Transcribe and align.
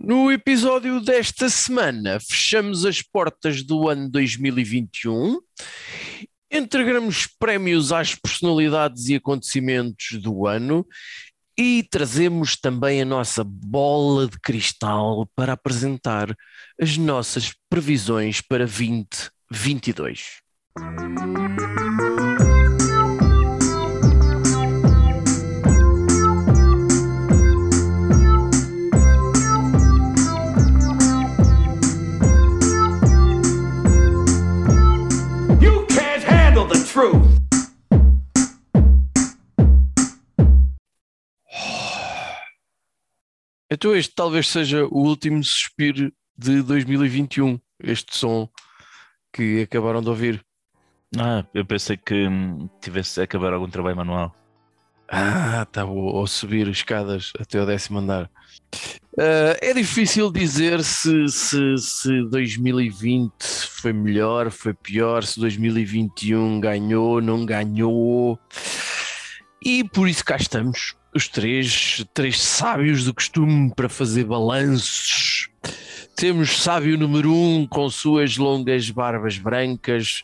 No 0.00 0.30
episódio 0.30 1.00
desta 1.00 1.48
semana, 1.48 2.18
fechamos 2.20 2.84
as 2.84 3.02
portas 3.02 3.62
do 3.62 3.88
ano 3.88 4.08
2021, 4.10 5.38
entregamos 6.50 7.26
prémios 7.38 7.92
às 7.92 8.14
personalidades 8.14 9.08
e 9.08 9.16
acontecimentos 9.16 10.20
do 10.20 10.46
ano 10.46 10.86
e 11.58 11.82
trazemos 11.90 12.56
também 12.56 13.00
a 13.00 13.04
nossa 13.04 13.42
bola 13.42 14.28
de 14.28 14.38
cristal 14.40 15.26
para 15.34 15.54
apresentar 15.54 16.36
as 16.80 16.96
nossas 16.98 17.54
previsões 17.68 18.40
para 18.40 18.66
2022. 18.66 20.42
Então 43.70 43.94
este 43.96 44.14
talvez 44.14 44.48
seja 44.48 44.86
o 44.86 44.98
último 44.98 45.42
suspiro 45.42 46.12
de 46.38 46.62
2021, 46.62 47.58
este 47.82 48.16
som 48.16 48.48
que 49.32 49.62
acabaram 49.62 50.00
de 50.00 50.08
ouvir. 50.08 50.44
Ah, 51.18 51.44
eu 51.52 51.64
pensei 51.64 51.96
que 51.96 52.26
hum, 52.28 52.68
tivesse 52.80 53.20
a 53.20 53.24
acabar 53.24 53.52
algum 53.52 53.68
trabalho 53.68 53.96
manual. 53.96 54.34
Ah, 55.08 55.66
tá 55.70 55.84
bom, 55.84 55.94
ou 55.94 56.26
subir 56.26 56.68
escadas 56.68 57.32
até 57.38 57.60
o 57.60 57.66
décimo 57.66 57.98
andar. 57.98 58.30
Ah, 59.18 59.56
é 59.60 59.72
difícil 59.74 60.30
dizer 60.30 60.82
se, 60.82 61.28
se, 61.28 61.76
se 61.78 62.22
2020 62.30 63.32
foi 63.68 63.92
melhor, 63.92 64.50
foi 64.50 64.74
pior, 64.74 65.24
se 65.24 65.40
2021 65.40 66.60
ganhou, 66.60 67.20
não 67.20 67.44
ganhou. 67.44 68.38
E 69.64 69.84
por 69.84 70.08
isso 70.08 70.24
cá 70.24 70.36
estamos, 70.36 70.95
os 71.16 71.28
três, 71.28 72.04
três 72.12 72.38
sábios 72.38 73.04
do 73.06 73.14
costume 73.14 73.72
para 73.74 73.88
fazer 73.88 74.24
balanços. 74.24 75.48
Temos 76.14 76.62
sábio 76.62 76.98
número 76.98 77.32
um 77.32 77.66
com 77.66 77.88
suas 77.88 78.36
longas 78.36 78.90
barbas 78.90 79.38
brancas, 79.38 80.22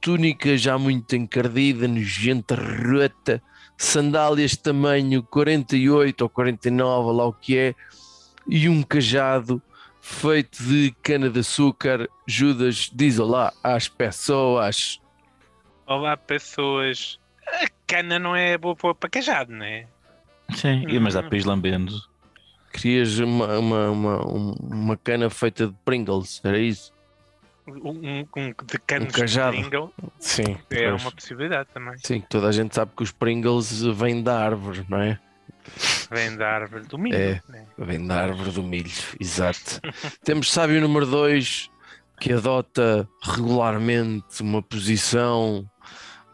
túnica 0.00 0.56
já 0.56 0.78
muito 0.78 1.16
encardida, 1.16 1.88
nojenta, 1.88 2.54
rota, 2.54 3.42
sandálias 3.76 4.52
de 4.52 4.60
tamanho 4.60 5.20
48 5.24 6.22
ou 6.22 6.28
49, 6.28 7.12
lá 7.12 7.26
o 7.26 7.32
que 7.32 7.58
é, 7.58 7.74
e 8.46 8.68
um 8.68 8.84
cajado 8.84 9.60
feito 10.00 10.62
de 10.62 10.94
cana-de-açúcar. 11.02 12.08
Judas 12.24 12.88
diz 12.94 13.18
olá 13.18 13.52
às 13.64 13.88
pessoas. 13.88 15.00
Olá, 15.86 16.16
pessoas. 16.16 17.18
A 17.48 17.66
cana 17.84 18.16
não 18.16 18.36
é 18.36 18.56
boa 18.56 18.76
para 18.94 19.10
cajado, 19.10 19.52
não 19.52 19.64
é? 19.64 19.88
Sim, 20.54 20.84
e- 20.88 20.98
mas 20.98 21.14
dá 21.14 21.22
para 21.22 21.36
ir 21.36 21.46
lambendo. 21.46 21.94
Querias 22.72 23.18
uma, 23.18 23.58
uma, 23.58 23.90
uma, 23.90 24.26
um- 24.28 24.54
uma 24.60 24.96
cana 24.96 25.28
feita 25.28 25.66
de 25.66 25.74
Pringles, 25.84 26.40
era 26.44 26.58
isso? 26.58 26.92
Um, 27.66 27.90
um- 27.90 28.26
um 28.36 28.48
de 28.66 28.78
canos 28.86 29.08
de 29.12 29.20
cajado. 29.20 29.56
Pringle 29.56 29.92
Sim. 30.18 30.56
é 30.70 30.88
pois. 30.90 31.02
uma 31.02 31.12
possibilidade 31.12 31.68
também. 31.72 31.94
Sim, 31.98 32.20
toda 32.28 32.48
a 32.48 32.52
gente 32.52 32.74
sabe 32.74 32.92
que 32.96 33.02
os 33.02 33.12
Pringles 33.12 33.82
vêm 33.82 34.22
da 34.22 34.38
árvore, 34.44 34.84
não 34.88 34.98
é? 34.98 35.18
Vem 36.10 36.36
da 36.36 36.48
árvore 36.48 36.84
do 36.86 36.98
milho. 36.98 37.16
É. 37.16 37.40
né? 37.48 37.66
Vem 37.78 38.04
da 38.06 38.22
árvore 38.22 38.50
do 38.50 38.62
milho, 38.62 38.90
exato. 39.20 39.80
Temos 40.24 40.50
sábio 40.50 40.80
número 40.80 41.06
2 41.06 41.70
que 42.20 42.32
adota 42.32 43.08
regularmente 43.22 44.42
uma 44.42 44.62
posição 44.62 45.68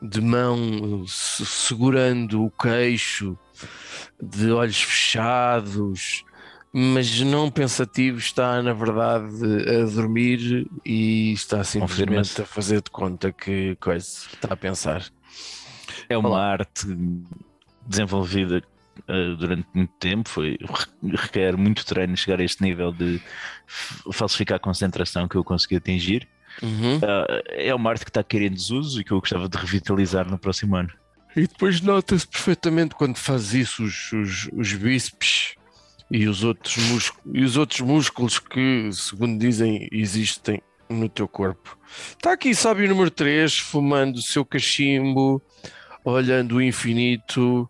de 0.02 0.20
mão 0.20 1.04
se- 1.06 1.44
segurando 1.46 2.44
o 2.44 2.50
queixo, 2.50 3.36
de 4.22 4.50
olhos 4.50 4.82
fechados, 4.82 6.24
mas 6.72 7.20
não 7.20 7.50
pensativo, 7.50 8.18
está 8.18 8.62
na 8.62 8.72
verdade 8.72 9.26
a 9.68 9.84
dormir 9.86 10.68
e 10.84 11.32
está 11.32 11.64
simplesmente 11.64 12.42
a 12.42 12.44
fazer 12.44 12.82
de 12.82 12.90
conta 12.90 13.32
que 13.32 13.76
coisa 13.76 14.06
está 14.06 14.52
a 14.52 14.56
pensar. 14.56 15.04
É 16.08 16.16
uma 16.16 16.28
Olá. 16.28 16.52
arte 16.52 16.86
desenvolvida 17.86 18.62
eh, 19.08 19.36
durante 19.38 19.66
muito 19.72 19.92
tempo, 19.98 20.28
foi, 20.28 20.58
requer 21.02 21.56
muito 21.56 21.84
treino 21.84 22.16
chegar 22.16 22.40
a 22.40 22.44
este 22.44 22.62
nível 22.62 22.92
de 22.92 23.20
falsificar 24.12 24.56
a 24.56 24.60
concentração 24.60 25.28
que 25.28 25.36
eu 25.36 25.44
consegui 25.44 25.76
atingir. 25.76 26.28
Uhum. 26.62 27.00
Ah, 27.02 27.42
é 27.48 27.74
uma 27.74 27.90
arte 27.90 28.04
que 28.04 28.10
está 28.10 28.20
a 28.20 28.36
em 28.36 28.50
desuso 28.50 29.00
e 29.00 29.04
que 29.04 29.12
eu 29.12 29.20
gostava 29.20 29.48
de 29.48 29.56
revitalizar 29.56 30.28
no 30.28 30.38
próximo 30.38 30.76
ano. 30.76 30.90
E 31.36 31.42
depois 31.46 31.82
nota-se 31.82 32.26
perfeitamente 32.26 32.94
quando 32.94 33.18
faz 33.18 33.52
isso 33.52 33.84
os, 33.84 34.10
os, 34.12 34.48
os 34.54 34.72
bíceps 34.72 35.54
e 36.10 36.26
os, 36.26 36.42
outros 36.42 36.76
músculos, 36.88 37.36
e 37.36 37.44
os 37.44 37.56
outros 37.58 37.80
músculos 37.82 38.38
que, 38.38 38.88
segundo 38.90 39.38
dizem, 39.38 39.86
existem 39.92 40.62
no 40.88 41.10
teu 41.10 41.28
corpo. 41.28 41.76
Está 42.10 42.32
aqui, 42.32 42.54
sabe, 42.54 42.86
o 42.86 42.88
número 42.88 43.10
3, 43.10 43.58
fumando 43.58 44.16
o 44.16 44.22
seu 44.22 44.46
cachimbo, 44.46 45.42
olhando 46.02 46.56
o 46.56 46.62
infinito, 46.62 47.68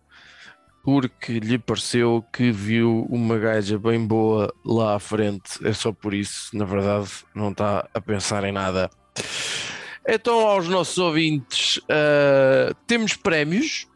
porque 0.85 1.41
lhe 1.41 1.59
pareceu 1.59 2.25
que 2.33 2.53
viu 2.53 3.05
uma 3.11 3.37
gaja 3.37 3.77
bem 3.77 4.07
boa 4.07 4.55
lá 4.65 4.95
à 4.95 5.01
frente. 5.01 5.59
É 5.67 5.73
só 5.73 5.91
por 5.93 6.15
isso, 6.15 6.57
na 6.57 6.65
verdade, 6.65 7.11
não 7.35 7.51
está 7.51 7.89
a 7.93 8.01
pensar 8.01 8.45
em 8.45 8.53
nada. 8.53 8.89
Então, 10.09 10.47
aos 10.47 10.69
nossos 10.69 10.99
ouvintes, 10.99 11.81
ah, 11.89 12.75
temos 12.87 13.15
prémios, 13.15 13.87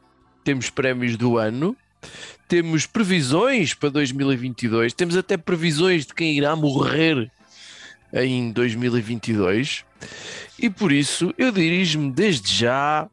temos 0.42 0.68
prémios 0.68 1.16
do 1.16 1.38
ano, 1.38 1.76
temos 2.48 2.84
previsões 2.84 3.74
para 3.74 3.90
2022, 3.90 4.92
temos 4.92 5.16
até 5.16 5.36
previsões 5.36 6.06
de 6.06 6.14
quem 6.14 6.36
irá 6.36 6.56
morrer 6.56 7.30
em 8.12 8.50
2022, 8.50 9.84
e 10.58 10.68
por 10.68 10.90
isso 10.90 11.32
eu 11.38 11.52
dirijo-me 11.52 12.10
desde 12.10 12.52
já 12.52 13.08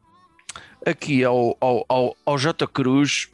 aqui 0.84 1.24
ao, 1.24 1.56
ao, 1.62 1.86
ao, 1.88 2.18
ao 2.26 2.38
J. 2.38 2.66
Cruz. 2.68 3.30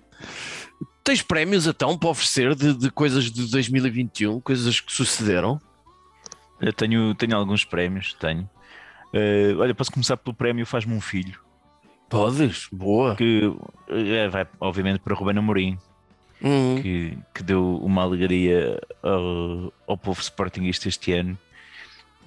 Tens 1.03 1.21
prémios 1.21 1.67
então 1.67 1.97
para 1.97 2.09
oferecer 2.09 2.53
de, 2.55 2.73
de 2.73 2.91
coisas 2.91 3.31
de 3.31 3.49
2021, 3.49 4.41
coisas 4.41 4.81
que 4.81 4.91
sucederam? 4.91 5.59
Eu 6.59 6.73
tenho, 6.73 7.13
tenho 7.15 7.35
alguns 7.37 7.63
prémios, 7.63 8.13
tenho. 8.13 8.49
Eh, 9.13 9.53
olha, 9.57 9.75
posso 9.75 9.91
começar 9.91 10.17
pelo 10.17 10.33
prémio 10.35 10.65
Faz-me 10.65 10.93
um 10.93 10.99
Filho, 11.01 11.39
Podes, 12.09 12.67
boa. 12.71 13.15
que 13.15 13.41
eh, 13.89 14.27
vai 14.27 14.47
obviamente 14.59 14.99
para 14.99 15.13
Ruben 15.15 15.37
Amorim, 15.37 15.77
Hum. 16.45 16.81
que, 16.81 17.17
que 17.33 17.41
deu 17.41 17.77
uma 17.77 18.01
alegria 18.01 18.81
ao, 19.01 19.71
ao 19.87 19.97
povo 19.97 20.19
sportingista 20.21 20.89
este 20.89 21.13
ano 21.13 21.37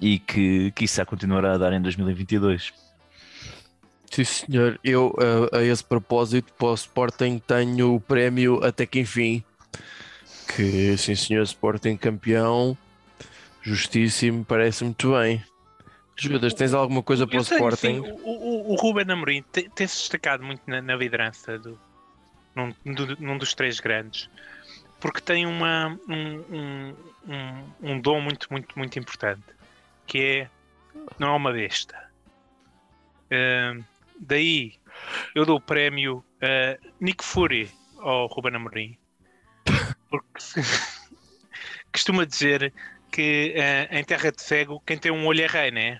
e 0.01 0.17
que, 0.17 0.71
que 0.71 0.85
isso 0.85 1.05
continuará 1.05 1.53
a 1.53 1.57
dar 1.57 1.71
em 1.73 1.81
2022. 1.81 2.73
Sim, 4.09 4.23
senhor. 4.23 4.79
Eu, 4.83 5.13
a, 5.51 5.57
a 5.57 5.63
esse 5.63 5.83
propósito, 5.83 6.51
para 6.57 6.69
o 6.69 6.73
Sporting, 6.73 7.39
tenho 7.45 7.93
o 7.95 7.99
prémio 7.99 8.63
Até 8.63 8.85
que 8.85 8.99
Enfim. 9.01 9.43
Que, 10.55 10.97
sim, 10.97 11.13
senhor, 11.13 11.43
Sporting 11.43 11.97
campeão, 11.97 12.75
justíssimo, 13.61 14.43
parece 14.45 14.83
muito 14.83 15.11
bem. 15.11 15.43
Judas, 16.19 16.53
tens 16.53 16.73
alguma 16.73 17.03
coisa 17.03 17.27
para 17.27 17.37
o 17.37 17.41
Sporting? 17.41 17.77
sim, 17.77 17.99
o, 17.99 18.29
o, 18.29 18.71
o 18.73 18.75
Ruben 18.75 19.05
Amorim 19.11 19.43
tem- 19.51 19.69
tem-se 19.69 19.97
destacado 19.97 20.43
muito 20.43 20.61
na, 20.67 20.81
na 20.81 20.95
liderança 20.95 21.57
do, 21.59 21.79
num, 22.55 22.73
do- 22.85 23.15
num 23.21 23.37
dos 23.37 23.53
três 23.53 23.79
grandes, 23.79 24.29
porque 24.99 25.21
tem 25.21 25.45
uma, 25.45 25.97
um, 26.09 26.37
um, 26.49 26.95
um, 27.27 27.91
um 27.91 27.99
dom 28.01 28.19
muito, 28.21 28.47
muito, 28.49 28.77
muito 28.77 28.97
importante, 28.97 29.43
que 30.07 30.17
é 30.19 30.49
não 31.19 31.29
é 31.29 31.35
uma 31.37 31.51
besta. 31.53 31.95
Ahm, 33.31 33.83
daí 34.19 34.73
eu 35.35 35.45
dou 35.45 35.57
o 35.57 35.61
prémio 35.61 36.23
a 36.41 36.77
Nick 36.99 37.23
Fury 37.23 37.69
ao 37.99 38.27
Ruben 38.27 38.55
Amorim, 38.55 38.97
porque 40.09 40.27
costuma 41.91 42.25
dizer 42.25 42.73
que 43.11 43.53
eh, 43.55 43.87
em 43.91 44.03
terra 44.03 44.31
de 44.31 44.41
cego 44.41 44.81
quem 44.85 44.97
tem 44.97 45.11
um 45.11 45.25
olho 45.25 45.41
é 45.43 45.47
rei, 45.47 45.71
né? 45.71 45.99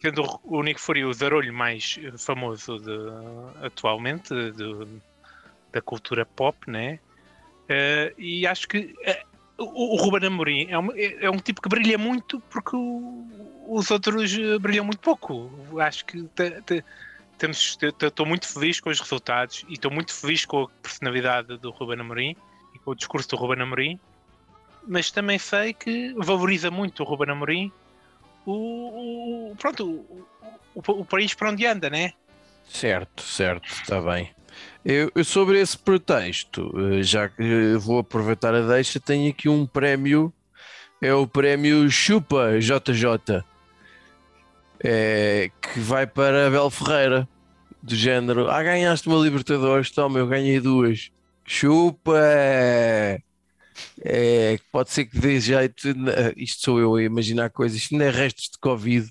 Tendo 0.00 0.24
o 0.44 0.62
Nick 0.62 0.80
Fury 0.80 1.04
o 1.04 1.12
zarolho 1.12 1.52
mais 1.52 1.98
famoso 2.18 2.78
de- 2.78 3.66
atualmente 3.66 4.32
de- 4.52 5.00
da 5.72 5.80
cultura 5.82 6.24
pop, 6.24 6.56
né? 6.70 6.98
Eh, 7.68 8.14
e 8.16 8.46
acho 8.46 8.68
que 8.68 8.94
eh, 9.04 9.24
o, 9.58 9.94
o 9.94 9.96
Ruben 9.96 10.28
Amorim 10.28 10.66
é 10.70 10.78
um, 10.78 10.92
é- 10.92 11.24
é 11.24 11.30
um 11.30 11.36
tipo 11.38 11.60
que 11.60 11.68
brilha 11.68 11.98
muito 11.98 12.40
porque 12.48 12.76
o- 12.76 13.66
os 13.68 13.90
outros 13.90 14.32
eh, 14.38 14.58
brilham 14.58 14.84
muito 14.84 15.00
pouco. 15.00 15.50
Acho 15.80 16.04
que 16.06 16.24
estou 18.06 18.24
muito 18.26 18.46
feliz 18.46 18.80
com 18.80 18.90
os 18.90 19.00
resultados 19.00 19.64
e 19.68 19.74
estou 19.74 19.90
muito 19.90 20.14
feliz 20.14 20.44
com 20.44 20.62
a 20.62 20.68
personalidade 20.82 21.58
do 21.58 21.70
Ruben 21.70 22.00
Amorim 22.00 22.36
e 22.74 22.78
com 22.78 22.92
o 22.92 22.94
discurso 22.94 23.28
do 23.28 23.36
Ruben 23.36 23.62
Amorim 23.62 23.98
mas 24.90 25.10
também 25.10 25.38
sei 25.38 25.74
que 25.74 26.14
valoriza 26.14 26.70
muito 26.70 27.02
o 27.02 27.06
Ruben 27.06 27.30
Amorim 27.30 27.70
o, 28.52 29.50
o- 29.52 29.56
pronto, 29.56 29.84
o, 29.84 30.26
o- 30.74 31.00
o 31.00 31.04
país 31.04 31.34
para 31.34 31.50
onde 31.50 31.66
anda, 31.66 31.88
né? 31.90 32.12
Certo, 32.68 33.22
certo, 33.22 33.66
está 33.68 34.00
bem. 34.00 34.30
Eu, 34.84 35.10
sobre 35.24 35.60
esse 35.60 35.76
pretexto, 35.78 36.72
eh, 36.78 37.02
já 37.02 37.28
que 37.28 37.42
eh, 37.42 37.76
vou 37.78 37.98
aproveitar 37.98 38.54
a 38.54 38.60
deixa, 38.62 38.98
tenho 39.00 39.30
aqui 39.30 39.48
um 39.48 39.66
prémio, 39.66 40.32
é 41.00 41.12
o 41.14 41.26
prémio 41.26 41.90
Chupa 41.90 42.58
JJ, 42.60 43.42
é, 44.82 45.50
que 45.60 45.80
vai 45.80 46.06
para 46.06 46.46
Abel 46.46 46.70
Ferreira, 46.70 47.28
do 47.82 47.94
género, 47.94 48.48
ah, 48.50 48.62
ganhaste 48.62 49.08
uma 49.08 49.18
Libertadores, 49.22 49.90
toma, 49.90 50.18
eu 50.18 50.26
ganhei 50.26 50.60
duas. 50.60 51.10
Chupa! 51.44 52.12
É, 54.00 54.58
pode 54.72 54.90
ser 54.90 55.06
que 55.06 55.18
dê 55.18 55.40
jeito, 55.40 55.88
eh, 55.88 56.32
isto 56.36 56.62
sou 56.62 56.78
eu 56.80 56.94
a 56.96 57.02
imaginar 57.02 57.50
coisas, 57.50 57.78
isto 57.78 57.96
não 57.96 58.04
é 58.04 58.10
restos 58.10 58.44
de 58.52 58.58
Covid, 58.58 59.10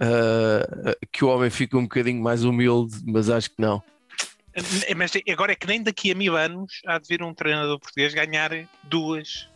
ah, 0.00 0.94
que 1.12 1.24
o 1.24 1.28
homem 1.28 1.50
fica 1.50 1.76
um 1.76 1.82
bocadinho 1.82 2.22
mais 2.22 2.44
humilde, 2.44 2.96
mas 3.06 3.28
acho 3.30 3.50
que 3.50 3.60
não. 3.60 3.82
Eh, 4.54 4.94
Mas 4.94 5.12
agora 5.30 5.52
é 5.52 5.54
que 5.56 5.66
nem 5.66 5.82
daqui 5.82 6.10
a 6.10 6.14
mil 6.14 6.36
anos 6.36 6.80
há 6.86 6.98
de 6.98 7.06
vir 7.08 7.22
um 7.22 7.32
treinador 7.34 7.78
português 7.78 8.12
ganhar 8.14 8.50
duas 8.84 9.48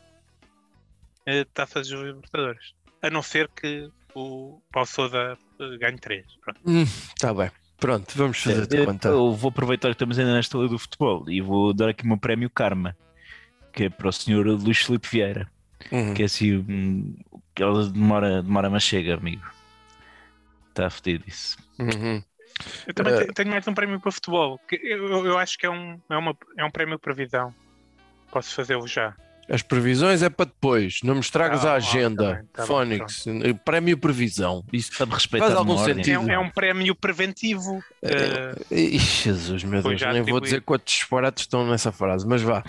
eh, 1.27 1.45
taças 1.53 1.89
dos 1.89 2.01
Libertadores. 2.01 2.75
A 3.03 3.11
não 3.11 3.23
ser 3.23 3.49
que 3.49 3.89
o 4.15 4.61
Paulo 4.73 4.87
Sousa 4.87 5.37
eh, 5.61 5.79
ganhe 5.79 5.99
três. 5.99 6.25
Pronto. 6.43 6.61
Está 7.17 7.33
Hum, 7.33 7.37
bem. 7.37 7.51
Pronto, 7.77 8.13
vamos 8.17 8.39
fazer 8.39 8.67
de 8.67 8.77
Eu, 8.79 8.87
conta. 8.87 9.09
eu 9.09 9.35
vou 9.35 9.49
aproveitar 9.51 9.89
que 9.89 9.95
estamos 9.95 10.19
ainda 10.19 10.33
nesta 10.35 10.57
lei 10.57 10.69
do 10.69 10.79
futebol 10.79 11.29
e 11.29 11.41
vou 11.41 11.75
dar 11.75 11.89
aqui 11.89 12.05
o 12.05 12.09
meu 12.09 12.17
prémio 12.17 12.49
Karma, 12.49 12.97
que 13.75 13.85
é 13.85 13.91
para 13.91 14.09
o 14.09 14.13
senhor 14.13 14.47
Luís 14.47 14.79
Filipe 14.79 15.09
Vieira, 15.11 15.49
Uhum. 15.93 16.15
que 16.15 16.23
é 16.23 16.27
assim, 16.27 17.15
que 17.55 17.63
ela 17.63 17.87
demora, 17.89 18.43
demora, 18.43 18.71
mas 18.71 18.83
chega, 18.83 19.15
amigo. 19.15 19.45
Está 20.71 20.89
fedido 20.91 21.25
isso. 21.27 21.57
Uhum. 21.79 22.23
Eu 22.87 22.95
também 22.95 23.15
te- 23.27 23.33
tenho 23.33 23.51
mais 23.51 23.67
um 23.69 23.75
prémio 23.75 24.01
para 24.01 24.11
futebol. 24.13 24.59
que 24.69 24.77
eu, 24.77 25.27
eu 25.27 25.39
acho 25.39 25.59
que 25.59 25.67
é 25.67 25.71
um, 25.71 26.01
é, 26.11 26.17
uma, 26.17 26.37
é 26.57 26.65
um 26.65 26.71
prémio 26.71 26.99
previsão. 26.99 27.55
Posso 28.31 28.55
fazê-lo 28.55 28.87
já. 28.87 29.15
As 29.49 29.61
previsões 29.61 30.23
é 30.23 30.31
para 30.31 30.47
depois, 30.47 31.01
não 31.05 31.15
me 31.15 31.21
estragas 31.21 31.67
Ah, 31.67 31.71
a 31.71 31.73
ah, 31.75 31.77
agenda. 31.77 32.25
tá 32.53 32.65
bem, 32.65 32.97
tá 32.97 33.13
bem, 33.43 33.55
prémio 33.57 33.99
previsão. 33.99 34.65
Isso 34.73 34.91
Faz 34.95 35.55
algum 35.55 35.77
sentido. 35.77 36.11
É, 36.11 36.19
um- 36.19 36.31
é 36.31 36.39
um 36.39 36.49
prémio 36.49 36.95
preventivo. 36.95 37.85
eh, 38.03 38.55
Ih, 38.71 38.99
Jesus, 38.99 39.63
meu 39.63 39.83
Deus, 39.83 40.01
nem 40.01 40.23
vou 40.23 40.41
dizer 40.41 40.63
quantos 40.63 40.95
disparates 40.95 41.43
estão 41.43 41.67
nessa 41.69 41.93
frase, 41.93 42.27
mas 42.27 42.41
vá. 42.41 42.65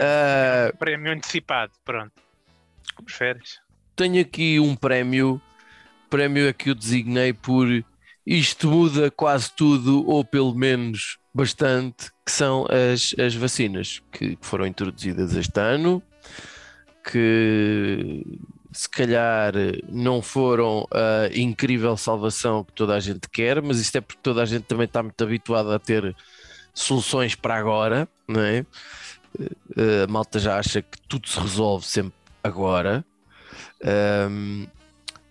Ah, 0.00 0.72
prémio 0.78 1.12
antecipado. 1.12 1.72
Pronto. 1.84 2.12
Preferes? 3.04 3.62
tenho 3.96 4.20
aqui 4.20 4.58
um 4.58 4.74
prémio, 4.74 5.40
prémio 6.10 6.48
é 6.48 6.52
que 6.52 6.70
eu 6.70 6.74
designei 6.74 7.32
por 7.32 7.66
isto 8.26 8.68
muda 8.68 9.10
quase 9.10 9.52
tudo, 9.52 10.08
ou 10.08 10.24
pelo 10.24 10.54
menos 10.54 11.18
bastante, 11.34 12.10
que 12.24 12.32
são 12.32 12.66
as, 12.66 13.14
as 13.18 13.34
vacinas 13.34 14.00
que 14.12 14.38
foram 14.40 14.66
introduzidas 14.66 15.34
este 15.34 15.58
ano, 15.58 16.02
que 17.10 18.24
se 18.72 18.88
calhar 18.88 19.52
não 19.88 20.22
foram 20.22 20.86
a 20.90 21.28
incrível 21.36 21.96
salvação 21.96 22.64
que 22.64 22.72
toda 22.72 22.94
a 22.94 23.00
gente 23.00 23.28
quer, 23.28 23.60
mas 23.60 23.80
isto 23.80 23.96
é 23.96 24.00
porque 24.00 24.20
toda 24.22 24.42
a 24.42 24.46
gente 24.46 24.64
também 24.64 24.86
está 24.86 25.02
muito 25.02 25.22
habituada 25.22 25.74
a 25.74 25.78
ter 25.78 26.14
soluções 26.72 27.34
para 27.34 27.56
agora, 27.56 28.08
não 28.26 28.40
é? 28.40 28.64
Eh, 29.76 30.04
A 30.04 30.06
malta 30.06 30.38
já 30.38 30.58
acha 30.58 30.82
que 30.82 31.00
tudo 31.08 31.28
se 31.28 31.38
resolve 31.38 31.86
sempre 31.86 32.14
agora. 32.42 33.04
Um, 34.30 34.66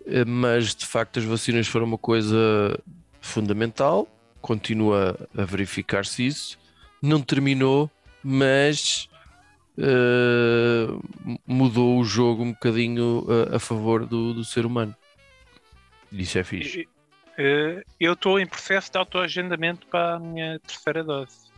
eh, 0.06 0.26
mas 0.26 0.76
de 0.76 0.86
facto 0.86 1.20
as 1.20 1.26
vacinas 1.26 1.68
foram 1.68 1.86
uma 1.86 1.98
coisa 1.98 2.80
fundamental, 3.20 4.08
continua 4.42 5.18
a 5.38 5.46
verificar-se 5.46 6.26
isso, 6.26 6.60
não 7.02 7.22
terminou, 7.22 7.90
mas 8.24 9.08
eh, 9.78 10.88
mudou 11.46 12.00
o 12.00 12.04
jogo 12.04 12.44
um 12.44 12.52
bocadinho 12.52 13.26
a, 13.52 13.56
a 13.56 13.60
favor 13.60 14.06
do, 14.06 14.34
do 14.34 14.44
ser 14.44 14.66
humano. 14.66 14.96
Isso 16.12 16.38
é 16.38 16.44
fixe. 16.44 16.88
Eu 18.00 18.14
estou 18.14 18.40
em 18.40 18.46
processo 18.46 18.92
de 18.92 18.98
autoagendamento 18.98 19.88
para 19.88 20.16
a 20.16 20.20
minha 20.20 20.60
terceira 20.60 21.04
dose. 21.04 21.51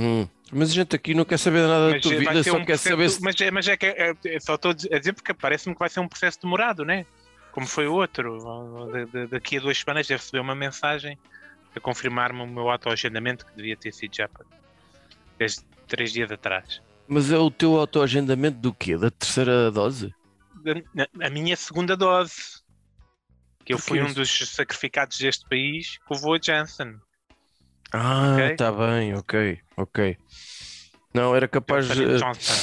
Hum, 0.00 0.28
Mas 0.52 0.70
a 0.70 0.74
gente 0.74 0.94
aqui 0.94 1.12
não 1.12 1.24
quer 1.24 1.38
saber 1.38 1.62
nada 1.66 1.86
da 1.88 1.92
Mas 1.94 2.02
tua 2.02 2.12
eh, 2.14 2.20
vai 2.22 2.34
vida, 2.34 2.44
só 2.44 2.56
um 2.56 2.58
quer 2.60 2.66
processo- 2.66 2.88
saber 2.90 3.10
se. 3.10 3.20
Mas, 3.22 3.40
é- 3.40 3.50
mas 3.50 3.68
é 3.68 3.76
que 3.76 3.86
é- 3.86 4.14
é- 4.24 4.40
só 4.40 4.54
estou 4.54 4.70
a 4.70 4.74
dizer 4.98 5.12
porque 5.12 5.34
parece-me 5.34 5.74
que 5.74 5.78
vai 5.80 5.88
ser 5.88 6.00
um 6.00 6.08
processo 6.08 6.40
demorado, 6.40 6.84
né? 6.84 7.04
Como 7.52 7.66
foi 7.66 7.86
o 7.88 7.94
outro. 7.94 8.38
Da- 8.92 9.04
da- 9.06 9.26
Daqui 9.26 9.56
a 9.56 9.60
duas 9.60 9.78
semanas 9.78 10.06
deve 10.06 10.20
receber 10.22 10.38
uma 10.40 10.54
mensagem 10.54 11.18
a 11.74 11.80
confirmar-me 11.80 12.40
o 12.40 12.46
meu 12.46 12.70
autoagendamento 12.70 13.44
que 13.44 13.54
devia 13.56 13.76
ter 13.76 13.92
sido 13.92 14.14
já 14.14 14.28
desde 15.36 15.62
três 15.88 16.12
dias 16.12 16.30
atrás. 16.30 16.80
Mas 17.08 17.32
é 17.32 17.38
o 17.38 17.50
teu 17.50 17.76
autoagendamento 17.76 18.58
do 18.58 18.72
quê? 18.72 18.96
Da 18.96 19.10
terceira 19.10 19.70
dose? 19.70 20.14
A, 21.20 21.26
a 21.26 21.30
minha 21.30 21.56
segunda 21.56 21.96
dose. 21.96 22.62
Que 23.64 23.74
eu 23.74 23.78
fui 23.78 24.00
um 24.00 24.12
dos 24.12 24.30
sacrificados 24.48 25.18
deste 25.18 25.46
país 25.46 25.98
que 25.98 26.14
levou 26.14 26.34
a 26.34 26.38
Janssen. 26.42 26.96
Ah, 27.92 28.36
Ok. 28.48 28.56
tá 28.56 28.72
bem, 28.72 29.14
ok, 29.14 29.58
ok. 29.76 30.16
Não, 31.14 31.34
era 31.34 31.48
capaz 31.48 31.88
eh, 31.90 32.18
Johnson. 32.20 32.54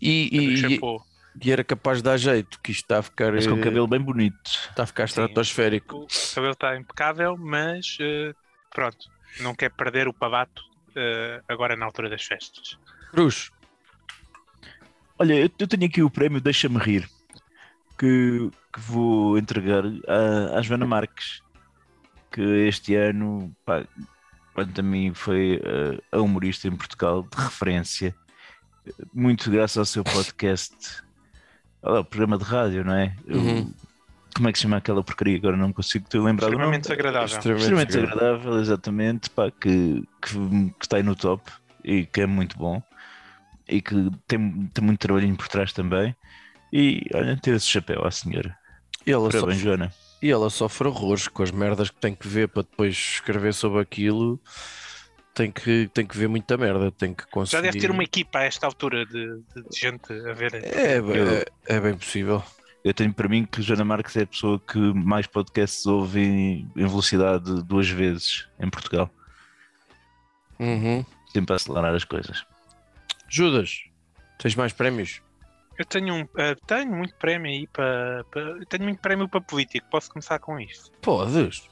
e, 0.00 0.28
e- 0.32 0.76
e- 0.76 0.80
e 1.44 1.52
era 1.52 1.64
capaz 1.64 1.98
de 1.98 2.04
dar 2.04 2.16
jeito, 2.18 2.58
que 2.62 2.72
isto 2.72 2.82
está 2.82 2.98
a 2.98 3.02
ficar, 3.02 3.32
Mas 3.32 3.46
com 3.46 3.54
eh, 3.56 3.60
cabelo 3.60 3.86
bem 3.88 4.00
bonito. 4.00 4.36
está 4.44 4.82
a 4.82 4.86
ficar 4.86 5.04
Sim. 5.06 5.20
estratosférico. 5.22 5.96
O 5.96 6.06
cabelo 6.34 6.52
está 6.52 6.76
impecável, 6.76 7.36
mas 7.38 7.96
eh, 8.00 8.32
pronto, 8.72 8.98
não 9.40 9.54
quer 9.54 9.70
perder 9.70 10.08
o 10.08 10.14
pavato 10.14 10.62
eh, 10.94 11.40
agora 11.48 11.76
na 11.76 11.86
altura 11.86 12.08
das 12.10 12.22
festas. 12.22 12.76
Cruz, 13.12 13.50
Olha, 15.18 15.34
eu, 15.34 15.50
eu 15.58 15.66
tenho 15.68 15.86
aqui 15.86 16.02
o 16.02 16.10
prémio 16.10 16.40
Deixa-me 16.40 16.78
Rir, 16.78 17.08
que, 17.98 18.50
que 18.72 18.80
vou 18.80 19.38
entregar 19.38 19.84
à, 20.08 20.58
à 20.58 20.62
Joana 20.62 20.86
Marques, 20.86 21.40
que 22.32 22.42
este 22.68 22.94
ano, 22.96 23.54
pá, 23.64 23.84
quanto 24.56 24.80
a 24.80 24.82
mim, 24.82 25.12
foi 25.12 25.60
eh, 25.62 26.00
a 26.10 26.18
humorista 26.18 26.66
em 26.66 26.74
Portugal 26.74 27.22
de 27.22 27.36
referência, 27.42 28.14
muito 29.12 29.50
graças 29.50 29.76
ao 29.76 29.84
seu 29.84 30.02
podcast, 30.02 30.74
olha, 31.82 32.00
o 32.00 32.04
programa 32.04 32.38
de 32.38 32.44
rádio, 32.44 32.82
não 32.82 32.94
é? 32.94 33.14
Uhum. 33.28 33.70
como 34.34 34.48
é 34.48 34.52
que 34.52 34.58
se 34.58 34.62
chama 34.62 34.78
aquela 34.78 35.04
porcaria? 35.04 35.36
Agora 35.36 35.58
não 35.58 35.74
consigo 35.74 36.08
te 36.08 36.16
lembrar. 36.16 36.46
Extremamente 36.46 36.82
desagradável. 36.84 37.26
extremamente 37.26 37.62
Extremamente 37.62 37.88
desagradável. 37.88 38.28
desagradável, 38.38 38.60
exatamente, 38.62 39.28
pá, 39.28 39.50
que, 39.50 40.02
que, 40.22 40.70
que 40.78 40.84
está 40.84 40.96
aí 40.96 41.02
no 41.02 41.14
top 41.14 41.52
e 41.84 42.06
que 42.06 42.22
é 42.22 42.26
muito 42.26 42.56
bom 42.56 42.82
e 43.68 43.82
que 43.82 43.94
tem, 44.26 44.68
tem 44.72 44.84
muito 44.84 45.00
trabalhinho 45.00 45.36
por 45.36 45.48
trás 45.48 45.70
também. 45.70 46.16
E 46.72 47.02
olha, 47.12 47.36
ter 47.36 47.54
esse 47.56 47.66
chapéu 47.66 48.06
à 48.06 48.10
senhora. 48.10 48.56
E 49.06 49.12
ela, 49.12 49.28
Parabéns, 49.28 49.58
sofre, 49.58 49.68
Joana. 49.68 49.92
E 50.22 50.30
ela 50.30 50.48
sofre 50.50 50.88
horrores 50.88 51.28
com 51.28 51.42
as 51.42 51.50
merdas 51.50 51.90
que 51.90 51.96
tem 52.00 52.14
que 52.14 52.26
ver 52.26 52.48
para 52.48 52.62
depois 52.62 52.94
escrever 52.94 53.52
sobre 53.54 53.80
aquilo. 53.80 54.40
Tem 55.34 55.50
que, 55.52 55.90
tem 55.92 56.06
que 56.06 56.16
ver 56.16 56.28
muita 56.28 56.56
merda, 56.56 56.90
tem 56.90 57.12
que 57.12 57.22
Já 57.24 57.28
conseguir. 57.30 57.62
deve 57.62 57.78
ter 57.78 57.90
uma 57.90 58.02
equipa 58.02 58.38
a 58.38 58.44
esta 58.44 58.66
altura 58.66 59.04
de, 59.04 59.12
de- 59.54 59.68
de 59.68 59.78
gente 59.78 60.10
a 60.10 60.32
ver. 60.32 60.54
É, 60.54 60.96
é, 60.96 61.76
é 61.76 61.80
bem 61.80 61.94
possível. 61.94 62.42
Eu 62.82 62.94
tenho 62.94 63.12
para 63.12 63.28
mim 63.28 63.44
que 63.44 63.60
Joana 63.60 63.84
Marques 63.84 64.16
é 64.16 64.22
a 64.22 64.26
pessoa 64.26 64.58
que 64.58 64.78
mais 64.78 65.26
podcasts 65.26 65.84
ouve 65.86 66.20
em, 66.20 66.70
em 66.74 66.86
velocidade 66.86 67.62
duas 67.64 67.88
vezes 67.88 68.46
em 68.58 68.70
Portugal. 68.70 69.10
Uhum. 70.58 71.04
Sempre 71.32 71.52
a 71.52 71.56
acelerar 71.56 71.94
as 71.94 72.04
coisas. 72.04 72.44
Judas, 73.28 73.80
tens 74.38 74.54
mais 74.54 74.72
prémios? 74.72 75.20
Eu 75.78 75.84
tenho, 75.84 76.14
um, 76.14 76.28
eh, 76.38 76.56
tenho 76.66 76.90
muito 76.92 77.14
prémio 77.16 77.50
aí 77.50 77.66
para, 77.66 78.24
para- 78.30 78.64
Tenho 78.66 78.84
muito 78.84 79.00
prémio 79.00 79.28
para 79.28 79.40
político, 79.40 79.86
posso 79.90 80.10
começar 80.10 80.38
com 80.38 80.58
isto. 80.58 80.90
Podes. 81.02 81.68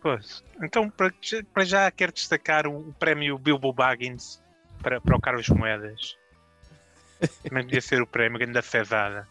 Pois. 0.00 0.42
Então, 0.62 0.88
para, 0.90 1.12
para 1.52 1.64
já 1.64 1.90
quero 1.90 2.12
destacar 2.12 2.66
o, 2.66 2.88
o 2.88 2.92
prémio 2.94 3.38
Bilbo 3.38 3.72
Baggins 3.72 4.42
para, 4.82 5.00
para 5.00 5.16
o 5.16 5.20
Carlos 5.20 5.48
Moedas. 5.48 6.16
Também 7.42 7.64
podia 7.64 7.80
ser 7.80 8.02
o 8.02 8.06
prémio 8.06 8.38
grande 8.38 8.52
da 8.54 8.62
fezada. 8.62 9.26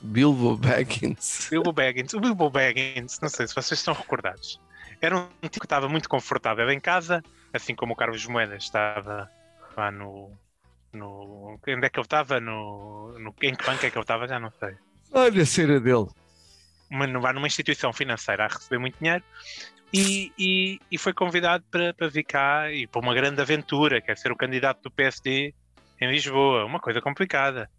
Bilbo 0.00 0.56
Baggins. 0.56 1.48
Bilbo 1.50 1.72
Baggins, 1.72 2.12
o 2.14 2.20
Bilbo 2.20 2.50
Baggins, 2.50 3.18
não 3.20 3.28
sei 3.28 3.48
se 3.48 3.54
vocês 3.54 3.80
estão 3.80 3.94
recordados. 3.94 4.60
Era 5.00 5.16
um 5.16 5.28
tipo 5.42 5.60
que 5.60 5.66
estava 5.66 5.88
muito 5.88 6.08
confortável 6.08 6.70
em 6.70 6.80
casa, 6.80 7.22
assim 7.52 7.74
como 7.74 7.92
o 7.92 7.96
Carlos 7.96 8.24
Moedas 8.26 8.64
estava 8.64 9.30
lá 9.76 9.90
no. 9.90 10.30
No 10.92 11.58
onde 11.66 11.86
é 11.86 11.88
que 11.88 11.98
ele 11.98 12.06
estava? 12.06 12.40
No, 12.40 13.18
no, 13.18 13.34
em 13.42 13.54
que 13.54 13.66
banco 13.66 13.84
é 13.84 13.90
que 13.90 13.96
ele 13.96 14.04
estava? 14.04 14.26
Já 14.26 14.38
não 14.38 14.50
sei. 14.58 14.76
Olha 15.12 15.42
a 15.42 15.46
cena 15.46 15.80
dele. 15.80 16.06
Uma, 16.90 17.06
vai 17.20 17.32
numa 17.32 17.46
instituição 17.46 17.92
financeira 17.92 18.44
a 18.44 18.48
receber 18.48 18.78
muito 18.78 18.98
dinheiro 18.98 19.22
e, 19.92 20.32
e, 20.38 20.80
e 20.90 20.98
foi 20.98 21.12
convidado 21.12 21.64
para, 21.70 21.94
para 21.94 22.08
vir 22.08 22.24
cá 22.24 22.70
e 22.70 22.86
para 22.86 23.00
uma 23.00 23.14
grande 23.14 23.40
aventura, 23.40 24.00
que 24.00 24.10
é 24.10 24.16
ser 24.16 24.30
o 24.30 24.36
candidato 24.36 24.82
do 24.82 24.90
PSD 24.90 25.54
em 26.00 26.10
Lisboa. 26.10 26.64
Uma 26.64 26.78
coisa 26.78 27.00
complicada. 27.00 27.70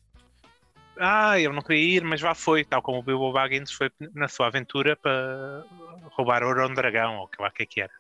ah, 0.99 1.39
eu 1.39 1.53
não 1.53 1.61
queria 1.61 1.97
ir, 1.97 2.03
mas 2.03 2.19
vá 2.19 2.33
foi, 2.33 2.63
tal 2.65 2.81
como 2.81 2.99
o 2.99 3.03
Bilbo 3.03 3.31
Baggins 3.31 3.71
foi 3.71 3.91
na 4.13 4.27
sua 4.27 4.47
aventura 4.47 4.95
para 4.95 5.63
roubar 6.11 6.43
ouro 6.43 6.63
a 6.63 6.67
um 6.67 6.73
dragão, 6.73 7.17
ou 7.17 7.27
que 7.27 7.41
lá 7.41 7.51
que 7.51 7.63
é 7.63 7.65
que 7.65 7.81
era. 7.81 7.93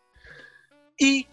E 0.99 1.27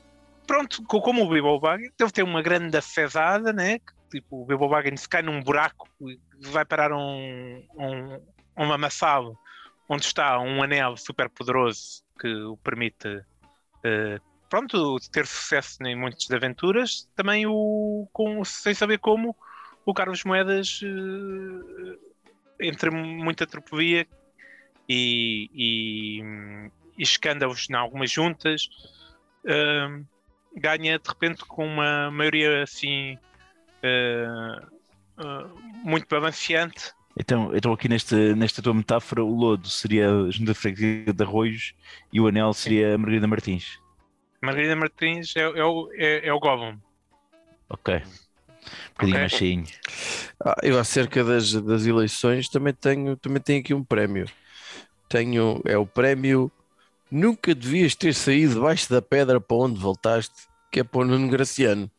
pronto, 0.47 0.83
co- 0.85 1.01
como 1.01 1.25
o 1.25 1.29
Bilbo 1.29 1.61
Baggins 1.61 1.93
deve 1.99 2.13
ter 2.13 2.23
uma 2.23 2.43
grande 2.43 2.77
afezada, 2.77 3.53
né? 3.53 3.79
Tipo, 4.11 4.43
o 4.43 4.47
Bilbo 4.47 4.69
Baggins 4.69 5.07
cai 5.07 5.23
num 5.23 5.43
buraco 5.43 5.89
e 6.01 6.19
vai 6.49 6.65
parar 6.65 6.93
um, 6.93 7.67
um, 7.75 8.23
um 8.57 8.69
lamaçal 8.69 9.37
onde 9.89 10.05
está 10.05 10.39
um 10.41 10.63
anel 10.63 10.97
super 10.97 11.29
poderoso 11.29 12.03
que 12.21 12.29
o 12.29 12.57
permite 12.57 13.21
eh, 13.85 14.19
pronto, 14.49 14.97
ter 15.13 15.27
sucesso 15.27 15.83
em 15.85 15.97
muitas 15.97 16.31
aventuras. 16.31 17.09
Também 17.15 17.47
o 17.47 18.09
com, 18.13 18.45
sem 18.45 18.75
saber 18.75 18.99
como 18.99 19.37
o 19.85 19.95
Carlos 19.95 20.25
Moedas 20.25 20.81
eh, 20.83 22.67
entre 22.69 22.91
muita 22.91 23.47
tropia 23.47 24.07
e, 24.89 25.51
e, 25.53 26.21
e 26.99 27.03
escândalos 27.03 27.69
em 27.69 27.75
algumas 27.75 28.11
juntas 28.11 28.63
eh, 29.47 29.89
ganha 30.57 30.99
de 30.99 31.09
repente 31.09 31.45
com 31.47 31.67
uma 31.67 32.11
maioria 32.11 32.63
assim 32.63 33.19
eh, 33.83 34.61
eh, 35.19 35.47
muito 35.85 36.09
balanceante 36.09 36.93
Então, 37.19 37.55
então 37.55 37.73
aqui 37.73 37.89
nesta, 37.89 38.35
nesta 38.37 38.63
tua 38.63 38.75
metáfora, 38.75 39.25
o 39.25 39.35
lodo 39.35 39.69
seria 39.69 40.09
a 40.11 40.31
Junta 40.31 40.53
de 40.53 40.59
Freguesia 40.59 41.13
de 41.13 41.23
Arroios 41.25 41.73
e 42.13 42.21
o 42.21 42.27
anel 42.27 42.53
seria 42.53 42.95
a 42.95 42.99
Margarida 42.99 43.27
Martins. 43.27 43.79
Margarida 44.43 44.77
Martins 44.77 45.37
é, 45.37 45.41
é 45.43 45.65
o, 45.65 45.91
é, 45.93 46.27
é 46.29 46.33
o 46.33 46.41
Gollum. 46.41 46.81
Ok. 47.69 47.89
Um 47.89 48.93
bocadinho 48.95 49.19
Ok. 49.19 49.21
mais 49.21 49.33
cheinho. 49.33 49.67
Ah, 50.45 50.57
eu 50.63 50.79
acerca 50.79 51.25
das, 51.25 51.53
das 51.53 51.87
eleições 51.87 52.49
também 52.49 52.75
tenho, 52.75 53.17
também 53.17 53.43
tenho 53.43 53.61
aqui 53.61 53.75
um 53.75 53.85
prémio. 53.85 54.27
Tenho, 55.09 55.63
é 55.67 55.79
o 55.79 55.87
prémio 55.87 56.53
Nunca 57.11 57.55
devias 57.55 57.95
ter 57.95 58.15
saído 58.15 58.55
debaixo 58.55 58.91
da 58.91 59.03
pedra 59.03 59.41
para 59.41 59.57
onde 59.57 59.81
voltaste, 59.81 60.46
que 60.71 60.81
é 60.81 60.85
para 60.85 61.01
o 61.01 61.05
Nuno 61.05 61.29
Graciano. 61.29 61.91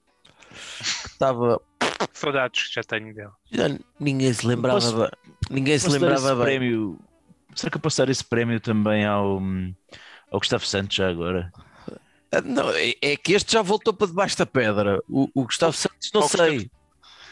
Estava. 0.81 1.62
Saudades 2.13 2.67
que 2.67 2.75
já 2.75 2.83
tenho 2.83 3.13
dele. 3.13 3.29
já 3.51 3.65
ninguém 4.00 4.31
se 4.33 4.45
lembrava. 4.45 4.79
Posso- 4.79 5.12
ninguém 5.50 5.77
se 5.79 5.89
lembrava 5.89 6.36
bem. 6.36 6.43
prémio. 6.59 7.00
Será 7.55 7.71
que 7.71 7.77
eu 7.77 7.81
posso 7.81 7.97
dar 7.97 8.09
esse 8.09 8.24
prémio 8.24 8.59
também 8.59 9.05
ao, 9.05 9.39
ao 10.31 10.39
Gustavo 10.39 10.65
Santos 10.65 10.95
já 10.95 11.09
agora? 11.09 11.51
Ah, 12.31 12.41
Não, 12.41 12.69
é, 12.71 12.93
é 13.01 13.15
que 13.17 13.33
este 13.33 13.53
já 13.53 13.62
voltou 13.62 13.93
para 13.93 14.07
debaixo 14.07 14.38
da 14.38 14.45
pedra. 14.45 15.00
O, 15.09 15.27
o 15.33 15.43
Gustavo 15.45 15.74
Santos, 15.74 16.12
não 16.13 16.21
Gustavo- 16.21 16.50
sei. 16.50 16.69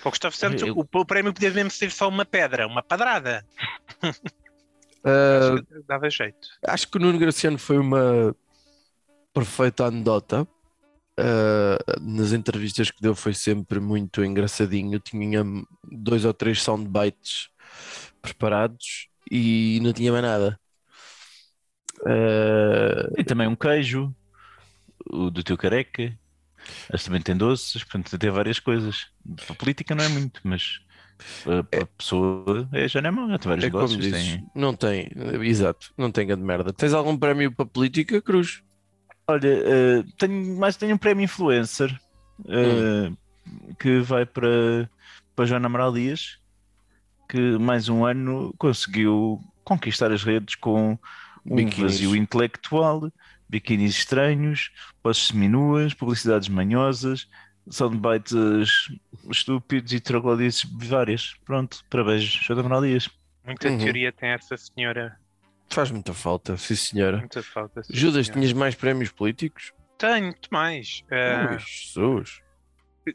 Para 0.02 0.10
o 0.10 0.12
Gustavo 0.12 0.36
Santos, 0.36 0.62
Eu- 0.64 0.76
o, 0.78 0.86
o 1.00 1.06
prémio 1.06 1.34
podia 1.34 1.52
mesmo 1.52 1.70
ser 1.72 1.92
só 1.92 2.08
uma 2.08 2.26
pedra, 2.26 2.66
uma 2.68 2.82
padrada. 2.84 3.46
Ah, 5.08 5.54
Acho 5.54 5.64
que 5.64 5.84
Dava 5.88 6.10
jeito. 6.10 6.48
acho 6.66 6.88
que 6.90 6.98
o 6.98 7.00
Nuno 7.00 7.20
Graciano 7.20 7.60
foi 7.60 7.78
uma 7.78 8.36
perfeita 9.32 9.86
anedota. 9.86 10.48
Uh, 11.18 11.80
nas 12.02 12.34
entrevistas 12.34 12.92
que 12.92 13.02
deu 13.02 13.16
foi 13.16 13.34
sempre 13.34 13.80
muito 13.80 14.24
engraçadinho. 14.24 15.00
Tinha 15.00 15.44
dois 15.84 16.26
ou 16.26 16.34
três 16.34 16.62
soundbites 16.62 17.50
preparados 18.22 19.08
e 19.32 19.80
não 19.82 19.94
tinha 19.94 20.12
mais 20.12 20.24
nada. 20.24 20.60
Uh, 22.02 23.14
E 23.18 23.24
também 23.24 23.48
um 23.48 23.56
queijo, 23.56 24.14
o 25.10 25.30
do 25.32 25.44
teu 25.44 25.58
careca. 25.58 26.18
Este 26.94 27.08
também 27.08 27.22
tem 27.22 27.38
doces, 27.38 27.84
portanto 27.84 28.18
tem 28.20 28.32
várias 28.32 28.60
coisas. 28.60 29.08
A 29.50 29.56
política 29.56 29.96
não 29.96 30.04
é 30.06 30.10
muito, 30.10 30.42
mas 30.44 30.80
a, 31.48 31.82
a 31.84 31.88
pessoa 31.88 32.70
é, 32.74 32.88
já 32.90 33.02
não 33.02 33.28
é 33.28 33.32
já 33.34 33.40
tem 33.40 33.50
vários 33.50 33.66
é 33.66 33.68
negócios. 33.68 34.00
dizes, 34.00 34.34
Tem... 34.34 34.52
não 34.56 34.76
tem, 34.76 35.10
exato, 35.44 35.94
não 35.98 36.12
tem 36.12 36.28
grande 36.28 36.44
merda. 36.44 36.74
Tens 36.74 36.94
algum 36.94 37.18
prémio 37.18 37.54
para 37.56 37.66
política, 37.68 38.22
Cruz? 38.22 38.64
Olha, 39.28 39.48
eh, 39.48 40.04
tenho, 40.18 40.58
mais 40.58 40.76
tenho 40.78 40.96
um 40.96 40.98
prémio 40.98 41.24
influencer 41.24 41.92
eh, 42.48 43.12
que 43.80 44.00
vai 44.00 44.26
para, 44.26 44.90
para 45.36 45.46
Joana 45.46 45.66
Amaral 45.66 45.92
Dias, 45.94 46.38
que 47.28 47.58
mais 47.58 47.90
um 47.90 48.06
ano 48.06 48.54
conseguiu 48.58 49.42
conquistar 49.64 50.12
as 50.12 50.24
redes 50.24 50.56
com 50.56 50.98
um 51.46 51.56
Biquinis. 51.56 51.92
vazio 51.94 52.16
intelectual, 52.16 53.12
biquinis 53.50 53.98
estranhos, 53.98 54.72
poses 55.02 55.28
seminuas, 55.28 55.94
publicidades 55.94 56.48
manhosas, 56.48 57.28
soundbites 57.68 58.32
estúpidos 59.32 59.92
e 59.92 60.00
troglodices 60.00 60.66
várias. 60.72 61.34
Pronto, 61.46 61.84
parabéns, 61.90 62.24
Joana 62.26 62.62
Amaral 62.62 62.82
Dias. 62.84 63.10
Muita 63.44 63.70
Uhum. 63.70 63.78
teoria 63.78 64.12
tem 64.12 64.30
essa 64.30 64.56
senhora. 64.58 65.18
Faz 65.70 65.92
muita 65.92 66.14
falta, 66.14 66.56
sim 66.58 66.76
senhora. 66.76 67.18
Muita 67.18 67.44
falta. 67.44 67.84
sim, 67.84 67.94
Judas, 67.94 68.28
senhora. 68.28 68.42
tinhas 68.42 68.54
mais 68.54 68.76
prémios 68.76 69.12
políticos? 69.12 69.74
Tenho, 69.98 70.26
muito 70.26 70.50
mais. 70.52 71.04
Ui, 71.52 71.58
Jesus. 71.60 72.42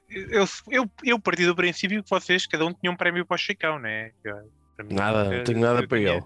eu, 0.09 0.45
eu, 0.71 0.90
eu 1.04 1.19
parti 1.19 1.47
do 1.47 1.54
princípio 1.54 2.02
que 2.02 2.11
vocês, 2.11 2.47
cada 2.47 2.64
um 2.66 2.73
tinha 2.73 2.90
um 2.90 2.97
prémio 2.97 3.25
para 3.26 3.35
o 3.35 3.38
Chicão, 3.38 3.78
né? 3.78 4.12
Eu- 4.25 4.50
mim, 4.85 4.95
Nada, 4.95 5.25
não 5.25 5.45
tenho 5.45 5.61
nada 5.61 5.87
para 5.87 5.99
ele. 5.99 6.23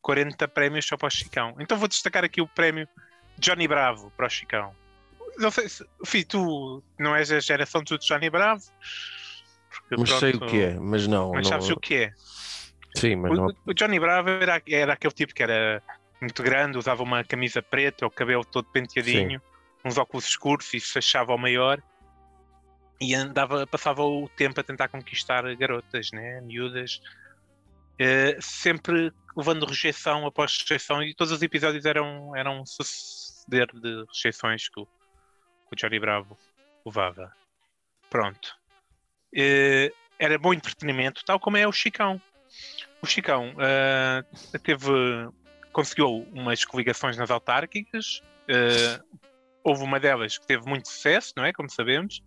40 0.00 0.48
prémios 0.48 0.84
só 0.84 0.96
para 0.96 1.06
o 1.06 1.10
Chicão. 1.10 1.54
Então 1.60 1.78
vou 1.78 1.86
destacar 1.86 2.24
aqui 2.24 2.40
o 2.40 2.48
prémio 2.48 2.88
Johnny 3.38 3.68
Bravo 3.68 4.10
para 4.16 4.26
o 4.26 4.30
Chicão. 4.30 4.74
Não 5.38 5.50
sei 5.50 5.68
se, 5.68 5.84
Fih, 6.04 6.24
tu 6.24 6.82
não 6.98 7.14
és 7.14 7.30
a 7.30 7.38
geração 7.38 7.82
do 7.84 7.96
Johnny 7.98 8.28
Bravo? 8.28 8.64
Porque, 9.70 9.96
Mas 9.96 10.10
sei 10.18 10.30
o 10.32 10.38
pronto, 10.38 10.50
que 10.50 10.60
é, 10.60 10.74
mas 10.78 11.06
não. 11.06 11.30
Mas 11.30 11.44
não- 11.44 11.50
sabes 11.50 11.70
o 11.70 11.76
que 11.76 11.94
é? 11.94 12.12
Sim, 12.96 13.16
mas 13.16 13.36
não. 13.36 13.46
O, 13.46 13.54
o 13.66 13.74
Johnny 13.74 13.98
Bravo 13.98 14.28
era, 14.28 14.62
era 14.66 14.92
aquele 14.92 15.12
tipo 15.12 15.34
que 15.34 15.42
era 15.42 15.82
muito 16.20 16.42
grande, 16.42 16.78
usava 16.78 17.02
uma 17.02 17.24
camisa 17.24 17.62
preta, 17.62 18.06
o 18.06 18.10
cabelo 18.10 18.44
todo 18.44 18.68
penteadinho, 18.68 19.40
uns 19.84 19.98
óculos 19.98 20.26
escuros 20.26 20.72
e 20.72 20.80
se 20.80 20.98
achava 20.98 21.34
o 21.34 21.38
maior. 21.38 21.82
E 23.00 23.14
andava, 23.14 23.66
passava 23.66 24.02
o 24.04 24.28
tempo 24.28 24.60
a 24.60 24.62
tentar 24.62 24.86
conquistar 24.88 25.42
garotas, 25.56 26.12
né? 26.12 26.40
miúdas, 26.42 27.00
eh, 27.98 28.36
sempre 28.40 29.12
levando 29.36 29.66
rejeição 29.66 30.24
após 30.24 30.56
rejeição, 30.60 31.02
e 31.02 31.12
todos 31.12 31.32
os 31.32 31.42
episódios 31.42 31.84
eram, 31.84 32.36
eram 32.36 32.60
um 32.60 32.66
suceder 32.66 33.66
de 33.74 34.04
rejeições 34.14 34.68
que 34.68 34.80
o, 34.80 34.86
que 34.86 35.72
o 35.72 35.76
Johnny 35.76 35.98
Bravo 35.98 36.38
levava. 36.86 37.32
Pronto. 38.08 38.56
Eh, 39.34 39.92
era 40.18 40.38
bom 40.38 40.54
entretenimento, 40.54 41.24
tal 41.24 41.40
como 41.40 41.56
é 41.56 41.66
o 41.66 41.72
Chicão. 41.72 42.20
O 43.02 43.06
Chicão 43.06 43.52
eh, 43.58 44.24
teve, 44.62 44.88
conseguiu 45.72 46.26
umas 46.32 46.64
coligações 46.64 47.16
nas 47.16 47.30
autárquicas. 47.30 48.22
eh, 48.48 49.00
houve 49.64 49.82
uma 49.82 49.98
delas 49.98 50.38
que 50.38 50.46
teve 50.46 50.64
muito 50.68 50.88
sucesso, 50.88 51.32
não 51.36 51.44
é? 51.44 51.52
Como 51.52 51.68
sabemos. 51.68 52.22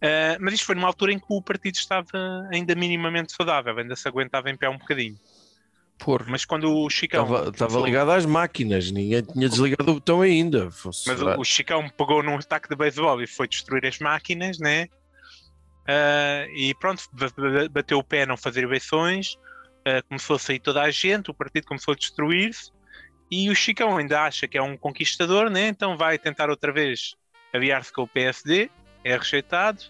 Eh, 0.00 0.36
mas 0.40 0.54
isto 0.54 0.66
foi 0.66 0.74
numa 0.74 0.86
altura 0.86 1.12
em 1.12 1.18
que 1.18 1.26
o 1.28 1.42
partido 1.42 1.74
estava 1.74 2.48
ainda 2.52 2.74
minimamente 2.74 3.32
saudável, 3.32 3.76
ainda 3.78 3.96
se 3.96 4.08
aguentava 4.08 4.50
em 4.50 4.56
pé 4.56 4.68
um 4.68 4.78
bocadinho. 4.78 5.18
Porra, 5.98 6.24
Mas 6.28 6.46
quando 6.46 6.74
o 6.74 6.88
Chicão. 6.88 7.48
estava, 7.48 7.80
ligado 7.80 8.10
às 8.10 8.24
máquinas, 8.24 8.90
ninguém 8.90 9.22
tinha 9.22 9.48
desligado 9.48 9.90
o 9.90 9.94
botão 9.94 10.22
ainda. 10.22 10.70
Mas 11.06 11.20
o, 11.20 11.40
o 11.40 11.44
Chicão 11.44 11.86
pegou 11.90 12.22
num 12.22 12.36
ataque 12.36 12.70
de 12.70 12.74
beisebol 12.74 13.22
e 13.22 13.26
foi 13.26 13.46
destruir 13.46 13.84
as 13.84 13.98
máquinas, 13.98 14.58
né? 14.58 14.88
Ah, 15.86 16.46
e 16.54 16.74
pronto, 16.74 17.02
ba- 17.12 17.32
ba- 17.36 17.68
bateu 17.70 17.98
o 17.98 18.04
pé 18.04 18.22
a 18.22 18.26
não 18.26 18.36
fazer 18.36 18.64
eleições, 18.64 19.36
ah, 19.86 20.02
começou 20.02 20.36
a 20.36 20.38
sair 20.38 20.60
toda 20.60 20.82
a 20.82 20.90
gente, 20.90 21.30
o 21.30 21.34
partido 21.34 21.66
começou 21.66 21.92
a 21.92 21.96
destruir-se 21.96 22.70
e 23.30 23.48
o 23.48 23.54
Chicão 23.54 23.96
ainda 23.96 24.22
acha 24.22 24.48
que 24.48 24.58
é 24.58 24.62
um 24.62 24.76
conquistador, 24.76 25.50
né? 25.50 25.68
Então 25.68 25.96
vai 25.96 26.18
tentar 26.18 26.50
outra 26.50 26.72
vez 26.72 27.14
aliar-se 27.52 27.92
com 27.92 28.02
o 28.02 28.08
PSD, 28.08 28.70
é 29.04 29.16
rejeitado. 29.16 29.82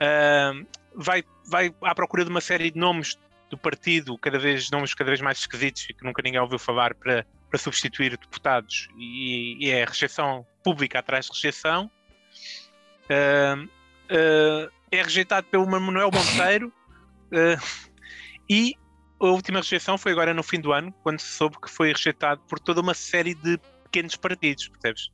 Ah, 0.00 0.52
vai, 0.94 1.24
vai 1.46 1.74
à 1.82 1.94
procura 1.94 2.24
de 2.24 2.30
uma 2.30 2.40
série 2.40 2.70
de 2.70 2.78
nomes 2.78 3.18
do 3.50 3.58
partido, 3.58 4.18
cada 4.18 4.38
vez 4.38 4.70
nomes 4.70 4.94
cada 4.94 5.10
vez 5.10 5.20
mais 5.20 5.38
esquisitos 5.38 5.86
e 5.88 5.94
que 5.94 6.04
nunca 6.04 6.22
ninguém 6.22 6.40
ouviu 6.40 6.58
falar 6.58 6.94
para 6.94 7.26
para 7.50 7.58
substituir 7.60 8.10
deputados 8.10 8.88
e, 8.98 9.64
e 9.64 9.70
é 9.70 9.84
rejeição 9.84 10.44
pública 10.64 10.98
atrás 10.98 11.26
de 11.26 11.32
rejeição. 11.32 11.88
Ah, 13.08 13.56
ah, 14.10 14.68
é 14.90 15.02
rejeitado 15.02 15.46
pelo 15.48 15.66
Manuel 15.66 16.10
Monteiro 16.12 16.72
ah, 17.32 17.60
e 18.48 18.74
a 19.20 19.26
última 19.26 19.60
rejeição 19.60 19.96
foi 19.96 20.12
agora 20.12 20.34
no 20.34 20.42
fim 20.42 20.60
do 20.60 20.72
ano, 20.72 20.92
quando 21.02 21.20
se 21.20 21.28
soube 21.28 21.56
que 21.60 21.70
foi 21.70 21.92
rejeitado 21.92 22.40
por 22.48 22.58
toda 22.58 22.80
uma 22.80 22.94
série 22.94 23.34
de 23.34 23.58
pequenos 23.84 24.16
partidos, 24.16 24.68
percebes? 24.68 25.10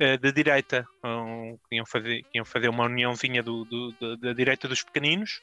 Ah, 0.00 0.16
da 0.16 0.30
direita, 0.30 0.84
um, 1.04 1.56
que, 1.68 1.76
iam 1.76 1.86
fazer, 1.86 2.24
iam 2.34 2.44
fazer 2.44 2.68
uma 2.68 2.84
uniãozinha 2.84 3.42
do, 3.42 3.64
do- 3.64 3.92
do- 3.92 4.16
da 4.16 4.32
direita 4.32 4.66
dos 4.68 4.82
pequeninos, 4.82 5.40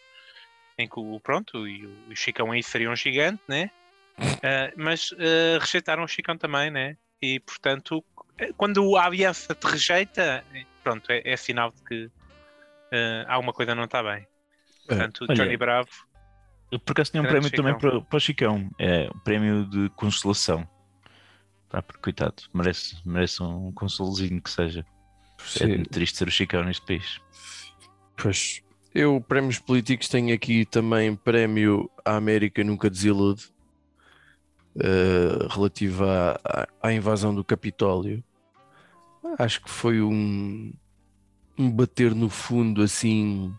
em 0.78 0.88
que 0.88 1.00
o 1.00 1.20
pronto, 1.20 1.68
e 1.68 1.86
o, 1.86 2.16
Chicão 2.16 2.51
aí 2.51 2.62
seria 2.62 2.90
um 2.90 2.96
gigante, 2.96 3.42
né? 3.48 3.70
Uh, 4.20 4.74
mas 4.75 5.12
uh, 5.12 5.60
rejeitaram 5.60 6.04
o 6.04 6.08
Chicão 6.08 6.38
também, 6.38 6.70
né? 6.70 6.98
E 7.22 7.40
portanto, 7.40 8.04
eh, 8.38 8.51
quando 8.58 8.98
a 8.98 9.06
aliança 9.06 9.56
te 9.56 9.66
rejeita, 9.68 10.44
eh, 10.54 10.66
pronto, 10.84 11.10
é, 11.12 11.22
é 11.24 11.38
sinal 11.38 11.72
de 11.72 11.84
que 11.84 12.12
uh, 12.92 13.26
alguma 13.28 13.54
coisa 13.54 13.74
não 13.76 13.86
está 13.86 14.02
bem. 14.04 14.26
Portanto, 14.88 15.26
olha, 15.30 15.36
Johnny 15.36 15.58
Bravo 15.58 15.90
Eu 16.72 16.80
por 16.80 16.92
acaso 16.94 17.12
tinha 17.12 17.22
um 17.24 17.28
prémio 17.28 17.52
também 17.52 17.74
Chicão. 17.74 17.92
para, 17.92 18.02
para 18.02 18.18
o 18.18 18.20
Chicão. 18.20 18.70
É 18.80 19.10
o 19.10 19.20
prémio 19.20 19.66
de 19.66 19.90
consolação. 19.92 20.68
Porque, 21.70 22.00
coitado, 22.02 22.44
merece, 22.54 22.98
merece 23.06 23.42
um 23.42 23.72
consolozinho 23.72 24.42
que 24.42 24.50
seja. 24.50 24.86
É 25.40 25.44
Sim. 25.60 25.68
muito 25.68 25.90
triste 25.90 26.18
ser 26.18 26.28
o 26.28 26.32
Chicão 26.32 26.64
neste 26.64 26.86
país. 26.86 27.20
Pois. 28.18 28.62
Eu, 28.94 29.22
prémios 29.22 29.58
políticos, 29.58 30.10
tenho 30.10 30.36
aqui 30.36 30.66
também 30.66 31.16
prémio 31.16 31.90
à 32.04 32.18
América 32.18 32.62
Nunca 32.62 32.90
Desilude, 32.90 33.44
eh, 34.78 35.48
relativo 35.50 36.04
à, 36.04 36.40
à- 36.44 36.68
à 36.82 36.94
invasão 36.94 37.34
do 37.34 37.44
Capitólio. 37.44 38.22
Acho 39.40 39.62
que 39.62 39.70
foi 39.70 40.02
um, 40.02 40.74
um 41.58 41.70
bater 41.72 42.13
no 42.15 42.29
fundo, 42.29 42.81
assim, 42.81 43.53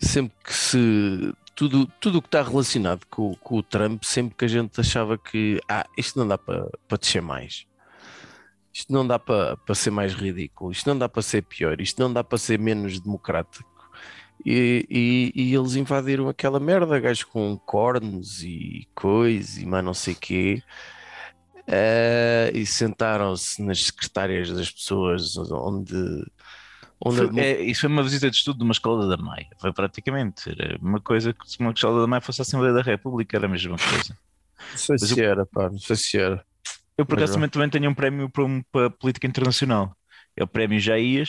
sempre 0.00 0.34
que 0.44 0.52
se. 0.54 1.32
Tudo 1.54 1.86
tudo 2.00 2.18
o 2.18 2.22
que 2.22 2.26
está 2.28 2.42
relacionado 2.42 3.06
com, 3.08 3.32
com 3.36 3.58
o 3.58 3.62
Trump, 3.62 4.02
sempre 4.04 4.34
que 4.36 4.44
a 4.44 4.48
gente 4.48 4.80
achava 4.80 5.16
que 5.16 5.60
ah, 5.68 5.86
isto 5.96 6.18
não 6.18 6.26
dá 6.26 6.36
para 6.36 6.68
para 6.88 6.98
descer 6.98 7.22
mais. 7.22 7.64
Isto 8.72 8.92
não 8.92 9.06
dá 9.06 9.18
para 9.18 9.56
para 9.56 9.74
ser 9.74 9.90
mais 9.90 10.14
ridículo, 10.14 10.72
isto 10.72 10.88
não 10.88 10.98
dá 10.98 11.08
para 11.08 11.22
ser 11.22 11.42
pior, 11.42 11.80
isto 11.80 12.00
não 12.02 12.12
dá 12.12 12.24
para 12.24 12.38
ser 12.38 12.58
menos 12.58 12.98
democrático. 13.00 13.70
E, 14.44 14.86
e- 14.90 15.32
e 15.34 15.54
eles 15.54 15.76
invadiram 15.76 16.28
aquela 16.28 16.60
merda, 16.60 16.98
gajos 17.00 17.24
com 17.24 17.56
cornos 17.58 18.42
e 18.42 18.88
coisas 18.94 19.58
e 19.58 19.66
mais 19.66 19.84
não 19.84 19.94
sei 19.94 20.14
quê. 20.14 20.62
Eh, 21.66 22.50
e 22.54 22.66
sentaram-se 22.66 23.62
nas 23.62 23.84
secretárias 23.86 24.50
das 24.50 24.70
pessoas 24.70 25.36
onde, 25.38 25.94
onde 27.04 27.20
demo- 27.26 27.40
é, 27.40 27.60
isso 27.62 27.82
foi 27.82 27.90
uma 27.90 28.02
visita 28.02 28.30
de 28.30 28.36
estudo 28.36 28.58
de 28.58 28.64
uma 28.64 28.72
escola 28.72 29.06
da 29.08 29.22
Maia. 29.22 29.48
Foi 29.60 29.72
praticamente. 29.72 30.50
Era 30.50 30.78
uma 30.80 31.00
coisa 31.00 31.32
que 31.32 31.50
se 31.50 31.58
uma 31.60 31.70
escola 31.72 32.00
da 32.00 32.06
Maia 32.06 32.20
fosse 32.20 32.40
a 32.40 32.42
Assembleia 32.42 32.72
da 32.74 32.82
República, 32.82 33.36
era 33.36 33.46
a 33.46 33.48
mesma 33.48 33.76
coisa. 33.76 34.16
não 34.70 34.76
sei 34.76 34.98
se 34.98 35.22
era, 35.22 35.44
pá, 35.46 35.70
não 35.70 35.78
sei 35.78 35.96
se 35.96 36.18
era. 36.18 36.44
Eu, 36.96 37.04
por 37.04 37.16
acaso, 37.16 37.34
também, 37.34 37.48
também 37.48 37.68
tenho 37.70 37.90
um 37.90 37.94
prémio 37.94 38.30
para, 38.30 38.44
um- 38.44 38.62
para 38.70 38.86
a 38.86 38.90
política 38.90 39.26
internacional. 39.26 39.96
É 40.36 40.44
o 40.44 40.46
prémio 40.46 40.78
Jair, 40.78 41.28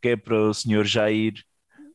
que 0.00 0.08
é 0.10 0.16
para 0.16 0.36
o 0.40 0.54
senhor 0.54 0.84
Jair 0.84 1.34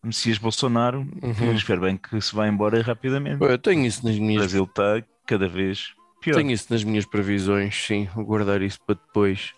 Messias 0.03 0.37
Bolsonaro. 0.37 0.99
Uhum. 1.21 1.33
Eu 1.47 1.53
espero 1.53 1.81
bem 1.81 1.95
que 1.95 2.19
se 2.19 2.35
vá 2.35 2.47
embora 2.47 2.81
rapidamente. 2.81 3.41
Eu 3.43 3.57
tenho 3.57 3.85
isso 3.85 4.05
nas 4.05 4.17
O 4.17 4.21
minhas 4.21 4.41
Brasil 4.43 4.65
está 4.65 5.01
cada 5.25 5.47
vez 5.47 5.93
pior. 6.21 6.35
Tenho 6.35 6.51
isso 6.51 6.67
nas 6.69 6.83
minhas 6.83 7.05
previsões, 7.05 7.73
sim, 7.75 8.09
vou 8.13 8.25
guardar 8.25 8.61
isso 8.61 8.79
para 8.85 8.95
depois. 8.95 9.53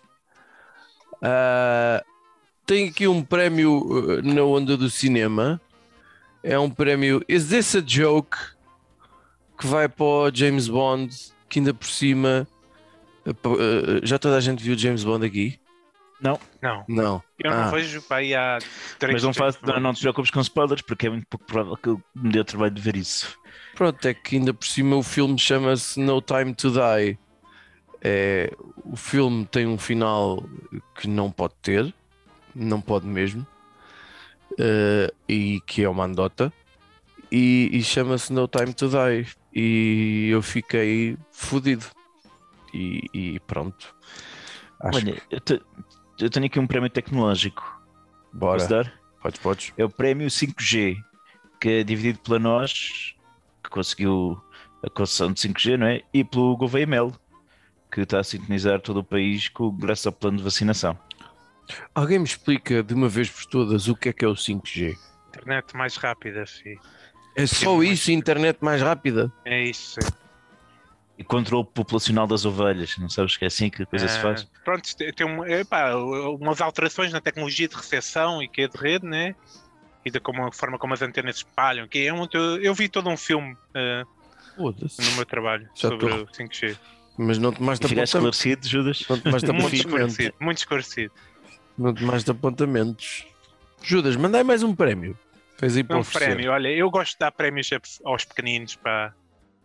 Ah, 1.22 2.04
tenho 2.66 2.90
aqui 2.90 3.06
um 3.08 3.22
prémio 3.22 3.78
uh, 3.78 4.22
na 4.22 4.42
onda 4.42 4.76
do 4.76 4.90
cinema. 4.90 5.60
É 6.42 6.58
um 6.58 6.68
prémio 6.70 7.24
Is 7.28 7.48
This 7.48 7.74
a 7.76 7.82
Joke? 7.84 8.36
Que 9.58 9.66
vai 9.66 9.88
para 9.88 10.04
o 10.04 10.30
James 10.34 10.68
Bond, 10.68 11.14
que 11.48 11.58
ainda 11.58 11.72
por 11.72 11.86
cima. 11.88 12.46
pa- 13.42 13.48
uh, 13.50 14.00
já 14.04 14.18
toda 14.18 14.36
a 14.36 14.40
gente 14.40 14.62
viu 14.62 14.76
James 14.76 15.02
Bond 15.02 15.24
aqui? 15.26 15.58
Não, 16.20 16.38
Não. 16.88 17.22
eu 17.38 17.50
não 17.50 17.64
Ah. 17.64 17.70
vejo 17.70 18.00
para 18.02 18.16
aí 18.18 18.34
há 18.34 18.58
três 18.98 19.14
Mas 19.14 19.22
não, 19.22 19.34
faz, 19.34 19.58
não, 19.60 19.78
não 19.80 19.92
te 19.92 20.00
preocupes 20.00 20.30
com 20.30 20.40
spoilers, 20.40 20.80
porque 20.80 21.06
é 21.06 21.10
muito 21.10 21.26
pouco 21.26 21.44
provável 21.44 21.76
que 21.76 21.88
eu 21.90 22.00
me 22.14 22.30
dê 22.32 22.40
o 22.40 22.44
trabalho 22.44 22.72
de 22.72 22.80
ver 22.80 22.96
isso. 22.96 23.36
Pronto, 23.74 24.02
é 24.08 24.14
que 24.14 24.36
ainda 24.36 24.54
por 24.54 24.66
cima 24.66 24.96
o 24.96 25.02
filme 25.02 25.38
chama-se 25.38 26.00
No 26.00 26.22
Time 26.22 26.54
to 26.54 26.70
Die. 26.70 27.18
É, 28.00 28.50
o 28.84 28.96
filme 28.96 29.44
tem 29.46 29.66
um 29.66 29.76
final 29.76 30.42
que 30.98 31.06
não 31.06 31.30
pode 31.30 31.54
ter, 31.60 31.92
não 32.56 32.80
pode 32.80 33.06
mesmo, 33.06 33.46
eh, 34.58 35.12
e 35.28 35.60
que 35.66 35.82
é 35.82 35.88
uma 35.88 36.04
andota, 36.04 36.52
e, 37.30 37.68
e 37.72 37.82
chama-se 37.82 38.32
No 38.32 38.48
Time 38.48 38.72
to 38.72 38.88
Die. 38.88 39.26
E 39.54 40.28
eu 40.30 40.42
fiquei 40.42 41.16
fodido. 41.32 41.86
E, 42.74 43.08
e 43.12 43.40
pronto. 43.40 43.94
Acho 44.80 44.98
Olha, 44.98 45.14
que 45.14 45.22
eu, 45.34 45.40
te- 45.40 45.62
eu 46.20 46.30
tenho 46.30 46.46
aqui 46.46 46.58
um 46.60 46.66
prémio 46.66 46.90
tecnológico. 46.90 47.62
Posso 48.38 48.68
bora. 48.68 48.84
dar? 48.84 48.92
Podes, 49.22 49.40
podes. 49.40 49.72
É 49.76 49.84
o 49.84 49.88
prémio 49.88 50.28
5G, 50.28 50.96
que 51.60 51.68
é 51.68 51.82
dividido 51.84 52.18
pela 52.18 52.38
nós, 52.38 53.14
que 53.64 53.70
conseguiu 53.70 54.38
a 54.84 54.90
concessão 54.90 55.32
de 55.32 55.40
5G, 55.40 55.76
não 55.78 55.86
é? 55.86 56.02
E 56.12 56.22
pelo 56.22 56.56
Gouveia 56.56 56.86
Melo, 56.86 57.18
que 57.90 58.02
está 58.02 58.20
a 58.20 58.24
sintonizar 58.24 58.80
todo 58.80 58.98
o 58.98 59.04
país 59.04 59.48
com, 59.48 59.70
graças 59.70 60.06
ao 60.06 60.12
plano 60.12 60.36
de 60.36 60.44
vacinação. 60.44 60.98
Alguém 61.94 62.18
me 62.18 62.24
explica 62.24 62.82
de 62.82 62.94
uma 62.94 63.08
vez 63.08 63.28
por 63.30 63.44
todas 63.46 63.88
o 63.88 63.96
que 63.96 64.08
é 64.08 64.12
que 64.12 64.24
é 64.24 64.28
o 64.28 64.34
5G? 64.34 64.96
Internet 65.28 65.76
mais 65.76 65.96
rápida, 65.96 66.44
sim. 66.46 66.76
É 67.34 67.46
só 67.46 67.82
isso, 67.82 68.10
internet 68.10 68.58
mais 68.62 68.80
rápida? 68.80 69.30
É 69.44 69.62
isso. 69.64 70.00
sim. 70.00 70.08
E 71.18 71.24
controle 71.24 71.66
populacional 71.74 72.26
das 72.26 72.44
ovelhas, 72.44 72.94
não 72.98 73.08
sabes 73.08 73.36
que 73.38 73.44
é 73.44 73.48
assim 73.48 73.70
que 73.70 73.82
a 73.82 73.86
coisa 73.86 74.06
se 74.06 74.18
Ah, 74.18 74.22
faz? 74.22 74.46
Pronto, 74.64 74.88
tem, 74.96 75.26
um- 75.26 75.44
epá, 75.46 75.94
umas 75.94 76.60
alterações 76.60 77.10
na 77.10 77.20
tecnologia 77.22 77.66
de 77.66 77.74
recepção 77.74 78.42
e 78.42 78.48
que 78.48 78.62
é 78.62 78.68
de 78.68 78.76
rede, 78.76 79.06
né? 79.06 79.34
E 80.04 80.10
da 80.10 80.20
como, 80.20 80.52
forma 80.52 80.78
como 80.78 80.92
as 80.92 81.00
antenas 81.00 81.36
se 81.36 81.44
espalham. 81.44 81.88
Que 81.88 82.06
é 82.06 82.12
um, 82.12 82.26
eu, 82.32 82.60
eu 82.62 82.74
vi 82.74 82.88
todo 82.88 83.08
um 83.08 83.16
filme 83.16 83.56
Foda-se. 84.54 85.02
no 85.02 85.16
meu 85.16 85.26
trabalho 85.26 85.66
Já 85.74 85.88
sobre 85.88 86.06
tô- 86.06 86.22
o 86.22 86.26
5G. 86.28 86.76
Mas 87.18 87.38
não 87.38 87.50
tomaste 87.50 87.86
E 87.86 87.88
ficaste 87.88 88.12
esclarecido, 88.14 88.68
Judas? 88.68 89.04
Não 89.08 89.18
tomaste 89.18 89.52
Muito 89.52 89.74
esclarecido, 89.74 90.34
muito 90.38 90.58
esclarecido. 90.58 91.12
Não 91.76 91.94
tomaste 91.94 92.30
apontamentos. 92.30 93.26
Judas, 93.82 94.16
mandai 94.16 94.42
mais 94.42 94.62
um 94.62 94.74
prémio. 94.74 95.18
Fez 95.58 95.76
aí 95.76 95.84
para 95.84 95.96
Um 95.96 96.00
oferecer. 96.00 96.34
prémio, 96.34 96.52
olha, 96.52 96.68
eu 96.68 96.90
gosto 96.90 97.12
de 97.12 97.18
dar 97.18 97.32
prémios 97.32 97.70
aos 98.04 98.24
pequeninos, 98.24 98.76
para 98.76 99.14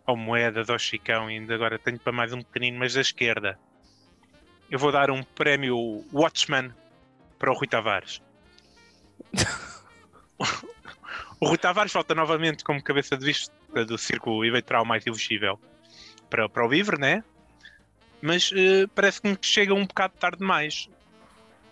ao 0.06 0.16
Moedas, 0.16 0.70
ao 0.70 0.80
Chicão, 0.80 1.30
e 1.30 1.36
ainda 1.36 1.56
agora 1.56 1.78
tenho 1.78 2.00
para 2.00 2.12
mais 2.12 2.34
um 2.34 2.42
pequenino, 2.42 2.80
mas 2.80 2.94
da 2.94 3.02
esquerda. 3.02 3.58
Eu 4.70 4.80
vou 4.80 4.92
dar 4.92 5.12
um 5.12 5.24
prémio 5.24 6.04
Watchman 6.14 6.74
para 7.38 7.52
o 7.52 7.54
Rui 7.54 7.68
Tavares. 7.68 8.22
o 11.40 11.48
Rui 11.48 11.58
Tavares 11.58 11.94
volta 11.94 12.16
novamente 12.16 12.64
como 12.64 12.82
cabeça 12.82 13.18
de 13.18 13.26
vista 13.26 13.54
do 13.86 13.98
círculo 13.98 14.44
eleitoral 14.44 14.86
mais 14.86 15.06
elegível 15.06 15.60
para, 16.30 16.50
para 16.50 16.66
o 16.66 16.70
livre, 16.70 17.00
né? 17.00 17.24
Mas 18.22 18.52
eh, 18.56 18.86
parece-me 18.94 19.36
que 19.36 19.46
chega 19.46 19.74
um 19.74 19.86
bocado 19.86 20.14
tarde 20.20 20.40
demais. 20.40 20.90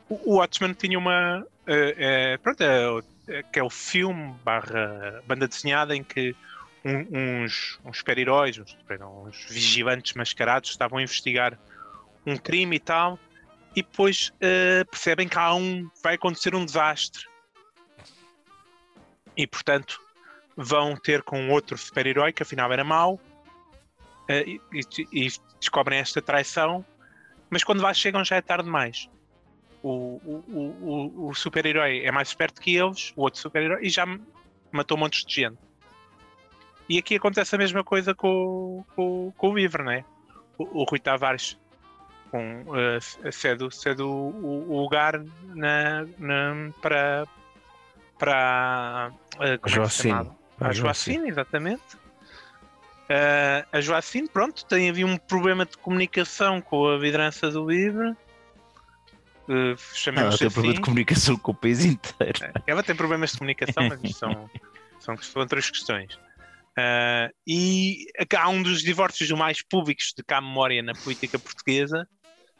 O, 0.09 0.37
Watchman 0.37 0.73
tinha 0.73 0.97
uma. 0.97 1.45
eh, 1.67 1.95
eh, 1.97 2.37
pronto, 2.39 2.61
é, 2.63 3.43
que 3.43 3.59
é 3.59 3.63
o 3.63 3.69
filme 3.69 4.33
barra 4.43 5.21
banda 5.27 5.47
desenhada 5.47 5.95
em 5.95 6.03
que 6.03 6.35
um- 6.83 7.43
uns, 7.43 7.79
uns 7.85 7.97
super-heróis, 7.99 8.57
uns, 8.57 8.75
uns 8.89 9.45
vigilantes 9.49 10.13
mascarados 10.13 10.71
estavam 10.71 10.97
a 10.97 11.03
investigar 11.03 11.59
um 12.25 12.35
crime 12.37 12.77
e 12.77 12.79
tal, 12.79 13.19
e 13.75 13.83
depois 13.83 14.31
eh, 14.41 14.83
percebem 14.85 15.27
que 15.27 15.37
há 15.37 15.53
um, 15.53 15.87
vai 16.01 16.15
acontecer 16.15 16.55
um 16.55 16.65
desastre. 16.65 17.23
E 19.37 19.45
portanto 19.45 20.01
vão 20.57 20.95
ter 20.95 21.21
com 21.21 21.49
outro 21.49 21.77
super-herói 21.77 22.33
que 22.33 22.43
afinal 22.43 22.73
era 22.73 22.83
mau 22.83 23.19
eh, 24.27 24.43
e, 24.45 24.61
e- 24.73 25.07
e 25.27 25.31
descobrem 25.59 25.99
esta 25.99 26.21
traição, 26.21 26.83
mas 27.49 27.63
quando 27.63 27.81
lá 27.81 27.93
chegam 27.93 28.25
já 28.25 28.37
é 28.37 28.41
tarde 28.41 28.63
demais 28.65 29.07
o, 29.83 30.19
o, 30.23 30.43
o, 30.49 31.29
o- 31.29 31.33
super-herói 31.35 32.01
é 32.05 32.11
mais 32.11 32.29
esperto 32.29 32.59
que 32.61 32.75
eles, 32.75 33.11
o 33.15 33.21
outro 33.23 33.39
super-herói, 33.39 33.79
e 33.85 33.89
já 33.89 34.05
matou 34.71 34.97
montes 34.97 35.25
de 35.25 35.33
gente. 35.35 35.57
E 36.87 36.97
aqui 36.97 37.15
acontece 37.15 37.53
a 37.55 37.57
mesma 37.57 37.83
coisa 37.83 38.15
com, 38.15 38.83
com, 38.95 39.31
com 39.37 39.49
o 39.49 39.55
livro, 39.55 39.83
não 39.83 39.91
é? 39.91 40.03
O, 40.57 40.81
o 40.81 40.83
Rui 40.83 40.99
Tavares 40.99 41.57
com, 42.31 42.63
eh, 42.75 43.31
cede, 43.31 43.67
cede 43.75 44.01
o, 44.01 44.07
o- 44.09 44.81
lugar 44.81 45.19
na, 45.55 46.05
na- 46.17 46.71
para, 46.81 47.27
para 48.17 49.11
eh, 49.39 49.57
como 49.57 49.75
é 49.75 49.75
Joacine. 49.75 50.09
chamava? 50.09 50.35
A 50.59 50.67
A 50.67 50.71
Joacine, 50.73 51.29
exatamente. 51.29 51.83
Eh, 53.07 53.65
a 53.71 53.81
Joacine, 53.81 54.27
pronto, 54.27 54.65
tem 54.65 54.89
havido 54.89 55.07
um 55.09 55.17
problema 55.17 55.65
de 55.65 55.77
comunicação 55.77 56.61
com 56.61 56.87
a 56.87 56.97
liderança 56.97 57.49
do 57.49 57.69
livro. 57.69 58.15
Uh, 59.49 59.75
ela 60.05 60.37
tem 60.37 60.47
assim. 60.47 60.49
problema 60.53 60.73
de 60.75 60.81
comunicação 60.81 61.35
com 61.35 61.51
o 61.51 61.55
país 61.55 61.83
inteiro. 61.83 62.39
Ela 62.67 62.83
tem 62.83 62.95
problemas 62.95 63.31
de 63.31 63.39
comunicação, 63.39 63.89
mas 63.89 64.15
são, 64.15 64.49
são, 65.01 65.17
são 65.17 65.41
outras 65.41 65.71
questões. 65.71 66.19
Ah, 66.79 67.29
e 67.45 68.05
há 68.37 68.47
um 68.47 68.63
dos 68.63 68.81
divórcios 68.81 69.29
mais 69.31 69.61
públicos 69.61 70.13
de 70.15 70.23
cá 70.23 70.39
memória 70.39 70.81
na 70.81 70.93
política 70.93 71.37
portuguesa 71.37 72.07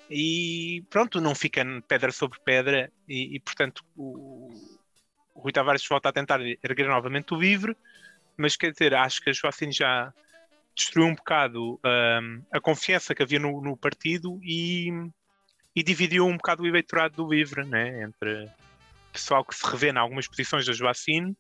e 0.10 0.84
pronto, 0.90 1.22
não 1.22 1.34
fica 1.34 1.64
pedra 1.88 2.12
sobre 2.12 2.38
pedra 2.44 2.92
e, 3.08 3.38
e, 3.38 3.40
portanto 3.40 3.82
o, 3.96 4.50
o 5.34 5.40
Rui 5.40 5.54
Tavares 5.54 5.88
volta 5.88 6.10
a 6.10 6.12
tentar 6.12 6.42
erguer 6.42 6.88
novamente 6.88 7.34
o 7.34 7.40
livre, 7.40 7.78
mas 8.36 8.58
quer 8.58 8.72
dizer, 8.74 8.94
acho 8.94 9.22
que 9.22 9.30
a 9.30 9.34
Joacine 9.34 9.72
já 9.72 10.12
destruiu 10.76 11.08
um 11.08 11.16
bocado 11.16 11.80
ah, 11.86 12.20
a 12.52 12.60
confiança 12.60 13.16
que 13.16 13.24
havia 13.24 13.40
no, 13.40 13.62
no 13.62 13.78
partido 13.78 14.38
e, 14.44 14.92
e 15.76 15.84
dividiu 15.84 16.26
um 16.26 16.36
bocado 16.36 16.64
o 16.64 16.68
eleitorado 16.68 17.16
do 17.16 17.30
livre, 17.30 17.64
né? 17.66 18.04
entre 18.04 18.50
pessoal 19.12 19.44
que 19.44 19.56
se 19.56 19.66
revê 19.70 19.92
em 19.92 19.98
algumas 19.98 20.28
posições 20.28 20.66
da 20.66 20.74
Joacine 20.74 21.32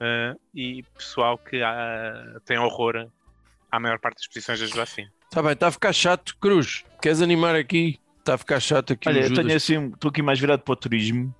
uh, 0.00 0.40
e 0.54 0.82
pessoal 0.96 1.38
que 1.38 1.62
uh, 1.62 2.40
tem 2.44 2.58
horror 2.58 3.08
à 3.70 3.80
maior 3.80 3.98
parte 3.98 4.16
das 4.16 4.26
posições 4.28 4.60
da 4.60 4.66
Joacim. 4.66 5.06
Está 5.24 5.42
bem, 5.42 5.52
está 5.52 5.68
a 5.68 5.72
ficar 5.72 5.92
chato. 5.92 6.36
Cruz, 6.38 6.84
queres 7.02 7.20
animar 7.20 7.56
aqui? 7.56 7.98
Está 8.18 8.34
a 8.34 8.38
ficar 8.38 8.60
chato 8.60 8.92
aqui. 8.92 9.08
Olha, 9.08 9.20
eu 9.20 9.34
tenho 9.34 9.54
assim, 9.54 9.88
estou 9.88 10.08
aqui 10.08 10.22
mais 10.22 10.38
virado 10.38 10.62
para 10.62 10.72
o 10.72 10.76
turismo. 10.76 11.34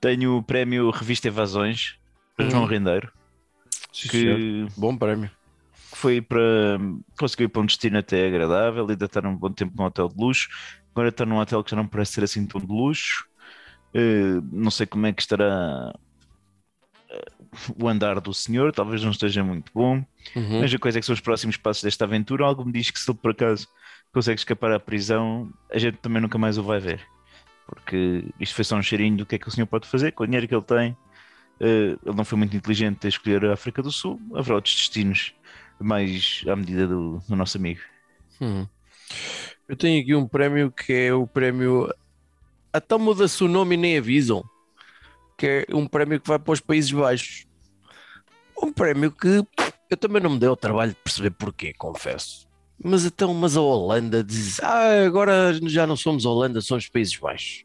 Tenho 0.00 0.36
o 0.36 0.42
prémio 0.42 0.90
Revista 0.90 1.28
Evasões, 1.28 1.98
para 2.36 2.48
João. 2.48 2.64
Rendeiro, 2.64 3.12
Sim, 3.92 4.08
senhor. 4.08 4.36
que 4.36 4.66
Bom 4.76 4.96
prémio. 4.96 5.30
foi 5.92 6.22
para. 6.22 6.78
conseguiu 7.18 7.46
ir 7.46 7.48
para 7.48 7.62
um 7.62 7.66
destino 7.66 7.98
até 7.98 8.26
agradável, 8.26 8.88
ainda 8.88 9.04
está 9.04 9.20
num 9.20 9.36
bom 9.36 9.52
tempo 9.52 9.74
num 9.76 9.84
hotel 9.84 10.08
de 10.08 10.16
luxo. 10.16 10.48
Agora 10.92 11.08
está 11.08 11.24
num 11.24 11.38
hotel 11.38 11.62
que 11.62 11.70
já 11.70 11.76
não 11.76 11.86
parece 11.86 12.12
ser 12.12 12.24
assim 12.24 12.46
tão 12.46 12.60
de 12.60 12.66
luxo. 12.66 13.26
Eh, 13.94 14.40
não 14.52 14.70
sei 14.70 14.86
como 14.86 15.06
é 15.06 15.12
que 15.12 15.22
estará 15.22 15.92
eh, 17.10 17.32
o 17.80 17.88
andar 17.88 18.20
do 18.20 18.32
senhor, 18.32 18.72
talvez 18.72 19.02
não 19.02 19.10
esteja 19.10 19.42
muito 19.42 19.70
bom. 19.74 20.04
Uhum. 20.36 20.60
Mas 20.60 20.72
a 20.72 20.78
coisa 20.78 20.98
é 20.98 21.00
que 21.00 21.06
são 21.06 21.14
os 21.14 21.20
próximos 21.20 21.56
passos 21.56 21.82
desta 21.82 22.04
aventura. 22.04 22.44
Algo 22.44 22.64
me 22.64 22.72
diz 22.72 22.90
que 22.90 22.98
se 22.98 23.10
ele 23.10 23.18
por 23.18 23.32
acaso 23.32 23.68
consegue 24.12 24.38
escapar 24.38 24.72
à 24.72 24.80
prisão, 24.80 25.52
a 25.72 25.78
gente 25.78 25.98
também 25.98 26.20
nunca 26.20 26.38
mais 26.38 26.58
o 26.58 26.62
vai 26.62 26.80
ver. 26.80 27.00
Porque 27.66 28.24
isto 28.40 28.54
foi 28.54 28.64
só 28.64 28.76
um 28.76 28.82
cheirinho 28.82 29.18
do 29.18 29.26
que 29.26 29.36
é 29.36 29.38
que 29.38 29.48
o 29.48 29.50
senhor 29.50 29.66
pode 29.66 29.86
fazer 29.86 30.12
com 30.12 30.24
o 30.24 30.26
dinheiro 30.26 30.48
que 30.48 30.54
ele 30.54 30.62
tem. 30.62 30.96
Eh, 31.60 31.96
ele 32.04 32.16
não 32.16 32.24
foi 32.24 32.38
muito 32.38 32.56
inteligente 32.56 33.06
a 33.06 33.08
escolher 33.08 33.44
a 33.44 33.52
África 33.52 33.82
do 33.82 33.92
Sul. 33.92 34.20
Haverá 34.34 34.56
outros 34.56 34.74
destinos 34.74 35.34
mais 35.80 36.44
à 36.48 36.56
medida 36.56 36.86
do, 36.86 37.22
do 37.28 37.36
nosso 37.36 37.56
amigo. 37.58 37.80
Hum. 38.40 38.66
Eu 39.70 39.76
tenho 39.76 40.02
aqui 40.02 40.16
um 40.16 40.26
prémio 40.26 40.72
que 40.72 40.92
é 40.92 41.14
o 41.14 41.28
prémio. 41.28 41.88
Até 42.72 42.96
muda-se 42.98 43.44
o 43.44 43.48
nome 43.48 43.76
e 43.76 43.78
nem 43.78 43.98
avisam. 43.98 44.42
Que 45.38 45.64
é 45.70 45.76
um 45.76 45.86
prémio 45.86 46.20
que 46.20 46.26
vai 46.28 46.40
para 46.40 46.52
os 46.52 46.60
Países 46.60 46.90
Baixos. 46.90 47.46
Um 48.60 48.72
prémio 48.72 49.12
que 49.12 49.44
eu 49.88 49.96
também 49.96 50.20
não 50.20 50.30
me 50.30 50.40
dei 50.40 50.48
ao 50.48 50.56
trabalho 50.56 50.90
de 50.90 50.96
perceber 50.96 51.30
porquê, 51.30 51.72
confesso. 51.72 52.48
Mas 52.82 53.04
então, 53.04 53.32
mas 53.32 53.56
a 53.56 53.60
Holanda 53.60 54.24
diz: 54.24 54.58
Ah, 54.60 55.04
agora 55.06 55.54
já 55.68 55.86
não 55.86 55.96
somos 55.96 56.24
Holanda, 56.24 56.60
somos 56.60 56.88
Países 56.88 57.16
Baixos. 57.16 57.64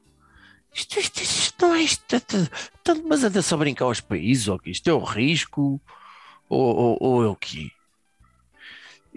Isto, 0.74 1.00
isto, 1.00 1.22
isto 1.24 1.66
não 1.68 1.76
é 1.76 1.82
isto. 1.84 2.16
isto- 2.16 2.52
Tanto, 2.84 3.04
mas 3.08 3.24
anda-se 3.24 3.54
a 3.54 3.58
brincar 3.58 3.86
aos 3.86 4.02
países, 4.02 4.48
ou 4.48 4.60
que 4.60 4.70
isto 4.72 4.88
é 4.90 4.94
o 4.94 5.04
risco, 5.04 5.82
ou, 6.50 6.76
ou, 6.76 6.98
ou 7.02 7.24
é 7.24 7.28
o 7.28 7.36
quê? 7.36 7.72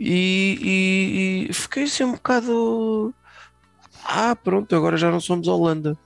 E, 0.01 0.59
e- 0.63 1.51
e 1.51 1.53
fiquei 1.53 1.83
assim 1.85 2.05
um 2.05 2.13
bocado. 2.13 3.13
Ah, 4.05 4.37
pronto, 4.37 4.75
agora 4.77 4.97
já 4.97 5.11
não 5.11 5.21
somos 5.21 5.49
Holanda. 5.49 5.99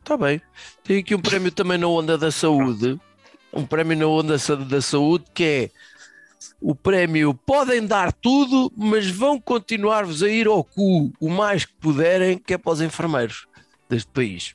Está 0.00 0.16
bem. 0.16 0.40
Tem 0.82 0.98
aqui 0.98 1.14
um 1.14 1.20
prémio 1.20 1.52
também 1.52 1.76
na 1.76 1.86
onda 1.86 2.16
da 2.16 2.32
saúde. 2.32 2.98
Um 3.52 3.66
prémio 3.66 3.96
na 3.98 4.06
onda 4.06 4.36
da 4.64 4.80
saúde 4.80 5.24
que 5.34 5.44
é 5.44 5.70
o 6.60 6.74
prémio 6.74 7.34
podem 7.34 7.86
dar 7.86 8.12
tudo, 8.12 8.72
mas 8.76 9.08
vão 9.10 9.38
continuar-vos 9.40 10.22
a 10.22 10.28
ir 10.28 10.46
ao 10.46 10.64
cu 10.64 11.12
o 11.20 11.28
mais 11.28 11.64
que 11.64 11.74
puderem, 11.74 12.38
que 12.38 12.54
é 12.54 12.58
para 12.58 12.72
os 12.72 12.80
enfermeiros 12.80 13.46
deste 13.88 14.10
país. 14.10 14.54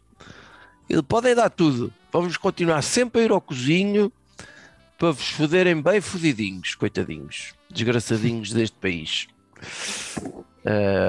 Ele 0.89 1.03
podem 1.03 1.35
dar 1.35 1.49
tudo. 1.49 1.93
Vamos 2.11 2.37
continuar 2.37 2.81
sempre 2.81 3.21
a 3.21 3.25
ir 3.25 3.31
ao 3.31 3.39
cozinho 3.41 4.11
para 4.97 5.11
vos 5.11 5.29
foderem 5.29 5.79
bem 5.81 6.01
fodidinhos, 6.01 6.75
coitadinhos, 6.75 7.53
desgraçadinhos 7.69 8.51
deste 8.51 8.77
país. 8.77 9.27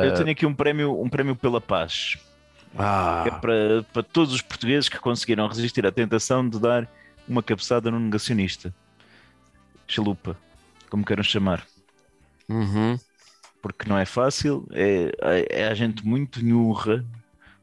Eu 0.05 0.15
tenho 0.15 0.31
aqui 0.31 0.47
um 0.47 0.55
prémio, 0.55 1.01
um 1.01 1.09
prémio 1.09 1.35
pela 1.35 1.61
paz. 1.61 2.17
Ah, 2.77 3.25
é 3.27 3.31
para, 3.31 3.83
para 3.93 4.03
todos 4.03 4.35
os 4.35 4.43
portugueses 4.43 4.89
que 4.89 4.99
conseguiram 4.99 5.49
resistir 5.49 5.87
à 5.87 5.91
tentação 5.91 6.49
de 6.49 6.61
dar 6.61 6.89
uma 7.27 7.43
cabeçada 7.43 7.91
no 7.91 7.99
negacionista. 7.99 8.75
Chalupa, 9.87 10.37
como 10.91 11.05
queiram 11.05 11.23
chamar. 11.23 11.67
uhum. 12.49 12.99
Porque 13.61 13.89
não 13.89 13.99
é 13.99 14.05
fácil, 14.05 14.67
é, 14.71 15.11
é, 15.21 15.63
é 15.63 15.69
a 15.69 15.75
gente 15.75 16.07
muito 16.07 16.45
nhurra, 16.45 17.05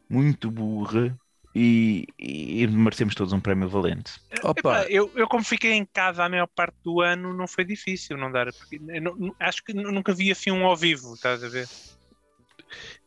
muito 0.10 0.52
burra 0.52 1.18
e, 1.56 2.06
e 2.20 2.68
merecemos 2.68 3.16
todos 3.16 3.32
um 3.32 3.40
prémio 3.40 3.70
valente. 3.70 4.12
Opa, 4.44 4.84
eu, 4.90 5.10
eu, 5.16 5.28
como 5.28 5.44
fiquei 5.44 5.72
em 5.72 5.86
casa 5.86 6.26
a 6.26 6.30
maior 6.30 6.48
parte 6.48 6.76
do 6.84 7.00
ano, 7.00 7.34
não 7.34 7.48
foi 7.48 7.64
difícil 7.64 8.18
não 8.18 8.32
dar. 8.32 8.48
não- 9.02 9.34
acho 9.40 9.64
que 9.64 9.74
nu- 9.74 9.92
nunca 9.92 10.14
vi 10.14 10.30
assim 10.32 10.52
um 10.52 10.66
ao 10.66 10.76
vivo, 10.76 11.14
estás 11.14 11.42
a 11.44 11.48
ver? 11.48 11.68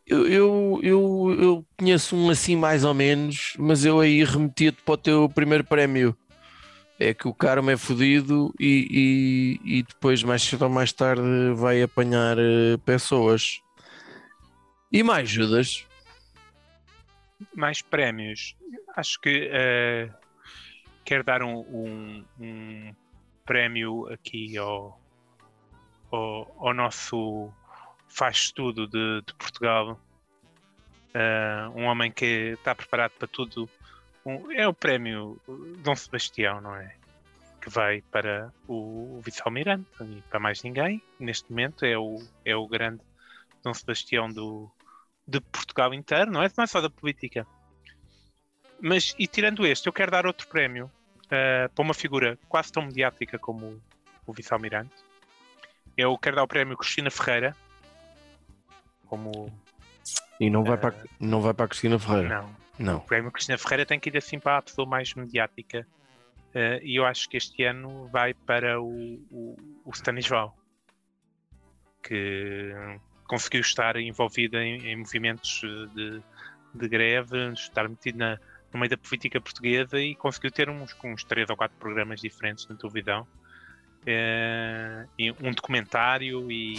eu, 0.06 0.26
eu, 0.26 0.80
eu, 0.82 1.37
eu 1.38 1.66
conheço 1.78 2.16
um 2.16 2.30
assim 2.30 2.56
mais 2.56 2.82
ou 2.82 2.94
menos, 2.94 3.52
mas 3.58 3.84
eu 3.84 4.00
aí 4.00 4.24
remetia-te 4.24 4.82
para 4.82 4.94
o 4.94 4.96
teu 4.96 5.28
primeiro 5.28 5.64
prémio. 5.64 6.16
É 6.98 7.14
que 7.14 7.28
o 7.28 7.34
karma 7.34 7.72
é 7.72 7.76
fodido 7.76 8.52
e, 8.58 9.58
e, 9.64 9.78
e 9.78 9.82
depois, 9.82 10.22
mais 10.22 10.42
cedo 10.42 10.62
ou 10.62 10.70
mais 10.70 10.92
tarde, 10.92 11.22
vai 11.54 11.80
apanhar 11.82 12.37
eh, 12.38 12.76
pessoas. 12.84 13.61
E 14.90 15.02
mais 15.04 15.28
Judas? 15.28 15.87
Mais 17.55 17.83
prémios. 17.83 18.57
Acho 18.96 19.20
que 19.20 19.48
eh, 19.53 20.11
quero 21.05 21.24
dar 21.24 21.42
um, 21.42 21.59
um- 21.61 22.24
um 22.40 22.94
prémio 23.44 24.07
aqui 24.12 24.57
ao, 24.59 25.01
ao, 26.11 26.55
ao 26.59 26.74
nosso 26.74 27.51
faz 28.09 28.51
tudo 28.51 28.87
de, 28.87 29.22
de 29.22 29.35
Portugal. 29.35 30.01
Eh, 31.14 31.68
um 31.74 31.85
homem 31.85 32.11
que 32.12 32.55
está 32.55 32.74
preparado 32.74 33.12
para 33.12 33.29
tudo. 33.29 33.68
Um- 34.24 34.51
é 34.53 34.66
o 34.66 34.74
prémio 34.74 35.40
Dom 35.79 35.96
Sebastião, 35.96 36.61
não 36.61 36.74
é? 36.77 36.94
Que 37.61 37.70
vai 37.70 38.03
para 38.11 38.53
o 38.68 39.20
vice-almirante 39.24 39.87
e 40.03 40.22
para 40.29 40.38
mais 40.40 40.62
ninguém. 40.62 41.03
Neste 41.18 41.51
momento 41.51 41.85
é 41.85 41.96
o, 41.98 42.18
é 42.44 42.55
o 42.57 42.66
grande 42.68 43.01
Dom 43.64 43.74
Sebastião 43.74 44.29
do, 44.29 44.70
de 45.28 45.40
Portugal 45.40 45.92
inteiro, 45.92 46.30
não 46.32 46.42
é? 46.42 46.50
Não 46.56 46.64
é 46.64 46.66
só 46.66 46.80
da 46.80 46.88
política. 46.90 47.46
Mas, 48.80 49.14
e 49.18 49.26
tirando 49.26 49.66
este, 49.66 49.86
eu 49.86 49.92
quero 49.92 50.10
dar 50.10 50.26
outro 50.26 50.48
prémio 50.48 50.90
eh, 51.30 51.68
para 51.68 51.82
uma 51.82 51.92
figura 51.94 52.38
quase 52.48 52.72
tão 52.72 52.84
mediática 52.84 53.38
como 53.38 53.66
o, 53.66 53.82
o 54.26 54.32
vice-almirante. 54.32 54.94
Eu 55.96 56.16
quero 56.16 56.36
dar 56.36 56.44
o 56.44 56.48
prémio 56.48 56.76
Cristina 56.76 57.10
Ferreira. 57.10 57.54
Como. 59.06 59.52
E 60.40 60.48
não 60.48 60.64
vai, 60.64 60.74
Eh, 60.74 60.76
para, 60.80 60.94
a- 60.96 61.04
não 61.20 61.40
vai 61.42 61.52
para 61.52 61.64
a 61.66 61.68
Cristina 61.68 61.98
Ferreira? 61.98 62.28
Não. 62.42 62.56
Não. 62.78 62.96
O 62.98 63.00
prémio 63.00 63.30
Cristina 63.32 63.58
Ferreira 63.58 63.84
tem 63.84 63.98
que 64.00 64.08
ir 64.08 64.16
assim 64.16 64.38
para 64.38 64.58
a 64.58 64.62
pessoa 64.62 64.88
mais 64.88 65.12
mediática. 65.14 65.86
Eh, 66.54 66.80
e 66.82 66.96
eu 66.96 67.04
acho 67.04 67.28
que 67.28 67.36
este 67.36 67.64
ano 67.64 68.06
vai 68.08 68.32
para 68.32 68.80
o, 68.80 69.14
o, 69.30 69.56
o 69.84 69.90
Stanislau, 69.90 70.56
que 72.02 72.72
conseguiu 73.28 73.60
estar 73.62 73.96
envolvido 73.96 74.58
em, 74.58 74.88
em 74.88 74.96
movimentos 74.96 75.62
eh, 75.64 75.86
de, 75.94 76.22
de 76.74 76.88
greve, 76.88 77.52
estar 77.52 77.88
metido 77.88 78.18
na, 78.18 78.38
no 78.72 78.80
meio 78.80 78.90
da 78.90 78.98
política 78.98 79.40
portuguesa 79.40 80.00
e 80.00 80.14
conseguiu 80.16 80.50
ter 80.50 80.68
uns, 80.70 80.96
uns 81.04 81.24
três 81.24 81.50
ou 81.50 81.56
quatro 81.56 81.76
programas 81.78 82.20
diferentes 82.20 82.66
na 82.68 82.76
televisão. 82.76 83.26
E 85.18 85.32
um 85.42 85.52
documentário 85.52 86.50
e 86.50 86.74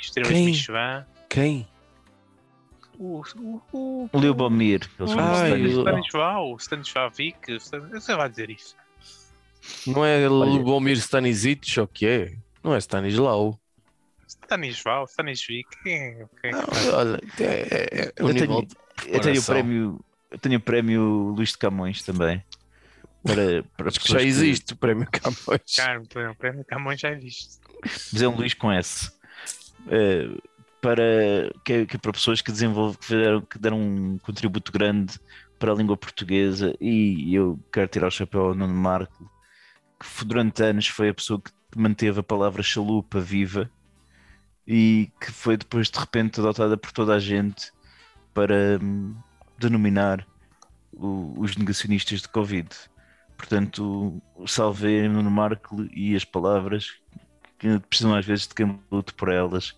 Estrelas 0.00 0.30
Quem? 0.32 0.44
de 0.44 0.50
Michelin. 0.50 1.04
Quem? 1.28 1.68
O, 2.98 3.22
o, 3.36 3.62
o, 3.72 4.10
O 4.14 4.18
Ai, 5.18 5.58
de 5.58 5.66
o- 5.66 5.80
Stanislau. 5.80 5.84
Stanislau, 5.84 6.56
Stanislau 6.58 7.10
Vick, 7.10 7.52
Stan- 7.56 7.88
você 7.90 8.14
vai 8.14 8.28
dizer 8.28 8.50
isso. 8.50 8.76
Não 9.86 10.04
é 10.04 10.28
Lubomir 10.28 10.96
Stanisic 10.98 11.78
ou 11.80 11.84
o 11.86 11.88
que 11.88 12.06
é? 12.06 12.36
Não 12.62 12.74
é 12.74 12.78
Stanislau. 12.78 13.58
Stanislau, 14.44 15.04
Stanisvic, 15.06 15.68
quem 15.82 15.94
é? 15.96 16.26
Quem? 16.40 16.52
Não, 16.52 16.64
olha, 16.94 17.20
é, 17.40 17.44
é, 17.44 18.12
é 18.18 18.22
o 18.22 18.28
Eu 18.28 18.34
tenho- 18.34 18.62
de 18.66 18.76
Eu 19.08 19.20
tenho 19.20 19.40
o 19.40 19.44
prémio, 19.44 20.04
eu 20.30 20.38
tenho 20.38 20.56
o 20.58 20.60
prémio 20.60 21.02
Luís 21.36 21.50
de 21.50 21.58
Camões 21.58 22.02
também. 22.02 22.42
Para, 23.22 23.62
para 23.76 23.88
Acho 23.88 23.98
que 23.98 24.04
pessoas 24.06 24.22
já 24.22 24.28
existe 24.28 24.74
o 24.74 24.76
prémio 24.76 25.08
Camões. 25.10 25.74
Carmo, 25.76 26.04
o 26.04 26.34
prémio 26.36 26.64
Camões 26.64 27.00
já 27.00 27.10
existe. 27.10 27.58
mas 28.12 28.22
é 28.22 28.28
um 28.28 28.36
Luís 28.36 28.52
com 28.54 28.70
S. 28.70 29.10
Eh, 29.88 30.28
para, 30.80 31.02
que, 31.64 31.86
que 31.86 31.96
para 31.98 32.12
pessoas 32.12 32.42
que 32.42 32.52
desenvolvem, 32.52 32.98
que, 32.98 33.06
fizeram, 33.06 33.40
que 33.40 33.58
deram 33.58 33.80
um 33.80 34.18
contributo 34.18 34.70
grande 34.70 35.18
para 35.58 35.72
a 35.72 35.74
língua 35.74 35.96
portuguesa 35.96 36.76
e 36.78 37.34
eu 37.34 37.58
quero 37.72 37.88
tirar 37.88 38.08
o 38.08 38.10
chapéu 38.10 38.48
ao 38.48 38.54
Nuno 38.54 38.74
Marco, 38.74 39.30
que 39.98 40.24
durante 40.26 40.62
anos 40.62 40.86
foi 40.88 41.08
a 41.08 41.14
pessoa 41.14 41.40
que 41.40 41.50
manteve 41.74 42.20
a 42.20 42.22
palavra 42.22 42.62
chalupa 42.62 43.18
viva 43.18 43.70
e 44.66 45.10
que 45.20 45.30
foi 45.30 45.56
depois 45.56 45.90
de 45.90 45.98
repente 45.98 46.40
adotada 46.40 46.76
por 46.76 46.92
toda 46.92 47.14
a 47.14 47.18
gente 47.18 47.70
para 48.32 48.78
hum, 48.82 49.14
denominar 49.58 50.26
o- 50.92 51.34
os 51.38 51.56
negacionistas 51.56 52.22
de 52.22 52.28
Covid. 52.28 52.68
Portanto, 53.36 54.22
salve 54.46 55.08
Nuno 55.08 55.30
Marco 55.30 55.86
e 55.92 56.14
as 56.14 56.24
palavras 56.24 56.88
que 57.58 57.78
precisam 57.80 58.14
às 58.14 58.24
vezes 58.24 58.46
de 58.46 58.54
quem 58.54 58.78
lute 58.90 59.12
por 59.14 59.30
elas. 59.30 59.72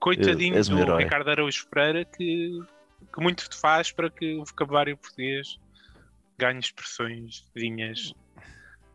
Coitadinho 0.00 0.58
um 0.58 0.62
do 0.62 0.78
herói. 0.78 1.02
Ricardo 1.04 1.30
Araújo 1.30 1.66
Pereira 1.68 2.04
que, 2.04 2.60
que 3.12 3.20
muito 3.20 3.48
faz 3.58 3.90
para 3.90 4.10
que 4.10 4.36
o 4.36 4.44
vocabulário 4.44 4.96
português 4.96 5.58
ganhe 6.38 6.60
expressões 6.60 7.44
vinhas 7.54 8.12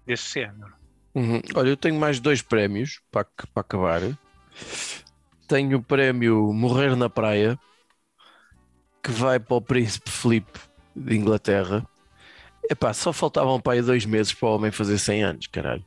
desse 0.06 0.39
género. 0.39 0.73
Uhum. 1.15 1.41
Olha, 1.56 1.69
eu 1.69 1.77
tenho 1.77 1.99
mais 1.99 2.19
dois 2.19 2.41
prémios 2.41 3.01
para, 3.12 3.25
para 3.25 3.62
acabar. 3.62 4.01
Tenho 5.47 5.77
o 5.77 5.84
prémio 5.84 6.53
Morrer 6.53 6.95
na 6.95 7.10
Praia, 7.10 7.60
que 9.01 9.12
vai 9.12 9.39
para 9.39 9.56
o 9.56 9.62
Príncipe 9.62 10.10
Filipe 10.10 10.60
de 10.95 11.15
Inglaterra. 11.15 11.86
Epá, 12.69 12.93
só 12.93 13.12
faltavam 13.12 13.60
para 13.60 13.73
aí 13.73 13.82
dois 13.82 14.06
meses 14.06 14.34
para 14.34 14.47
o 14.47 14.56
homem 14.56 14.71
fazer 14.71 14.97
100 14.97 15.23
anos, 15.23 15.47
caralho. 15.47 15.86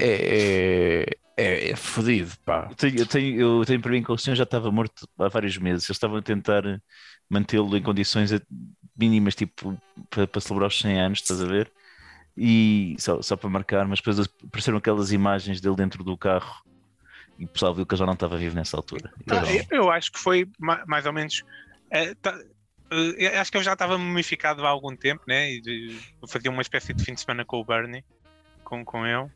É, 0.00 1.06
é, 1.36 1.44
é, 1.44 1.70
é 1.70 1.76
fodido, 1.76 2.32
pá. 2.44 2.66
Eu 2.70 2.76
tenho, 2.76 2.98
eu 2.98 3.06
tenho, 3.06 3.40
eu 3.40 3.64
tenho 3.64 3.80
para 3.80 3.92
mim 3.92 4.02
que 4.02 4.10
o 4.10 4.18
senhor 4.18 4.34
já 4.34 4.42
estava 4.42 4.70
morto 4.72 5.08
há 5.18 5.28
vários 5.28 5.56
meses. 5.56 5.84
Eles 5.84 5.96
estavam 5.96 6.16
a 6.16 6.22
tentar 6.22 6.62
mantê-lo 7.30 7.76
em 7.76 7.82
condições 7.82 8.30
mínimas, 8.96 9.36
tipo, 9.36 9.80
para, 10.10 10.26
para 10.26 10.40
celebrar 10.40 10.68
os 10.68 10.80
100 10.80 11.00
anos, 11.00 11.20
estás 11.20 11.40
a 11.40 11.46
ver? 11.46 11.72
E 12.36 12.96
só, 12.98 13.22
só 13.22 13.36
para 13.36 13.48
marcar, 13.48 13.86
mas 13.86 14.00
depois 14.00 14.18
apareceram 14.18 14.78
aquelas 14.78 15.12
imagens 15.12 15.60
dele 15.60 15.76
dentro 15.76 16.02
do 16.02 16.16
carro 16.16 16.64
e 17.38 17.44
o 17.44 17.48
pessoal 17.48 17.74
viu 17.74 17.84
que 17.86 17.94
ele 17.94 17.98
já 17.98 18.06
não 18.06 18.14
estava 18.14 18.36
vivo 18.36 18.54
nessa 18.54 18.76
altura. 18.76 19.12
Tá, 19.26 19.42
eu, 19.52 19.64
eu 19.70 19.90
acho 19.90 20.12
que 20.12 20.18
foi 20.18 20.46
ma- 20.58 20.84
mais 20.86 21.06
ou 21.06 21.12
menos. 21.12 21.42
eh, 21.90 22.14
tá- 22.22 22.38
eh, 22.90 23.34
eu 23.34 23.40
acho 23.40 23.50
que 23.50 23.56
eu 23.58 23.62
já 23.62 23.72
estava 23.72 23.98
mumificado 23.98 24.64
há 24.64 24.68
algum 24.68 24.96
tempo, 24.96 25.22
né? 25.26 25.50
E 25.52 26.00
eu 26.22 26.28
fazia 26.28 26.50
uma 26.50 26.62
espécie 26.62 26.94
de 26.94 27.02
fim 27.04 27.14
de 27.14 27.20
semana 27.20 27.44
com 27.44 27.58
o 27.58 27.64
Bernie, 27.64 28.04
com, 28.62 28.84
com 28.84 29.06
ele. 29.06 29.28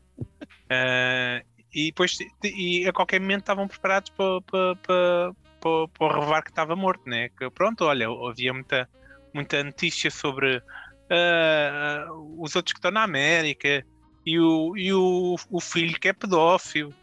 Eh, 0.69 1.43
e 1.73 1.85
depois, 1.87 2.17
e 2.43 2.87
a 2.87 2.93
qualquer 2.93 3.19
momento 3.19 3.41
estavam 3.41 3.67
preparados 3.67 4.09
para, 4.11 4.41
para, 4.41 4.75
para, 4.77 5.33
para, 5.61 5.87
para 5.97 6.19
revelar 6.19 6.41
que 6.43 6.49
estava 6.49 6.75
morto, 6.75 7.01
né? 7.07 7.29
Que 7.37 7.49
pronto, 7.51 7.85
olha, 7.85 8.07
havia 8.29 8.53
muita, 8.53 8.89
muita 9.33 9.63
notícia 9.63 10.09
sobre 10.09 10.61
eh, 11.09 12.05
os 12.37 12.55
outros 12.55 12.73
que 12.73 12.79
estão 12.79 12.91
na 12.91 13.03
América 13.03 13.85
e 14.25 14.39
o, 14.39 14.75
e 14.77 14.93
o, 14.93 15.35
o 15.49 15.59
filho 15.61 15.99
que 15.99 16.07
é 16.07 16.13
pedófilo. 16.13 16.93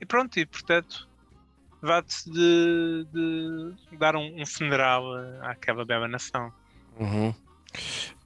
E 0.00 0.06
pronto, 0.06 0.38
e 0.38 0.46
portanto, 0.46 1.08
vá-se 1.82 2.30
de, 2.30 3.06
de 3.12 3.96
dar 3.98 4.16
um, 4.16 4.40
um 4.40 4.46
funeral 4.46 5.04
àquela 5.42 5.84
bela 5.84 6.08
nação. 6.08 6.52
Uhum. 6.98 7.34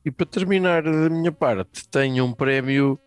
E 0.04 0.10
para 0.10 0.26
terminar 0.26 0.82
da 0.82 1.08
minha 1.08 1.32
parte, 1.32 1.88
tenho 1.88 2.24
um 2.24 2.32
prémio 2.32 2.98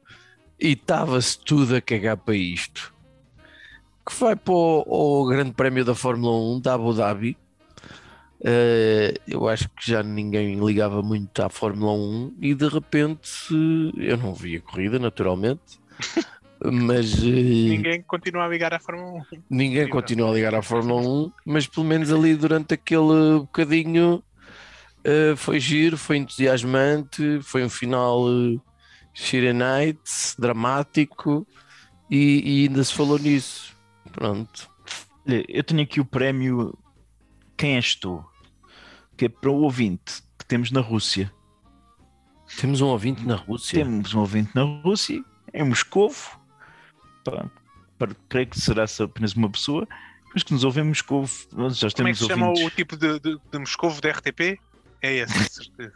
e 0.59 0.71
estava-se 0.71 1.37
tudo 1.39 1.75
a 1.75 1.81
cagar 1.81 2.17
para 2.17 2.35
isto. 2.35 2.93
Que 4.07 4.13
vai 4.15 4.35
para 4.35 4.53
o, 4.53 4.83
o 4.87 5.25
Grande 5.27 5.51
Prémio 5.51 5.83
da 5.83 5.95
Fórmula 5.95 6.55
1 6.57 6.61
da 6.61 6.75
Abu 6.75 6.93
Dhabi. 6.93 7.37
Eh, 8.43 9.15
eu 9.27 9.47
acho 9.47 9.67
que 9.69 9.91
já 9.91 10.03
ninguém 10.03 10.63
ligava 10.63 11.01
muito 11.01 11.41
à 11.41 11.49
Fórmula 11.49 11.93
1 11.93 12.37
e 12.39 12.53
de 12.53 12.67
repente 12.67 13.31
eu 13.97 14.17
não 14.17 14.33
vi 14.33 14.57
a 14.57 14.61
corrida, 14.61 14.99
naturalmente. 14.99 15.79
Mas 16.71 17.23
eh, 17.23 17.25
Ninguém 17.25 18.01
continua 18.01 18.45
a 18.45 18.47
ligar 18.47 18.73
à 18.73 18.79
Fórmula 18.79 19.25
1. 19.31 19.41
Ninguém 19.49 19.87
continua 19.89 20.31
a 20.31 20.33
ligar 20.33 20.55
à 20.55 20.61
Fórmula 20.61 21.01
1, 21.01 21.31
mas 21.45 21.67
pelo 21.67 21.85
menos 21.85 22.11
ali 22.11 22.35
durante 22.35 22.73
aquele 22.73 23.39
bocadinho 23.39 24.23
eh, 25.03 25.35
foi 25.35 25.59
giro, 25.59 25.97
foi 25.97 26.17
entusiasmante, 26.17 27.39
foi 27.43 27.63
um 27.63 27.69
final 27.69 28.23
uh, 28.23 28.61
Night, 29.53 30.01
dramático 30.39 31.47
e, 32.09 32.63
e 32.63 32.67
ainda 32.67 32.83
se 32.83 32.93
falou 32.93 33.19
nisso. 33.19 33.75
Pronto. 34.11 34.67
Olha, 35.27 35.45
eu 35.47 35.63
tenho 35.63 35.83
aqui 35.83 36.01
o 36.01 36.05
prémio 36.05 36.77
Quem 37.55 37.75
és 37.75 37.95
tu? 37.95 38.25
Que 39.15 39.25
é 39.25 39.29
para 39.29 39.51
o 39.51 39.61
ouvinte 39.61 40.23
que 40.39 40.45
temos 40.45 40.71
na 40.71 40.81
Rússia. 40.81 41.31
Temos 42.59 42.81
um 42.81 42.87
ouvinte 42.87 43.25
na 43.25 43.35
Rússia. 43.35 43.83
Temos 43.83 44.13
um 44.13 44.19
ouvinte 44.19 44.51
na 44.55 44.63
Rússia, 44.63 45.23
em 45.53 45.63
Moscovo. 45.63 46.39
Pá, 47.25 47.45
para, 47.97 48.15
creio 48.29 48.47
que 48.47 48.59
será 48.59 48.85
apenas 49.03 49.33
uma 49.33 49.49
pessoa, 49.49 49.85
mas 50.33 50.43
que 50.43 50.53
nos 50.53 50.63
ouve 50.63 50.79
em 50.79 50.83
Moscovo. 50.85 51.29
Nós 51.51 51.77
já 51.77 51.89
Como 51.89 52.07
é 52.07 52.11
que 52.13 52.17
se 52.19 52.27
chama 52.27 52.47
ouvintes. 52.47 52.71
o 52.71 52.75
tipo 52.75 52.95
de, 52.95 53.19
de, 53.19 53.37
de 53.51 53.59
Moscovo 53.59 53.99
de 53.99 54.09
RTP? 54.09 54.59
É 55.01 55.13
esse, 55.15 55.33
com 55.33 55.43
certeza. 55.63 55.93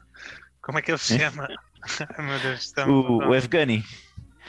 Como 0.62 0.78
é 0.80 0.82
que 0.82 0.92
ele 0.92 0.98
se 0.98 1.18
chama? 1.18 1.48
Ai, 1.48 2.26
meu 2.26 2.40
Deus, 2.40 2.74
O, 2.88 2.92
o 3.28 3.36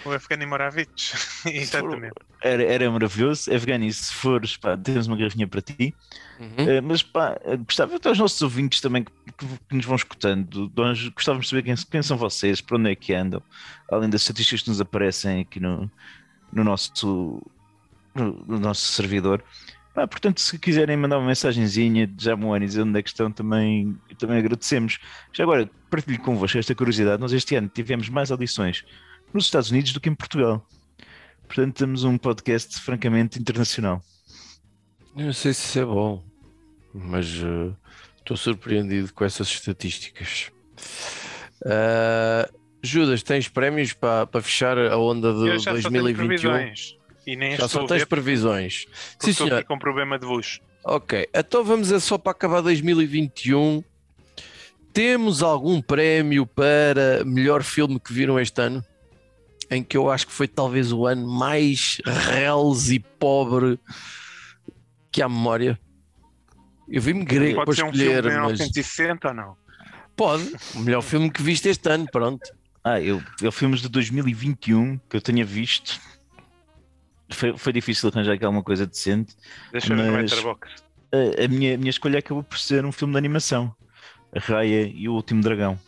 o 0.04 0.14
Evgeny 0.14 0.46
Moravich. 0.46 1.12
Exatamente. 1.46 2.14
Era, 2.42 2.62
era 2.62 2.90
maravilhoso. 2.90 3.52
Evgeny, 3.52 3.92
se 3.92 4.14
fores, 4.14 4.56
pá, 4.56 4.76
temos 4.76 5.06
uma 5.06 5.16
garrafinha 5.16 5.46
para 5.46 5.60
ti. 5.60 5.94
Uhum. 6.38 6.54
Eh, 6.58 6.80
mas 6.80 7.02
pá, 7.02 7.38
eh, 7.44 7.56
gostava 7.58 7.96
até 7.96 8.08
aos 8.08 8.18
nossos 8.18 8.40
ouvintes 8.40 8.80
também 8.80 9.04
que, 9.04 9.12
que- 9.36 9.58
que 9.68 9.76
nos 9.76 9.84
vão 9.84 9.96
escutando. 9.96 10.72
Nós 10.74 11.06
gostávamos 11.08 11.46
de 11.46 11.50
saber 11.50 11.62
quem, 11.64 11.74
quem 11.76 12.02
são 12.02 12.16
vocês, 12.16 12.60
para 12.62 12.78
onde 12.78 12.90
é 12.90 12.94
que 12.96 13.12
andam, 13.12 13.42
além 13.90 14.08
das 14.08 14.22
estatísticas 14.22 14.62
que 14.62 14.70
nos 14.70 14.80
aparecem 14.80 15.40
aqui 15.42 15.60
no, 15.60 15.90
no, 16.52 16.64
nosso, 16.64 17.42
no, 18.14 18.44
no 18.46 18.58
nosso 18.58 18.92
servidor. 18.92 19.42
Pá, 19.94 20.06
portanto, 20.06 20.40
se 20.40 20.58
quiserem 20.58 20.96
mandar 20.96 21.18
uma 21.18 21.26
mensagenzinha, 21.26 22.08
já 22.18 22.34
um 22.34 22.58
dizer 22.58 22.82
onde 22.82 22.98
é 22.98 23.02
que 23.02 23.08
estão, 23.08 23.30
também, 23.30 23.96
também 24.18 24.38
agradecemos. 24.38 24.98
Já 25.32 25.42
agora, 25.44 25.68
partilho 25.90 26.20
convosco 26.20 26.58
esta 26.58 26.74
curiosidade. 26.74 27.20
Nós 27.20 27.32
este 27.32 27.56
ano 27.56 27.68
tivemos 27.68 28.08
mais 28.08 28.30
audições 28.30 28.84
nos 29.34 29.44
Estados 29.44 29.70
Unidos 29.70 29.92
do 29.92 30.00
que 30.00 30.08
em 30.08 30.14
Portugal. 30.14 30.64
Portanto, 31.46 31.76
temos 31.76 32.04
um 32.04 32.16
podcast 32.16 32.80
francamente 32.80 33.38
internacional. 33.40 34.00
Não 35.16 35.32
sei 35.32 35.52
se 35.52 35.66
isso 35.66 35.78
é 35.80 35.84
bom, 35.84 36.24
mas 36.94 37.26
eh, 37.26 37.74
estou 38.18 38.36
surpreendido 38.36 39.12
com 39.12 39.24
essas 39.24 39.48
estatísticas. 39.48 40.52
Ah, 41.66 42.48
Judas, 42.82 43.22
tens 43.22 43.48
prémios 43.48 43.92
para, 43.92 44.26
para 44.26 44.40
fechar 44.40 44.78
a 44.78 44.96
onda 44.96 45.32
de 45.32 45.48
Eu 45.48 45.58
já 45.58 45.72
só 45.80 45.88
tenho 45.90 46.02
2021? 46.02 46.26
previsões. 46.26 46.96
E 47.26 47.36
nem 47.36 47.56
Já 47.56 47.68
só 47.68 47.86
tens 47.86 48.04
previsões. 48.04 48.86
Sim, 49.18 49.30
estou 49.30 49.46
senhor. 49.46 49.58
aqui 49.58 49.68
com 49.68 49.78
problema 49.78 50.18
de 50.18 50.24
luz. 50.24 50.60
Ok, 50.82 51.28
então 51.34 51.62
vamos 51.62 51.92
a 51.92 52.00
só 52.00 52.16
para 52.16 52.32
acabar 52.32 52.62
2021. 52.62 53.84
Temos 54.92 55.42
algum 55.42 55.80
prémio 55.80 56.46
para 56.46 57.22
melhor 57.24 57.62
filme 57.62 58.00
que 58.00 58.12
viram 58.12 58.40
este 58.40 58.60
ano? 58.62 58.84
Em 59.70 59.84
que 59.84 59.96
eu 59.96 60.10
acho 60.10 60.26
que 60.26 60.32
foi 60.32 60.48
talvez 60.48 60.90
o 60.92 61.06
ano 61.06 61.28
mais 61.28 61.98
reles 62.04 62.88
e 62.90 62.98
pobre 62.98 63.78
que 65.12 65.22
há 65.22 65.28
memória. 65.28 65.78
Eu 66.88 67.00
vi-me 67.02 67.24
grego 67.24 67.56
para 67.56 67.66
Pode 67.66 67.76
ser 67.76 67.84
um 67.84 67.92
filme 67.92 68.04
escolher, 68.06 68.22
de 68.22 68.28
mas 68.28 68.36
1960 68.58 69.28
ou 69.28 69.34
não? 69.34 69.56
pode. 70.16 70.52
O 70.74 70.80
melhor 70.80 71.02
filme 71.02 71.30
que 71.30 71.40
viste 71.42 71.68
este 71.68 71.88
ano, 71.88 72.06
pronto. 72.10 72.50
Ah, 72.82 73.00
eu, 73.00 73.22
eu 73.42 73.52
filmes 73.52 73.80
de 73.80 73.88
2021 73.88 74.98
que 75.08 75.16
eu 75.16 75.20
tenha 75.20 75.44
visto. 75.44 76.00
Foi, 77.32 77.56
foi 77.56 77.72
difícil 77.72 78.08
arranjar 78.08 78.32
aqui 78.34 78.44
alguma 78.44 78.62
coisa 78.62 78.86
decente. 78.86 79.36
Deixa 79.70 79.92
eu 79.92 79.96
ver 79.96 80.10
no 80.10 80.16
Letterboxd. 80.16 80.82
A, 81.12 81.44
a 81.44 81.48
minha, 81.48 81.74
a 81.74 81.78
minha 81.78 81.90
escolha 81.90 82.18
acabou 82.18 82.42
por 82.42 82.58
ser 82.58 82.84
um 82.84 82.92
filme 82.92 83.12
de 83.14 83.18
animação. 83.18 83.74
A 84.34 84.38
Raya 84.40 84.86
e 84.86 85.08
o 85.08 85.14
Último 85.14 85.42
Dragão. 85.42 85.78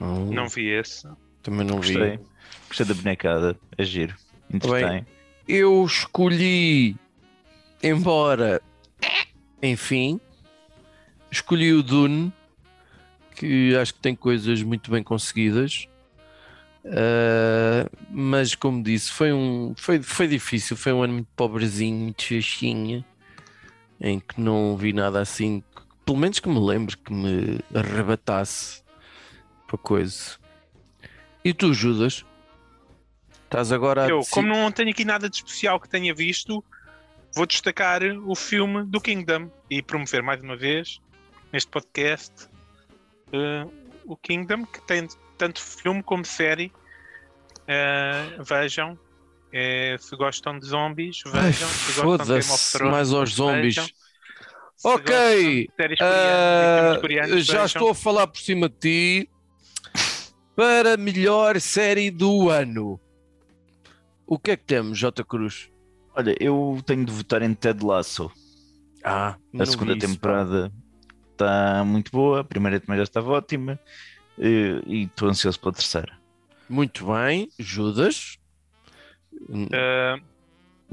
Hum, 0.00 0.32
Não 0.32 0.48
vi 0.48 0.66
esse. 0.68 1.08
também 1.42 1.66
não 1.66 1.80
vi. 1.80 1.94
Gostei. 1.94 2.18
Gostei 2.68 2.86
da 2.86 2.94
bonecada. 2.94 3.56
É 3.76 3.84
giro. 3.84 4.14
Entretém. 4.52 5.06
Eu 5.48 5.84
escolhi, 5.84 6.96
embora, 7.82 8.60
enfim, 9.62 10.20
escolhi 11.30 11.72
o 11.72 11.82
Dune, 11.82 12.32
que 13.34 13.74
acho 13.76 13.94
que 13.94 14.00
tem 14.00 14.14
coisas 14.14 14.62
muito 14.62 14.90
bem 14.90 15.02
conseguidas. 15.02 15.88
Ah, 16.84 17.88
mas 18.10 18.54
como 18.54 18.82
disse, 18.82 19.10
foi 19.10 19.32
um 19.32 19.74
foi, 19.76 20.02
foi 20.02 20.26
difícil, 20.26 20.76
foi 20.76 20.92
um 20.92 21.02
ano 21.02 21.14
muito 21.14 21.28
pobrezinho, 21.36 21.96
muito 21.96 22.22
chaxinha, 22.22 23.04
em 24.00 24.18
que 24.18 24.40
não 24.40 24.76
vi 24.76 24.92
nada 24.92 25.20
assim, 25.20 25.60
que- 25.60 25.82
pelo 26.04 26.18
menos 26.18 26.40
que 26.40 26.48
me 26.48 26.58
lembre 26.58 26.96
que 26.96 27.12
me 27.12 27.60
arrebatasse 27.74 28.82
para 29.66 29.78
coisa. 29.78 30.38
E 31.44 31.52
tu, 31.54 31.72
Judas? 31.72 32.24
Estás 33.44 33.72
agora 33.72 34.08
Eu, 34.08 34.20
como 34.30 34.48
não 34.48 34.70
tenho 34.70 34.90
aqui 34.90 35.04
nada 35.04 35.28
de 35.28 35.36
especial 35.36 35.80
que 35.80 35.88
tenha 35.88 36.14
visto, 36.14 36.64
vou 37.34 37.46
destacar 37.46 38.00
o 38.24 38.34
filme 38.34 38.84
do 38.84 39.00
Kingdom 39.00 39.50
e 39.68 39.82
promover 39.82 40.22
mais 40.22 40.40
uma 40.40 40.56
vez 40.56 41.00
neste 41.52 41.68
podcast 41.70 42.32
eh, 43.32 43.66
o 44.04 44.16
Kingdom, 44.16 44.64
que 44.64 44.80
tem 44.82 45.06
tanto 45.40 45.60
filme 45.60 46.02
como 46.02 46.24
série. 46.24 46.70
Eh, 47.66 48.36
vejam. 48.46 48.98
Eh, 49.52 49.96
se 49.98 50.14
gostam 50.16 50.58
de 50.58 50.66
zombies, 50.66 51.22
Ai, 51.26 51.50
vejam. 51.50 51.68
se 51.68 52.00
gostam 52.00 52.26
de 52.26 52.40
Game 52.40 52.52
of 52.54 52.70
Thrones, 52.72 52.92
mais 52.92 53.12
aos 53.12 53.30
zombies. 53.34 53.74
vejam. 53.76 53.86
Se 54.76 54.88
Ok, 54.88 55.68
filmes 55.76 57.00
coreanos, 57.00 57.44
já 57.46 57.52
vejam. 57.52 57.66
estou 57.66 57.90
a 57.90 57.94
falar 57.94 58.26
por 58.28 58.38
cima 58.40 58.68
de 58.68 58.74
ti 58.76 59.30
para 60.56 60.96
melhor 60.96 61.60
série 61.60 62.10
do 62.10 62.48
ano. 62.50 63.00
O 64.26 64.38
que 64.38 64.52
é 64.52 64.56
que 64.56 64.64
temos, 64.64 64.96
J. 64.98 65.24
Cruz? 65.24 65.68
Olha, 66.14 66.34
eu 66.40 66.80
tenho 66.86 67.04
de 67.04 67.12
votar 67.12 67.42
em 67.42 67.52
Ted 67.54 67.84
Lasso. 67.84 68.30
Ah, 69.02 69.36
A 69.58 69.66
segunda 69.66 69.98
temporada 69.98 70.70
está 71.32 71.82
muito 71.84 72.10
boa, 72.12 72.40
a 72.40 72.44
primeira 72.44 72.78
também 72.78 72.98
já 72.98 73.02
estava 73.04 73.30
ótima 73.32 73.78
e 74.40 75.02
estou 75.04 75.28
ansioso 75.28 75.60
pela 75.60 75.72
terceira. 75.72 76.18
Muito 76.68 77.06
bem, 77.06 77.50
Judas. 77.58 78.38
Uh, 79.48 80.20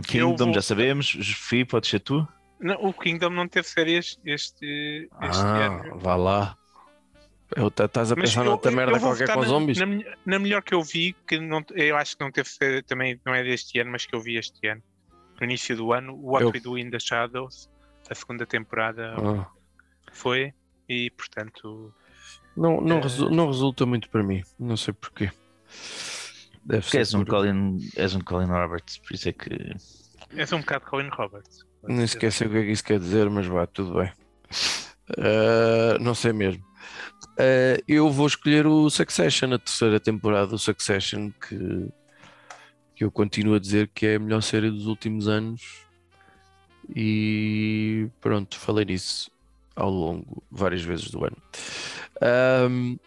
Kingdom, 0.04 0.46
vou- 0.46 0.54
já 0.54 0.62
sabemos. 0.62 1.10
Fi, 1.10 1.66
pode 1.66 1.88
ser 1.88 2.00
tu. 2.00 2.28
não, 2.60 2.76
o 2.84 2.94
Kingdom 2.94 3.30
não 3.30 3.48
teve 3.48 3.68
séries 3.68 4.20
este, 4.26 5.10
este 5.22 5.42
Ah, 5.44 5.66
ano. 5.68 6.00
vá 6.00 6.16
lá. 6.16 6.58
Eu- 7.56 7.72
tá- 7.72 7.86
Estás 7.86 8.12
a 8.12 8.16
Mas 8.16 8.30
pensar 8.30 8.42
eu- 8.42 8.52
noutra 8.52 8.72
eu- 8.72 8.76
merda 8.76 8.98
eu 8.98 9.00
qualquer 9.00 9.34
com 9.34 9.40
na, 9.42 9.48
zombies? 9.48 9.78
Na, 9.78 9.86
melhor- 9.86 10.18
na 10.26 10.40
melhor 10.40 10.62
que 10.62 10.74
eu 10.74 10.82
vi, 10.84 11.16
que 11.28 11.40
não, 11.40 11.64
eu 11.76 11.96
acho 11.96 12.18
que 12.18 12.24
não 12.24 12.32
teve 12.32 12.50
série, 12.50 12.82
também 12.84 13.20
não 13.26 13.34
é 13.34 13.44
deste 13.44 13.80
ano, 13.80 13.92
mas 13.92 14.06
que 14.06 14.14
eu 14.16 14.20
vi 14.20 14.36
este 14.38 14.68
ano. 14.68 14.82
No 15.40 15.46
início 15.46 15.76
do 15.78 15.94
ano, 15.94 16.14
What 16.20 16.44
Eu- 16.46 16.52
We 16.52 16.60
Do 16.60 16.78
in 16.78 16.90
the 16.90 17.00
Shadows, 17.00 17.70
a 18.10 18.16
segunda 18.16 18.46
temporada 18.46 19.14
Ah, 19.18 19.48
foi, 20.12 20.54
e 20.90 21.10
portanto 21.12 21.94
não, 22.58 22.82
não, 22.82 22.98
Eh. 22.98 23.02
resu- 23.02 23.30
não 23.30 23.48
resulta 23.48 23.86
muito 23.86 24.10
para 24.10 24.24
mim. 24.24 24.44
Não 24.60 24.76
sei 24.76 24.94
porquê. 24.94 25.32
Deve 26.66 26.82
Porque 26.82 26.92
ser 26.92 26.98
és 27.00 27.14
um, 27.14 27.24
por- 27.24 27.36
Colin, 27.36 27.78
és 27.96 28.14
um 28.16 28.20
Colin 28.22 28.48
Roberts, 28.48 28.98
por 28.98 29.14
isso 29.14 29.30
é 29.30 29.32
que. 29.34 29.76
és 30.36 30.52
um 30.52 30.60
bocado 30.60 30.86
Colin 30.86 31.10
Roberts. 31.10 31.66
Nem 31.88 32.06
sei 32.08 32.18
o 32.18 32.20
que 32.52 32.58
é 32.58 32.64
que 32.66 32.72
isso 32.72 32.84
quer 32.84 33.00
dizer, 33.00 33.30
mas 33.30 33.46
vá, 33.46 33.66
tudo 33.66 33.94
bem. 34.00 34.12
Ah, 35.18 35.98
não 36.02 36.14
sei 36.14 36.34
mesmo. 36.34 36.62
Ah, 37.40 37.82
eu 37.88 38.10
vou 38.12 38.28
escolher 38.28 38.68
o 38.68 38.90
Succession, 38.90 39.54
a 39.54 39.60
terceira 39.60 40.00
temporada 40.00 40.48
do 40.48 40.58
Succession, 40.60 41.30
que, 41.48 41.88
que 42.96 43.04
eu 43.06 43.12
continuo 43.12 43.56
a 43.56 43.60
dizer 43.60 43.90
que 43.94 44.06
é 44.06 44.16
a 44.16 44.20
melhor 44.20 44.42
série 44.42 44.70
dos 44.70 44.88
últimos 44.88 45.28
anos. 45.30 45.86
E 46.96 48.08
pronto, 48.22 48.58
falei 48.58 48.86
nisso 48.86 49.30
ao 49.76 49.90
longo, 49.90 50.44
várias 50.50 50.82
vezes 50.82 51.10
do 51.12 51.24
ano. 51.24 51.38
Ahm, 52.22 52.98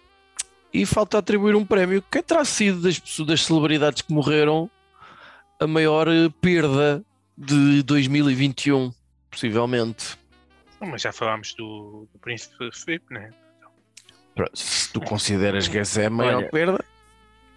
e 0.72 0.86
falta 0.86 1.18
atribuir 1.18 1.54
um 1.54 1.66
prémio. 1.66 2.02
Quem 2.10 2.22
terá 2.22 2.44
sido 2.44 2.80
das, 2.80 2.98
pessoas, 2.98 3.28
das 3.28 3.44
celebridades 3.44 4.02
que 4.02 4.12
morreram 4.12 4.70
a 5.58 5.66
maior 5.66 6.08
eh, 6.08 6.28
perda 6.40 7.04
de 7.36 7.82
2021, 7.82 8.92
possivelmente? 9.30 10.16
Mas 10.80 11.02
já 11.02 11.12
falámos 11.12 11.54
do, 11.54 12.08
do 12.12 12.18
Príncipe 12.20 12.70
Felipe, 12.72 13.12
né? 13.12 13.30
Se 14.54 14.90
tu 14.92 15.00
consideras 15.00 15.68
que 15.68 15.78
essa 15.78 16.02
é 16.02 16.06
a 16.06 16.10
maior 16.10 16.36
Olha, 16.36 16.48
perda, 16.48 16.84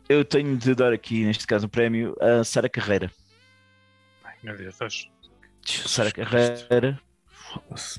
Eu 0.09 0.25
tenho 0.25 0.57
de 0.57 0.75
dar 0.75 0.91
aqui, 0.91 1.23
neste 1.23 1.47
caso, 1.47 1.67
um 1.67 1.69
prémio 1.69 2.15
a 2.19 2.43
Sara 2.43 2.67
Carreira. 2.67 3.09
Ai, 4.23 4.35
meu 4.43 4.57
Deus, 4.57 4.81
hoje. 4.81 5.09
Sara 5.65 6.11
Carreira, 6.11 6.99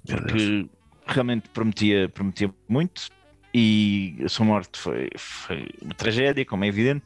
porque 0.06 0.68
realmente 1.06 1.48
prometia, 1.48 2.08
prometia 2.10 2.52
muito 2.68 3.08
e 3.54 4.16
a 4.24 4.28
sua 4.28 4.44
morte 4.44 4.76
foi, 4.76 5.08
foi 5.16 5.68
uma 5.80 5.94
tragédia, 5.94 6.44
como 6.44 6.64
é 6.64 6.66
evidente. 6.68 7.04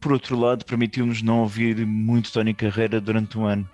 Por 0.00 0.12
outro 0.12 0.38
lado, 0.38 0.64
permitiu-nos 0.64 1.20
não 1.20 1.40
ouvir 1.40 1.84
muito 1.84 2.32
Tony 2.32 2.54
Carreira 2.54 3.00
durante 3.00 3.36
um 3.36 3.44
ano 3.44 3.68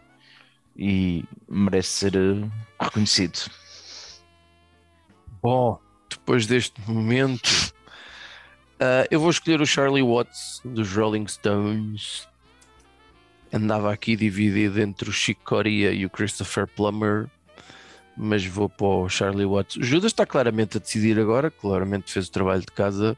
e 0.74 1.24
merece 1.48 1.88
ser 1.88 2.16
eh, 2.16 2.48
reconhecido. 2.80 3.38
Bom, 5.42 5.78
depois 6.08 6.46
deste 6.46 6.80
momento, 6.90 7.72
ah, 8.80 9.06
eu 9.10 9.20
vou 9.20 9.30
escolher 9.30 9.60
o 9.60 9.66
Charlie 9.66 10.02
Watts 10.02 10.60
dos 10.64 10.92
Rolling 10.92 11.26
Stones. 11.26 12.26
Andava 13.52 13.92
aqui 13.92 14.16
dividido 14.16 14.80
entre 14.80 15.08
o 15.08 15.12
Chico 15.12 15.42
Corea 15.44 15.92
e 15.92 16.04
o 16.04 16.10
Christopher 16.10 16.66
Plummer, 16.66 17.28
mas 18.16 18.44
vou 18.46 18.68
para 18.68 18.86
o 18.86 19.08
Charlie 19.08 19.46
Watts. 19.46 19.76
O 19.76 19.82
Judas 19.82 20.12
está 20.12 20.24
claramente 20.24 20.76
a 20.76 20.80
decidir 20.80 21.18
agora, 21.18 21.50
claramente 21.50 22.12
fez 22.12 22.28
o 22.28 22.32
trabalho 22.32 22.62
de 22.62 22.72
casa, 22.72 23.16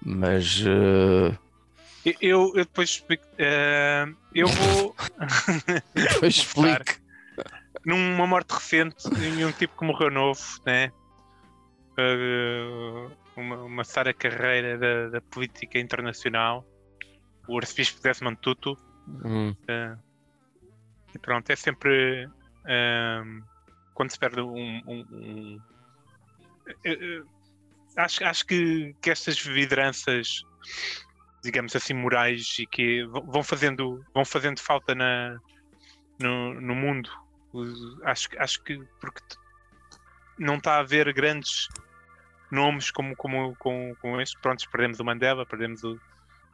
mas 0.00 0.62
ah, 0.66 1.36
Eu, 2.04 2.14
eu, 2.22 2.52
depois 2.54 2.90
explico. 2.90 3.24
eh, 3.38 4.06
eu 4.34 4.48
vou. 4.48 4.96
depois 5.94 6.36
explique. 6.36 7.00
numa 7.84 8.26
morte 8.26 8.52
recente 8.52 9.08
em 9.20 9.44
um 9.44 9.52
tipo 9.52 9.76
que 9.78 9.84
morreu 9.84 10.10
novo, 10.10 10.40
né? 10.64 10.92
Uh, 11.98 13.10
uma, 13.36 13.56
uma 13.64 13.84
Sara 13.84 14.14
Carreira 14.14 14.78
da, 14.78 15.08
da 15.10 15.20
política 15.20 15.78
internacional, 15.78 16.64
o 17.46 17.58
arcebispo 17.58 18.00
Desmond 18.02 18.38
Tutu. 18.40 18.78
Hum, 19.24 19.50
uh, 19.50 19.98
e 21.14 21.18
pronto, 21.18 21.50
é 21.50 21.56
sempre 21.56 22.26
um, 22.66 23.42
quando 23.94 24.10
se 24.10 24.18
perde 24.18 24.40
um. 24.40 24.80
um- 24.86 25.06
um- 25.10 25.60
uh, 26.86 27.20
uh, 27.22 27.26
acho, 27.96 28.24
acho 28.24 28.46
que, 28.46 28.94
que 29.02 29.10
estas 29.10 29.36
lideranças, 29.44 30.28
digamos 31.42 31.74
assim, 31.76 31.94
morais 31.94 32.56
e 32.58 32.66
que 32.66 33.04
vão 33.06 33.42
fazendo, 33.42 34.04
vão 34.14 34.24
fazendo 34.24 34.60
falta 34.60 34.94
na, 34.94 35.38
no, 36.20 36.60
no 36.60 36.74
mundo. 36.74 37.10
Acho, 38.04 38.28
acho 38.38 38.62
que 38.64 38.78
porque 39.00 39.20
não 40.38 40.56
está 40.56 40.76
a 40.76 40.80
haver 40.80 41.12
grandes 41.12 41.68
nomes 42.50 42.90
como, 42.90 43.14
como, 43.16 43.54
como, 43.56 43.94
como 43.96 44.20
este. 44.20 44.38
Prontos, 44.40 44.66
perdemos 44.66 45.00
o 45.00 45.04
Mandela, 45.04 45.44
perdemos 45.46 45.82
o, 45.84 45.98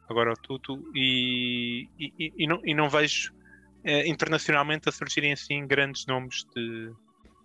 agora 0.09 0.33
o 0.33 0.37
Tutu 0.37 0.83
e, 0.95 1.89
e, 1.99 2.13
e- 2.19 2.33
e 2.39 2.47
não, 2.47 2.61
e 2.65 2.75
não 2.75 2.89
vejo 2.89 3.33
eh, 3.85 4.09
internacionalmente 4.09 4.89
a 4.89 4.93
surgirem 4.93 5.33
assim 5.33 5.67
grandes 5.67 6.05
nomes 6.07 6.45
de, 6.55 6.91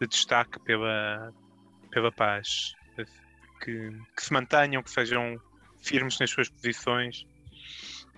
de 0.05 0.15
destaque 0.15 0.59
pela, 0.59 1.33
pela 1.91 2.11
paz. 2.11 2.73
Que, 3.61 3.91
que 4.15 4.23
se 4.23 4.33
mantenham, 4.33 4.83
que 4.83 4.91
sejam 4.91 5.39
firmes 5.79 6.19
nas 6.19 6.29
suas 6.29 6.49
posições 6.49 7.25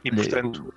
e, 0.04 0.12
portanto, 0.12 0.74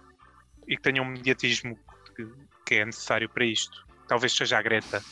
e 0.66 0.76
que 0.76 0.82
tenham 0.82 1.06
um 1.06 1.08
mediatismo 1.08 1.78
que, 2.14 2.26
que 2.66 2.74
é 2.74 2.84
necessário 2.84 3.30
para 3.30 3.46
isto. 3.46 3.86
Talvez 4.06 4.32
seja 4.32 4.58
a 4.58 4.62
Greta 4.62 5.02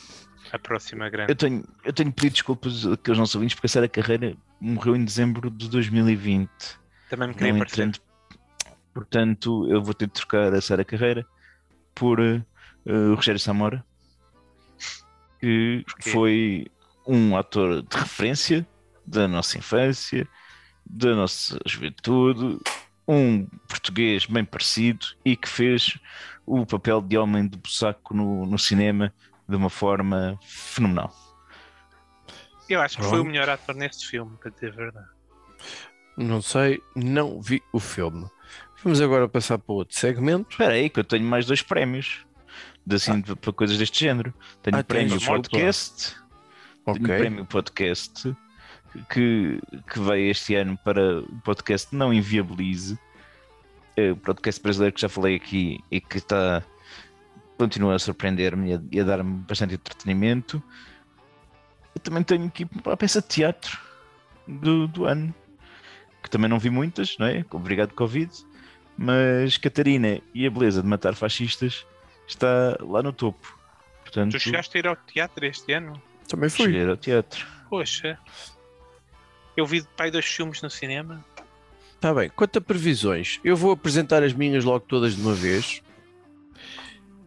a 0.51 0.59
próxima 0.59 1.09
grande. 1.09 1.31
Eu 1.31 1.35
tenho, 1.35 1.63
eu 1.83 1.93
tenho 1.93 2.11
pedido 2.11 2.33
desculpas 2.33 2.85
aqui 2.85 3.09
aos 3.09 3.17
nossos 3.17 3.35
ouvintes 3.35 3.55
porque 3.55 3.67
a 3.67 3.69
Sara 3.69 3.89
Carreira 3.89 4.35
morreu 4.59 4.95
em 4.95 5.03
dezembro 5.03 5.49
de 5.49 5.69
2020. 5.69 6.49
Também 7.09 7.29
me 7.29 7.33
queria 7.33 7.53
Não 7.53 7.59
parecer. 7.59 7.81
entendo. 7.81 7.99
Portanto, 8.93 9.69
eu 9.69 9.81
vou 9.81 9.93
ter 9.93 10.07
de 10.07 10.13
trocar 10.13 10.53
a 10.53 10.61
Sara 10.61 10.83
Carreira 10.83 11.25
por 11.93 12.19
o 12.19 13.15
Rogério 13.15 13.39
Samora, 13.39 13.85
que 15.39 15.83
Porquê? 15.85 16.09
foi 16.11 16.67
um 17.05 17.37
ator 17.37 17.81
de 17.81 17.97
referência 17.97 18.67
da 19.05 19.27
nossa 19.27 19.57
infância, 19.57 20.27
da 20.85 21.15
nossa 21.15 21.57
juventude, 21.65 22.59
um 23.07 23.45
português 23.67 24.25
bem 24.25 24.43
parecido 24.43 25.05
e 25.23 25.35
que 25.35 25.47
fez 25.47 25.97
o 26.45 26.65
papel 26.65 27.01
de 27.01 27.17
homem 27.17 27.47
de 27.47 27.57
bussaco 27.57 28.13
no, 28.13 28.45
no 28.45 28.57
cinema 28.59 29.13
de 29.47 29.55
uma 29.55 29.69
forma 29.69 30.37
fenomenal. 30.43 31.13
Eu 32.67 32.81
acho 32.81 32.97
que 32.97 33.03
foi 33.03 33.19
o 33.19 33.23
Pronto. 33.23 33.31
melhor 33.31 33.47
ator 33.49 33.75
neste 33.75 34.05
filme, 34.07 34.37
para 34.37 34.51
dizer 34.51 34.73
a 34.73 34.75
verdade. 34.75 35.07
não 36.17 36.41
sei, 36.41 36.81
não 36.95 37.41
vi 37.41 37.63
o 37.71 37.79
filme. 37.79 38.27
Vamos 38.83 38.99
agora 39.01 39.27
passar 39.29 39.57
para 39.57 39.73
outro 39.73 39.97
segmento. 39.97 40.51
Espera 40.51 40.73
aí, 40.73 40.89
que 40.89 40.99
eu 40.99 41.03
tenho 41.03 41.23
mais 41.25 41.45
dois 41.45 41.61
prémios 41.61 42.26
assim, 42.95 43.21
de- 43.21 43.35
para 43.35 43.53
coisas 43.53 43.77
deste 43.77 43.99
género. 43.99 44.33
Tenho 44.61 44.77
Ah, 44.77 44.81
o 44.81 44.83
prémio 44.83 45.19
podcast, 45.19 46.15
tenho 46.85 46.97
o 46.97 47.03
Ok. 47.03 47.17
prémio 47.17 47.45
podcast 47.45 48.35
que, 49.09 49.59
que 49.91 49.99
veio 49.99 50.31
este 50.31 50.55
ano 50.55 50.77
para 50.83 51.19
o 51.19 51.41
podcast 51.43 51.93
Não 51.95 52.13
Inviabilize, 52.13 52.97
É 53.95 54.11
o 54.11 54.15
podcast 54.15 54.61
brasileiro 54.61 54.93
que 54.93 55.01
já 55.01 55.09
falei 55.09 55.35
aqui 55.35 55.79
e 55.89 55.99
que 55.99 56.17
está 56.19 56.63
continua 57.57 57.95
a 57.95 57.99
surpreender-me 57.99 58.79
e 58.91 58.99
a, 58.99 59.01
a 59.01 59.05
dar-me 59.05 59.37
bastante 59.39 59.73
entretenimento. 59.73 60.61
Eu 61.95 62.01
também 62.01 62.21
tenho 62.21 62.45
aqui 62.45 62.67
a 62.85 62.95
peça 62.95 63.19
de 63.23 63.27
teatro 63.27 63.79
do, 64.47 64.87
do 64.87 65.05
ano, 65.05 65.33
que 66.21 66.29
também 66.29 66.47
não 66.47 66.59
vi 66.59 66.69
muitas, 66.69 67.17
não 67.17 67.25
é? 67.25 67.43
Obrigado, 67.49 67.93
Covid. 67.93 68.31
Mas 68.95 69.57
Catarina 69.57 70.21
e 70.31 70.45
a 70.45 70.49
beleza 70.51 70.83
de 70.83 70.87
matar 70.87 71.15
fascistas 71.15 71.83
está 72.27 72.77
lá 72.81 73.01
no 73.01 73.13
topo. 73.13 73.57
Portanto, 74.03 74.31
Tu 74.33 74.39
chegaste 74.39 74.77
a 74.77 74.79
ir 74.79 74.87
ao 74.87 74.95
teatro 74.95 75.45
este 75.45 75.73
ano? 75.73 76.01
Também 76.27 76.49
fui. 76.49 76.65
cheguei 76.65 76.87
ao 76.87 76.97
teatro. 76.97 77.45
Poxa. 77.69 78.17
Eu 79.55 79.65
vi 79.65 79.81
pai 79.95 80.11
dois 80.11 80.25
filmes 80.25 80.61
no 80.61 80.69
cinema. 80.69 81.23
Está 81.95 82.13
bem. 82.13 82.29
Quanto 82.29 82.59
a 82.59 82.61
previsões, 82.61 83.39
eu 83.43 83.55
vou 83.55 83.71
apresentar 83.71 84.21
as 84.23 84.33
minhas 84.33 84.63
logo 84.63 84.81
todas 84.81 85.15
de 85.15 85.21
uma 85.21 85.33
vez. 85.33 85.81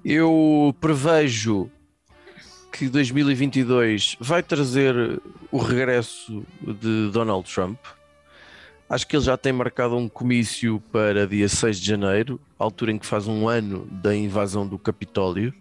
Eu 0.05 0.75
prevejo 0.81 1.71
que 2.73 2.89
2022 2.89 4.17
vai 4.21 4.43
trazer 4.43 5.21
o 5.51 5.59
regresso 5.59 6.45
de 6.63 7.11
Donald 7.11 7.53
Trump. 7.53 7.79
Acho 8.91 9.07
que 9.07 9.17
ele 9.17 9.25
já 9.25 9.37
tem 9.37 9.53
marcado 9.53 9.97
um 9.97 10.09
comício 10.09 10.81
para 10.93 11.27
dia 11.27 11.49
6 11.49 11.79
de 11.81 11.87
janeiro, 11.87 12.41
altura 12.59 12.91
em 12.91 12.99
que 12.99 13.07
faz 13.07 13.29
um 13.29 13.49
ano 13.49 13.87
da 13.87 14.15
invasão 14.15 14.67
do 14.67 14.79
Capitólio. 14.79 15.55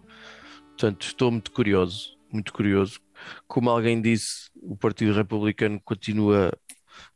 Portanto, 0.70 1.04
estou 1.06 1.32
muito 1.32 1.52
curioso, 1.52 2.18
muito 2.32 2.52
curioso. 2.52 3.00
Como 3.48 3.70
alguém 3.70 4.02
disse, 4.02 4.50
o 4.56 4.76
Partido 4.76 5.14
Republicano 5.14 5.80
continua 5.82 6.52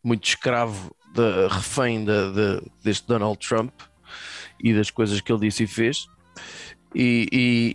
muito 0.04 0.26
escravo 0.28 0.96
da, 1.16 1.48
refém 1.48 2.06
da, 2.06 2.30
da- 2.32 2.62
deste 2.84 3.08
Donald 3.08 3.40
Trump 3.46 3.74
e 4.64 4.74
das 4.74 4.92
coisas 4.92 5.22
que 5.22 5.32
ele 5.32 5.42
disse 5.42 5.64
e 5.64 5.68
fez. 5.68 6.08
E, 6.96 7.28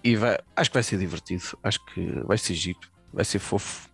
e- 0.04 0.10
e 0.12 0.16
vai- 0.16 0.38
acho 0.56 0.70
que 0.70 0.74
vai 0.74 0.82
ser 0.84 0.98
divertido. 0.98 1.44
Acho 1.62 1.84
que 1.86 2.02
vai 2.24 2.38
ser 2.38 2.54
giro, 2.54 2.80
vai 3.12 3.24
ser 3.24 3.38
fofo. 3.40 3.88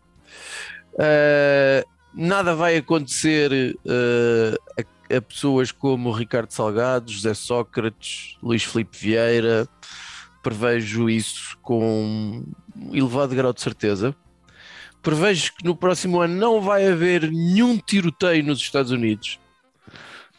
Uh, 0.94 1.82
nada 2.14 2.54
vai 2.54 2.76
acontecer 2.76 3.76
uh, 3.84 4.82
a, 5.10 5.16
a 5.16 5.20
pessoas 5.20 5.72
como 5.72 6.12
Ricardo 6.12 6.50
Salgado, 6.50 7.10
José 7.10 7.34
Sócrates, 7.34 8.36
Luís 8.42 8.64
Filipe 8.64 8.96
Vieira. 8.96 9.68
Prevejo 10.42 11.08
isso 11.08 11.58
com 11.62 12.44
um 12.76 12.94
elevado 12.94 13.34
grau 13.34 13.52
de 13.52 13.60
certeza. 13.60 14.14
Prevejo 15.02 15.52
que 15.56 15.64
no 15.64 15.76
próximo 15.76 16.20
ano 16.20 16.34
não 16.34 16.60
vai 16.60 16.86
haver 16.86 17.30
nenhum 17.30 17.78
tiroteio 17.78 18.44
nos 18.44 18.60
Estados 18.60 18.90
Unidos. 18.90 19.38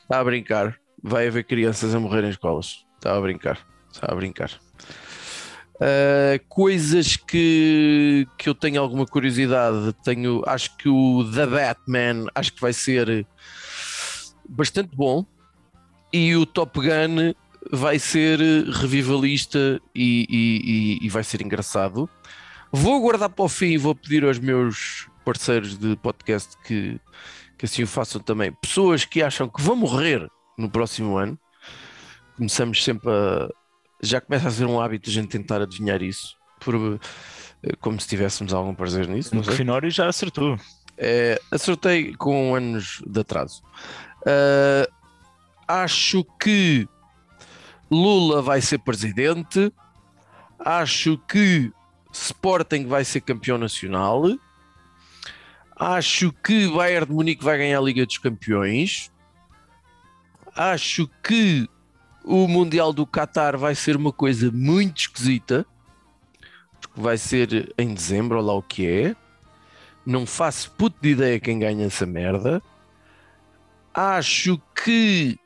Está 0.02 0.20
a 0.20 0.24
brincar. 0.24 0.80
Vai 1.02 1.28
haver 1.28 1.44
crianças 1.44 1.94
a 1.94 2.00
morrer 2.00 2.24
em 2.24 2.30
escolas. 2.30 2.86
Está 2.96 3.16
a 3.16 3.22
brincar. 3.22 3.60
Está 3.92 4.12
a 4.12 4.16
brincar. 4.16 4.65
Uh, 5.76 6.40
coisas 6.48 7.18
que, 7.18 8.26
que 8.38 8.48
eu 8.48 8.56
tenho 8.56 8.82
alguma 8.82 9.06
curiosidade. 9.06 9.94
Tenho, 10.04 10.42
acho 10.46 10.76
que 10.78 10.88
o 10.88 11.30
The 11.34 11.46
Batman 11.46 12.28
acho 12.34 12.54
que 12.54 12.62
vai 12.62 12.72
ser 12.74 13.28
bastante 14.48 14.96
bom. 14.96 15.26
E 16.14 16.36
o 16.36 16.46
Top 16.46 16.80
Gun 16.80 17.34
vai 17.72 18.00
ser 18.00 18.40
revivalista 18.70 19.82
e, 19.94 20.26
e- 20.30 21.00
e- 21.02 21.06
e 21.06 21.10
vai 21.10 21.24
ser 21.24 21.42
engraçado. 21.42 22.10
Vou 22.72 23.02
guardar 23.02 23.30
para 23.30 23.44
o 23.46 23.50
fim 23.50 23.72
e 23.72 23.78
vou 23.78 23.94
pedir 23.94 24.24
aos 24.24 24.40
meus 24.40 25.08
parceiros 25.26 25.78
de 25.78 25.96
podcast 25.98 26.56
que, 26.64 27.00
que 27.58 27.66
assim 27.66 27.84
o 27.84 27.88
façam 27.88 28.22
também. 28.22 28.52
Pessoas 28.54 29.04
que 29.04 29.22
acham 29.22 29.50
que 29.50 29.62
vão 29.62 29.76
morrer 29.76 30.26
no 30.58 30.70
próximo 30.70 31.18
ano. 31.18 31.38
Começamos 32.38 32.82
sempre 32.82 33.10
a. 33.12 33.50
Já 34.02 34.20
começa 34.22 34.48
a 34.48 34.52
ser 34.52 34.66
um 34.66 34.80
hábito 34.80 35.10
a 35.10 35.14
gente 35.14 35.30
tentar 35.30 35.62
adivinhar 35.62 36.02
isso, 36.02 36.36
por, 36.60 36.76
eh, 37.64 37.72
como 37.80 38.00
se 38.00 38.08
tivéssemos 38.08 38.54
algum 38.54 38.76
prazer 38.76 39.08
nisso. 39.08 39.34
Não 39.34 39.42
O 39.42 39.46
sei. 39.46 39.56
Finório 39.56 39.90
já 39.90 40.08
acertou. 40.08 40.58
É, 40.98 41.40
acertei 41.52 42.16
com 42.16 42.56
anos 42.56 43.02
de 43.06 43.20
atraso. 43.20 43.62
Ah, 45.68 45.84
acho 45.84 46.24
que 46.40 46.88
Lula 47.90 48.42
vai 48.42 48.62
ser 48.62 48.80
presidente. 48.80 49.72
Acho 50.60 51.18
que 51.28 51.72
Sporting 52.12 52.88
vai 52.88 53.04
ser 53.04 53.22
campeão 53.22 53.58
nacional. 53.58 54.24
Acho 55.76 56.32
que 56.32 56.68
Bayern 56.70 57.08
de 57.08 57.14
Munique 57.14 57.44
vai 57.44 57.58
ganhar 57.58 57.80
a 57.80 57.82
Liga 57.82 58.06
dos 58.06 58.18
Campeões. 58.18 59.12
Acho 60.56 61.10
que 61.22 61.68
o 62.26 62.48
Mundial 62.48 62.92
do 62.92 63.06
Qatar 63.06 63.56
vai 63.56 63.76
ser 63.76 63.96
uma 63.96 64.12
coisa 64.12 64.52
muito 64.52 65.02
esquisita. 65.02 65.66
Porque 66.82 67.00
vai 67.00 67.18
ser 67.18 67.74
em 67.78 67.94
dezembro, 67.94 68.38
ou 68.38 68.44
lá 68.44 68.54
o 68.54 68.64
que 68.64 68.88
é. 68.88 69.16
Não 70.06 70.26
faço 70.26 70.72
puto 70.72 70.98
de 71.02 71.10
ideia 71.10 71.40
quem 71.40 71.60
ganha 71.60 71.86
essa 71.86 72.06
merda. 72.06 72.62
Acho 73.94 74.60
que 74.84 75.40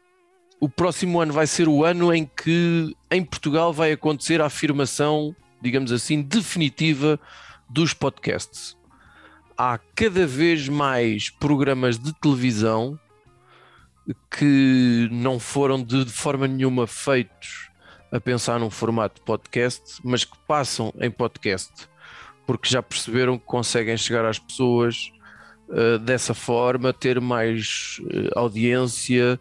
o 0.59 0.67
próximo 0.67 1.19
ano 1.19 1.33
vai 1.33 1.47
ser 1.47 1.67
o 1.67 1.83
ano 1.83 2.13
em 2.13 2.25
que 2.25 2.95
em 3.11 3.23
Portugal 3.23 3.71
vai 3.73 3.91
acontecer 3.91 4.41
a 4.41 4.47
afirmação, 4.47 5.35
digamos 5.61 5.91
assim, 5.91 6.21
definitiva 6.21 7.19
dos 7.69 7.93
podcasts. 7.93 8.77
Há 9.57 9.77
cada 9.95 10.25
vez 10.25 10.67
mais 10.67 11.29
programas 11.29 11.99
de 11.99 12.13
televisão 12.13 12.99
que 14.31 15.07
não 15.11 15.39
foram 15.39 15.83
de 15.83 16.05
forma 16.05 16.47
nenhuma 16.47 16.87
feitos 16.87 17.69
a 18.11 18.19
pensar 18.19 18.59
num 18.59 18.69
formato 18.69 19.15
de 19.15 19.25
podcast, 19.25 19.99
mas 20.03 20.23
que 20.23 20.37
passam 20.47 20.93
em 20.99 21.11
podcast 21.11 21.89
porque 22.49 22.67
já 22.67 22.81
perceberam 22.81 23.37
que 23.37 23.45
conseguem 23.45 23.95
chegar 23.95 24.25
às 24.25 24.39
pessoas 24.39 25.11
uh, 25.67 25.99
dessa 25.99 26.33
forma, 26.33 26.91
ter 26.91 27.21
mais 27.21 28.01
uh, 28.01 28.39
audiência 28.39 29.39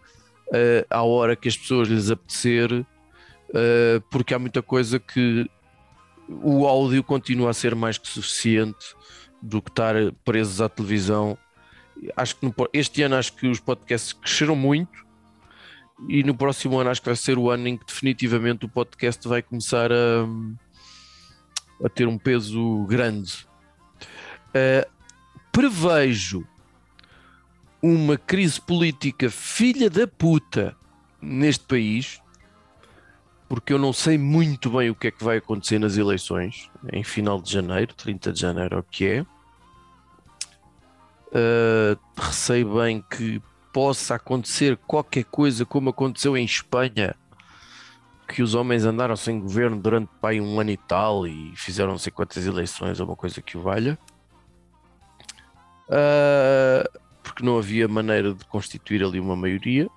uh, 0.48 0.86
à 0.90 1.02
hora 1.02 1.34
que 1.34 1.48
as 1.48 1.56
pessoas 1.56 1.88
lhes 1.88 2.10
apetecer, 2.10 2.84
porque 4.10 4.34
há 4.34 4.38
muita 4.38 4.60
coisa 4.60 4.98
que 4.98 5.50
o 6.28 6.66
áudio 6.66 7.02
continua 7.02 7.48
a 7.48 7.54
ser 7.54 7.74
mais 7.74 7.96
que 7.96 8.06
suficiente 8.06 8.94
do 9.40 9.62
que 9.62 9.70
estar 9.70 9.94
presos 10.22 10.60
à 10.60 10.68
televisão. 10.68 11.38
Acho 12.16 12.36
que 12.36 12.46
no, 12.46 12.54
este 12.72 13.02
ano 13.02 13.16
acho 13.16 13.32
que 13.34 13.46
os 13.48 13.60
podcasts 13.60 14.12
cresceram 14.12 14.54
muito 14.54 15.06
e 16.08 16.22
no 16.22 16.34
próximo 16.34 16.78
ano 16.78 16.90
acho 16.90 17.00
que 17.00 17.08
vai 17.08 17.16
ser 17.16 17.38
o 17.38 17.50
ano 17.50 17.66
em 17.68 17.76
que 17.76 17.84
definitivamente 17.84 18.64
o 18.64 18.68
podcast 18.68 19.26
vai 19.26 19.42
começar 19.42 19.90
a 19.92 20.26
a 21.84 21.88
ter 21.88 22.06
um 22.08 22.18
peso 22.18 22.84
grande. 22.84 23.46
Uh, 24.48 24.88
prevejo 25.52 26.46
uma 27.80 28.16
crise 28.16 28.60
política 28.60 29.30
filha 29.30 29.88
da 29.88 30.06
puta 30.06 30.76
neste 31.20 31.64
país, 31.64 32.20
porque 33.48 33.72
eu 33.72 33.78
não 33.78 33.92
sei 33.92 34.18
muito 34.18 34.70
bem 34.70 34.90
o 34.90 34.94
que 34.94 35.08
é 35.08 35.10
que 35.10 35.22
vai 35.22 35.38
acontecer 35.38 35.78
nas 35.78 35.96
eleições 35.96 36.70
em 36.92 37.04
final 37.04 37.40
de 37.40 37.52
janeiro, 37.52 37.94
30 37.94 38.32
de 38.32 38.40
janeiro, 38.40 38.78
o 38.78 38.82
que 38.82 39.06
é. 39.06 39.26
Uh, 41.28 41.98
receio 42.16 42.74
bem 42.74 43.04
que 43.10 43.40
possa 43.72 44.14
acontecer 44.14 44.78
qualquer 44.86 45.24
coisa 45.24 45.66
como 45.66 45.90
aconteceu 45.90 46.36
em 46.36 46.44
Espanha 46.44 47.14
que 48.28 48.42
os 48.42 48.54
homens 48.54 48.84
andaram 48.84 49.16
sem 49.16 49.40
governo 49.40 49.78
durante 49.80 50.10
pai, 50.20 50.38
um 50.38 50.60
ano 50.60 50.70
e 50.70 50.76
tal 50.76 51.26
e 51.26 51.54
fizeram 51.56 51.92
não 51.92 51.98
sei 51.98 52.12
quantas 52.12 52.46
eleições 52.46 53.00
ou 53.00 53.06
uma 53.06 53.16
coisa 53.16 53.40
que 53.40 53.56
o 53.56 53.62
valha. 53.62 53.98
Uh, 55.88 57.00
porque 57.22 57.42
não 57.42 57.56
havia 57.56 57.88
maneira 57.88 58.34
de 58.34 58.44
constituir 58.44 59.02
ali 59.02 59.18
uma 59.18 59.34
maioria. 59.34 59.88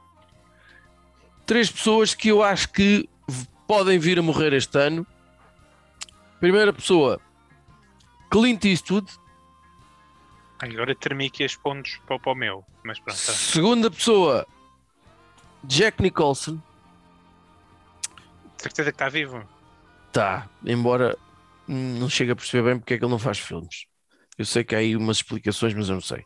Três 1.45 1.69
pessoas 1.69 2.15
que 2.15 2.29
eu 2.29 2.41
acho 2.41 2.71
que 2.71 3.09
podem 3.67 3.99
vir 3.99 4.17
a 4.17 4.21
morrer 4.21 4.53
este 4.53 4.77
ano. 4.77 5.05
Primeira 6.39 6.71
pessoa, 6.71 7.19
Clint 8.29 8.63
Eastwood. 8.63 9.11
Agora 10.61 10.93
termino 10.93 11.27
aqui 11.27 11.43
as 11.43 11.55
pontos 11.55 11.99
para, 12.05 12.19
para 12.19 12.31
o 12.31 12.35
meu, 12.35 12.63
mas 12.83 12.99
pronto. 12.99 13.17
tá. 13.17 13.33
Segunda 13.33 13.89
pessoa, 13.89 14.45
Jack 15.63 16.01
Nicholson. 16.01 16.59
Certeza 18.57 18.91
que 18.91 18.95
está 18.95 19.09
vivo? 19.09 19.43
Tá, 20.11 20.47
embora 20.63 21.17
não 21.67 22.07
chegue 22.07 22.31
a 22.31 22.35
perceber 22.35 22.69
bem 22.69 22.79
porque 22.79 22.93
é 22.93 22.97
que 22.97 23.03
ele 23.03 23.11
não 23.11 23.17
faz 23.17 23.39
filmes. 23.39 23.85
Eu 24.37 24.45
sei 24.45 24.63
que 24.63 24.75
há 24.75 24.79
aí 24.79 24.95
umas 24.95 25.17
explicações, 25.17 25.73
mas 25.73 25.89
eu 25.89 25.95
não 25.95 26.01
sei. 26.01 26.23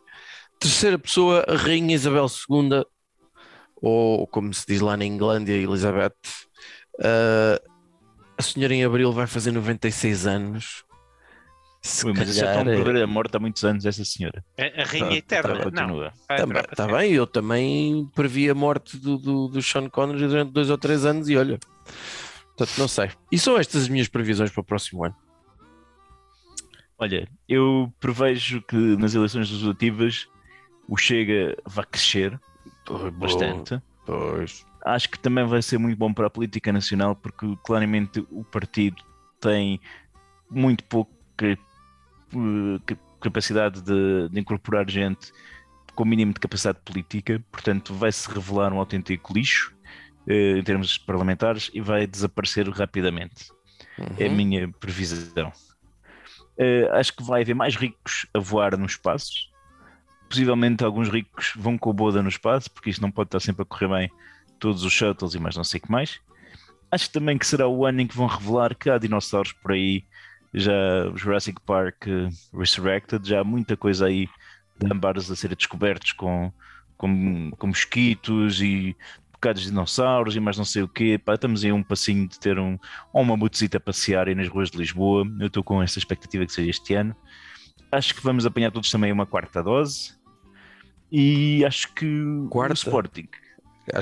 Terceira 0.60 1.00
pessoa, 1.00 1.46
a 1.48 1.56
Rainha 1.56 1.96
Isabel 1.96 2.26
II, 2.26 2.84
ou 3.76 4.28
como 4.28 4.54
se 4.54 4.66
diz 4.68 4.82
lá 4.82 4.98
na 4.98 5.06
Inglândia, 5.06 5.54
Elizabeth. 5.54 6.14
Uh, 6.96 7.60
a 8.38 8.42
senhora 8.42 8.74
em 8.74 8.84
Abril 8.84 9.12
vai 9.12 9.28
fazer 9.28 9.52
96 9.52 10.28
anos. 10.28 10.84
Se 11.88 12.04
Ui, 12.08 12.14
mas 12.14 12.36
já 12.36 12.46
calhar, 12.48 12.58
estão 12.68 12.74
a 12.74 12.84
prever 12.84 13.04
a 13.04 13.08
morte 13.08 13.38
há 13.38 13.40
muitos 13.40 13.64
anos, 13.64 13.86
essa 13.86 14.04
senhora. 14.04 14.44
A, 14.58 14.82
a 14.82 14.86
Rainha 14.86 15.08
Tá, 15.10 15.16
Eterna. 15.18 15.50
Ela 15.52 15.58
não, 15.58 15.64
continua. 15.72 16.14
durar 16.28 16.48
para 16.64 16.64
tá 16.76 16.84
sempre. 16.88 16.98
bem, 16.98 17.14
eu 17.14 17.28
também 17.28 18.10
previ 18.16 18.50
a 18.50 18.56
morte 18.56 18.98
do, 18.98 19.18
do, 19.20 19.48
do 19.50 19.62
Sean 19.62 19.88
Connery 19.90 20.28
durante 20.28 20.52
dois 20.52 20.72
ou 20.72 20.78
três 20.80 21.06
anos 21.06 21.30
e 21.30 21.38
olha, 21.38 21.60
portanto 22.58 22.78
não 22.80 22.88
sei. 22.88 23.12
E 23.32 23.38
são 23.38 23.56
estas 23.58 23.84
as 23.84 23.88
minhas 23.88 24.08
previsões 24.08 24.50
para 24.52 24.62
o 24.62 24.64
próximo 24.64 25.06
ano. 25.06 25.16
Olha, 26.98 27.28
eu 27.48 27.94
prevejo 28.00 28.62
que 28.64 28.76
nas 28.76 29.14
eleições 29.14 29.50
legislativas 29.52 30.28
o 30.88 30.98
Chega 30.98 31.56
vai 31.66 31.86
crescer 31.86 32.40
bastante. 33.14 33.80
Pois. 34.06 34.66
Acho 34.84 35.10
que 35.10 35.20
também 35.20 35.46
vai 35.46 35.62
ser 35.62 35.78
muito 35.78 35.98
bom 35.98 36.14
para 36.14 36.28
a 36.28 36.30
política 36.30 36.72
nacional, 36.72 37.16
porque 37.16 37.46
claramente 37.66 38.26
o 38.32 38.44
partido 38.44 38.96
tem 39.42 39.80
muito 40.50 40.84
pouca 40.86 41.12
ca- 41.36 41.58
capacidade 43.20 43.82
de, 43.82 44.30
de 44.30 44.40
incorporar 44.40 44.90
gente 44.90 45.32
com 45.94 46.04
o 46.04 46.06
mínimo 46.08 46.34
de 46.34 46.40
capacidade 46.40 46.80
política, 46.84 47.44
portanto, 47.52 47.94
vai 47.94 48.12
se 48.12 48.30
revelar 48.30 48.74
um 48.74 48.80
autêntico 48.80 49.34
lixo 49.34 49.74
eh, 50.28 50.58
em 50.58 50.64
termos 50.64 50.98
parlamentares 50.98 51.72
e 51.74 51.80
vai 51.82 52.06
desaparecer 52.06 52.68
rapidamente. 52.70 53.50
É 54.18 54.26
a 54.26 54.30
Uhum. 54.30 54.36
minha 54.36 54.68
previsão. 54.74 55.52
Eh, 56.58 56.90
acho 56.94 57.16
que 57.16 57.24
vai 57.24 57.42
haver 57.42 57.56
mais 57.56 57.76
ricos 57.76 58.26
a 58.34 58.40
voar 58.40 58.78
no 58.78 58.86
espaço. 58.86 59.32
Possivelmente 60.30 60.84
alguns 60.84 61.08
ricos 61.10 61.54
vão 61.56 61.78
com 61.78 61.90
a 61.92 61.94
boda 61.94 62.22
no 62.22 62.30
espaço, 62.30 62.70
porque 62.72 62.90
isto 62.90 63.02
não 63.02 63.12
pode 63.12 63.28
estar 63.28 63.40
sempre 63.40 63.62
a 63.62 63.66
correr 63.66 63.88
bem, 63.88 64.12
todos 64.60 64.84
os 64.84 64.92
shuttles 64.92 65.34
e 65.34 65.40
mais 65.40 65.56
não 65.56 65.64
sei 65.64 65.80
o 65.80 65.84
que 65.84 65.92
mais. 65.92 66.20
Acho 66.92 67.10
também 67.12 67.38
que 67.38 67.46
será 67.48 67.68
o 67.68 67.86
ano 67.86 68.02
em 68.02 68.08
que 68.08 68.16
vão 68.16 68.28
revelar 68.28 68.76
que 68.76 68.90
há 68.90 68.98
dinossauros 68.98 69.52
por 69.54 69.72
aí, 69.72 70.04
já 70.56 71.10
o 71.14 71.18
Jurassic 71.18 71.62
Park 71.62 72.06
Resurrected, 72.54 73.28
já 73.28 73.42
há 73.42 73.44
muita 73.44 73.76
coisa 73.76 74.08
aí 74.08 74.28
de 74.80 74.92
ambares 74.92 75.30
a 75.30 75.36
ser 75.36 75.56
descobertos 75.56 76.12
com, 76.14 76.52
com, 76.98 77.52
com 77.52 77.68
mosquitos 77.68 78.62
e 78.62 78.96
bocados 79.32 79.64
de 79.64 79.70
dinossauros 79.70 80.36
e 80.36 80.40
mais 80.40 80.58
não 80.58 80.66
sei 80.66 80.84
o 80.84 80.88
quê. 80.88 81.20
Pá, 81.24 81.36
estamos 81.36 81.64
aí 81.64 81.70
a 81.70 81.76
um 81.76 81.84
passinho 81.84 82.28
de 82.28 82.40
ter 82.40 82.58
um, 82.58 82.78
uma 83.14 83.38
motocita 83.38 83.78
a 83.78 83.80
passear 83.80 84.28
aí 84.28 84.36
nas 84.36 84.48
ruas 84.48 84.72
de 84.72 84.78
Lisboa. 84.78 85.26
Eu 85.40 85.48
estou 85.48 85.64
com 85.64 85.82
essa 85.82 86.00
expectativa 86.00 86.46
que 86.46 86.52
seja 86.52 86.70
este 86.70 86.94
ano. 86.96 87.16
Acho 87.92 88.16
que 88.16 88.24
vamos 88.24 88.46
apanhar 88.46 88.72
todos 88.72 88.90
também 88.90 89.12
uma 89.12 89.26
quarta 89.26 89.62
dose. 89.62 90.14
E 91.12 91.64
acho 91.64 91.94
que 91.94 92.08
Quarta? 92.50 92.74
o 92.74 92.76
Sporting. 92.76 93.28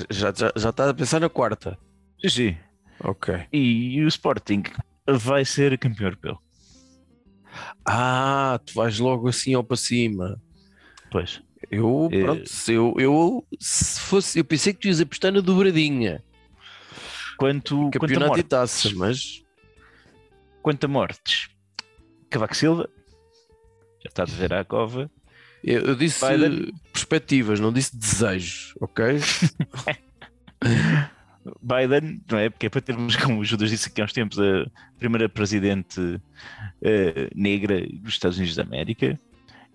Já, 0.10 0.32
já, 0.32 0.52
já 0.56 0.70
está 0.70 0.90
a 0.90 0.94
pensar 0.94 1.20
na 1.20 1.30
quarta. 1.30 1.78
Sim, 2.22 2.30
sim. 2.30 2.58
Ok. 3.04 3.48
E, 3.52 4.02
o 4.02 4.08
Sporting 4.08 4.64
vai 5.08 5.44
ser 5.44 5.78
campeão 5.78 6.08
europeu. 6.08 6.40
Ah, 7.86 8.60
tu 8.66 8.74
vais 8.74 9.00
logo 9.00 9.28
assim 9.28 9.54
ao 9.54 9.64
para 9.64 9.78
cima. 9.78 10.42
Pois. 11.12 11.42
Eu, 11.72 12.10
É. 12.12 12.24
pronto, 12.24 12.50
se 12.50 12.74
eu, 12.74 12.94
eu, 12.98 13.48
se 13.60 14.00
fosse, 14.02 14.40
eu 14.40 14.46
pensei 14.46 14.74
que 14.74 14.80
tu 14.82 14.88
ias 14.88 15.00
apostar 15.00 15.32
na 15.32 15.40
dobradinha. 15.40 16.24
Quanto, 17.38 17.76
quanto, 17.76 17.98
a 17.98 18.00
Campeonato 18.00 18.26
e 18.26 18.28
mortes, 18.28 18.50
taça, 18.50 18.90
mas 18.96 19.44
quanto 20.62 20.84
a 20.84 20.88
mortes, 20.88 21.50
Cavaco 22.30 22.56
Silva 22.56 22.90
já 24.04 24.10
está 24.10 24.24
a 24.24 24.26
ver 24.26 24.54
à 24.54 24.64
cova. 24.64 25.10
eu, 25.64 25.82
eu 25.82 25.96
disse 25.96 26.26
Biden. 26.26 26.72
perspectivas, 26.92 27.60
não 27.60 27.72
disse 27.72 27.98
desejos, 27.98 28.74
ok? 28.80 29.20
Biden, 31.62 32.22
não 32.30 32.38
é? 32.38 32.50
Porque 32.50 32.68
é 32.68 32.70
para 32.70 32.82
termos, 32.82 33.16
como 33.18 33.40
o 33.40 33.46
Judas 33.46 33.70
disse 33.70 33.90
aqui 33.90 34.02
há 34.02 34.06
uns 34.06 34.14
tempos, 34.14 34.40
a 34.40 34.66
primeira 34.98 35.28
presidente 35.28 36.22
eh, 36.82 37.30
negra 37.36 37.86
dos 38.02 38.14
Estados 38.14 38.38
Unidos 38.38 38.56
da 38.56 38.64
América 38.64 39.20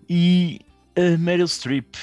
e 0.09 0.61
a 0.95 1.17
Meryl 1.17 1.47
Streep. 1.47 1.95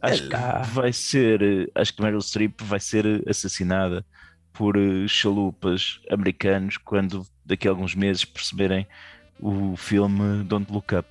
Acho 0.00 0.26
Olá. 0.26 0.62
que 0.62 0.70
vai 0.70 0.92
ser, 0.92 1.42
eh, 1.42 1.66
acho 1.74 1.94
que 1.94 2.02
Meryl 2.02 2.20
Streep 2.20 2.60
vai 2.62 2.80
ser 2.80 3.22
assassinada 3.28 4.04
por 4.52 4.76
eh, 4.76 5.06
chalupas 5.06 6.00
americanos 6.10 6.76
quando 6.76 7.26
daqui 7.44 7.68
a 7.68 7.70
alguns 7.70 7.94
meses 7.94 8.24
perceberem 8.24 8.86
o 9.40 9.76
filme 9.76 10.44
Don't 10.44 10.72
Look 10.72 10.94
Up 10.94 11.08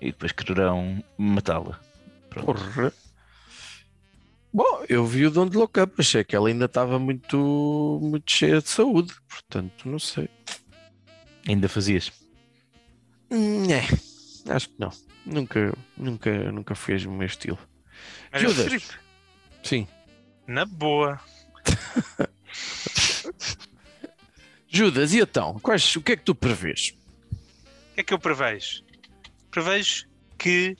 e 0.00 0.06
depois 0.06 0.32
quererão 0.32 1.02
matá-la. 1.16 1.80
Porra. 2.30 2.92
Bom, 4.54 4.84
eu 4.88 5.04
vi 5.04 5.26
o 5.26 5.30
Don't 5.32 5.56
Look 5.56 5.80
Up, 5.80 5.94
achei 5.98 6.22
que 6.22 6.36
ela 6.36 6.48
ainda 6.48 6.66
estava 6.66 6.96
muito, 6.96 7.98
muito 8.00 8.30
cheia 8.30 8.62
de 8.62 8.68
saúde, 8.68 9.12
portanto, 9.28 9.88
não 9.88 9.98
sei. 9.98 10.28
Ainda 11.48 11.68
fazias? 11.68 12.12
Hum, 13.32 13.66
É, 13.68 13.80
acho 14.54 14.68
que 14.68 14.76
não. 14.78 14.90
Nunca, 15.26 15.76
nunca, 15.96 16.52
nunca 16.52 16.74
fez 16.76 17.04
o 17.04 17.10
meu 17.10 17.26
estilo. 17.26 17.58
Mas 18.30 18.42
Judas. 18.42 18.90
Sim. 19.64 19.88
Na 20.46 20.64
boa. 20.64 21.20
Judas, 24.68 25.12
e 25.14 25.20
então? 25.20 25.58
Quais, 25.60 25.96
o 25.96 26.00
que 26.02 26.12
é 26.12 26.16
que 26.16 26.22
tu 26.24 26.34
prevês? 26.34 26.94
O 27.90 27.94
que 27.94 28.00
é 28.00 28.04
que 28.04 28.14
eu 28.14 28.18
prevejo? 28.20 28.84
Prevejo 29.50 30.06
que 30.38 30.76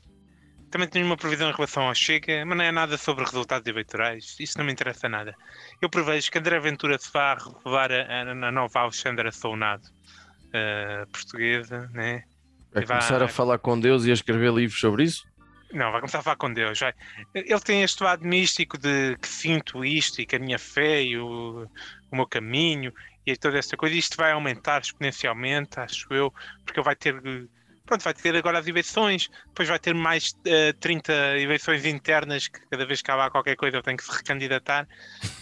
também 0.74 0.88
tenho 0.88 1.06
uma 1.06 1.16
previsão 1.16 1.48
em 1.48 1.52
relação 1.52 1.84
ao 1.84 1.94
Chega, 1.94 2.44
mas 2.44 2.58
não 2.58 2.64
é 2.64 2.72
nada 2.72 2.98
sobre 2.98 3.24
resultados 3.24 3.64
eleitorais. 3.68 4.34
Isso 4.40 4.58
não 4.58 4.64
me 4.64 4.72
interessa 4.72 5.08
nada. 5.08 5.32
Eu 5.80 5.88
prevejo 5.88 6.28
que 6.32 6.36
André 6.36 6.58
Ventura 6.58 6.98
se 6.98 7.12
vá 7.12 7.34
revelar 7.34 7.92
a, 7.92 8.02
a, 8.02 8.48
a 8.48 8.50
nova 8.50 8.80
Alexandra 8.80 9.30
Sounado 9.30 9.84
eh, 10.52 11.06
portuguesa, 11.12 11.88
né? 11.92 12.24
Vai 12.72 12.84
vai- 12.84 12.98
começar 12.98 13.22
a 13.22 13.28
falar 13.28 13.58
com 13.58 13.78
Deus 13.78 14.04
e 14.04 14.10
a 14.10 14.14
escrever 14.14 14.52
livros 14.52 14.80
sobre 14.80 15.04
isso? 15.04 15.24
Não, 15.72 15.92
vai 15.92 16.00
começar 16.00 16.18
a 16.18 16.22
falar 16.24 16.36
com 16.38 16.52
Deus. 16.52 16.76
Vai. 16.80 16.92
Ele 17.32 17.60
tem 17.60 17.84
este 17.84 18.02
lado 18.02 18.26
místico 18.26 18.76
de 18.76 19.16
que 19.22 19.28
sinto 19.28 19.84
isto 19.84 20.20
e 20.20 20.26
que 20.26 20.34
a 20.34 20.40
minha 20.40 20.58
fé 20.58 21.04
e 21.04 21.16
o, 21.16 21.68
o 22.10 22.16
meu 22.16 22.26
caminho 22.26 22.92
e 23.24 23.36
toda 23.36 23.58
essa 23.58 23.76
coisa. 23.76 23.94
Isto 23.94 24.16
vai 24.16 24.32
aumentar 24.32 24.80
exponencialmente, 24.82 25.78
acho 25.78 26.12
eu, 26.12 26.34
porque 26.64 26.80
ele 26.80 26.84
vai 26.84 26.96
ter. 26.96 27.14
Pronto, 27.86 28.02
vai 28.02 28.14
ter 28.14 28.34
agora 28.34 28.58
as 28.58 28.66
eleições, 28.66 29.28
depois 29.48 29.68
vai 29.68 29.78
ter 29.78 29.94
mais 29.94 30.32
eh, 30.46 30.72
30 30.72 31.12
eleições 31.38 31.84
internas 31.84 32.48
que 32.48 32.58
cada 32.70 32.86
vez 32.86 33.02
que 33.02 33.10
há 33.10 33.30
qualquer 33.30 33.56
coisa 33.56 33.82
tem 33.82 33.94
que 33.94 34.02
se 34.02 34.10
recandidatar 34.16 34.88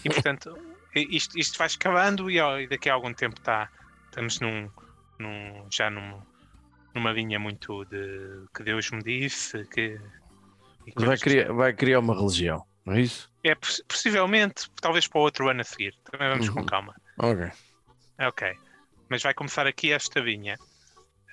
e 0.03 0.09
portanto 0.09 0.57
isto, 0.93 1.39
isto 1.39 1.57
vai 1.57 1.67
escalando 1.67 2.29
e, 2.29 2.39
ó, 2.41 2.59
e 2.59 2.67
daqui 2.67 2.89
a 2.89 2.93
algum 2.95 3.13
tempo 3.13 3.39
tá, 3.39 3.69
estamos 4.05 4.41
num, 4.41 4.69
num- 5.17 5.65
já 5.71 5.89
num- 5.89 6.21
numa 6.93 7.13
linha 7.13 7.39
muito 7.39 7.85
de 7.85 8.45
que 8.53 8.61
Deus 8.63 8.91
me 8.91 9.01
disse 9.01 9.63
que 9.67 9.97
Vai 10.97 11.17
criar, 11.17 11.53
vai 11.53 11.73
criar 11.73 11.99
uma 11.99 12.13
religião, 12.13 12.65
não 12.85 12.93
é 12.93 12.99
isso? 13.01 13.31
é 13.41 13.55
poss- 13.55 13.81
possivelmente, 13.87 14.69
talvez 14.81 15.07
para 15.07 15.19
o 15.19 15.23
outro 15.23 15.47
ano 15.47 15.61
a 15.61 15.63
seguir. 15.63 15.95
Também 16.11 16.29
vamos 16.29 16.49
com 16.49 16.59
Uhum. 16.59 16.65
calma. 16.65 16.93
Ok. 17.19 17.49
Ok. 18.19 18.53
Mas 19.09 19.23
vai 19.23 19.33
começar 19.33 19.65
aqui 19.65 19.93
esta 19.93 20.21
vinha. 20.21 20.57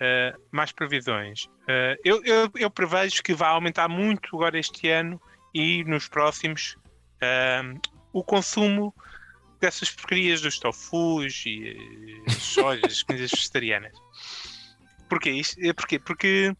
Uh, 0.00 0.40
mais 0.50 0.72
previsões. 0.72 1.44
Uh, 1.44 1.94
eu, 2.02 2.24
eu, 2.24 2.50
eu 2.54 2.70
prevejo 2.70 3.22
que 3.22 3.34
vai 3.34 3.50
aumentar 3.50 3.86
muito 3.86 4.34
agora 4.34 4.58
este 4.58 4.88
ano 4.88 5.20
e 5.54 5.84
nos 5.84 6.08
próximos 6.08 6.76
um, 7.22 7.78
o 8.12 8.24
consumo 8.24 8.94
dessas 9.60 9.90
porcarias 9.90 10.40
dos 10.40 10.58
tofus 10.58 11.44
e 11.44 11.76
eh, 12.26 12.30
sojas, 12.30 12.92
as 12.92 13.02
comidas 13.02 13.30
vegetarianas. 13.30 13.92
Porquê? 15.08 15.42
Porquê? 15.76 15.98
Porque, 15.98 16.56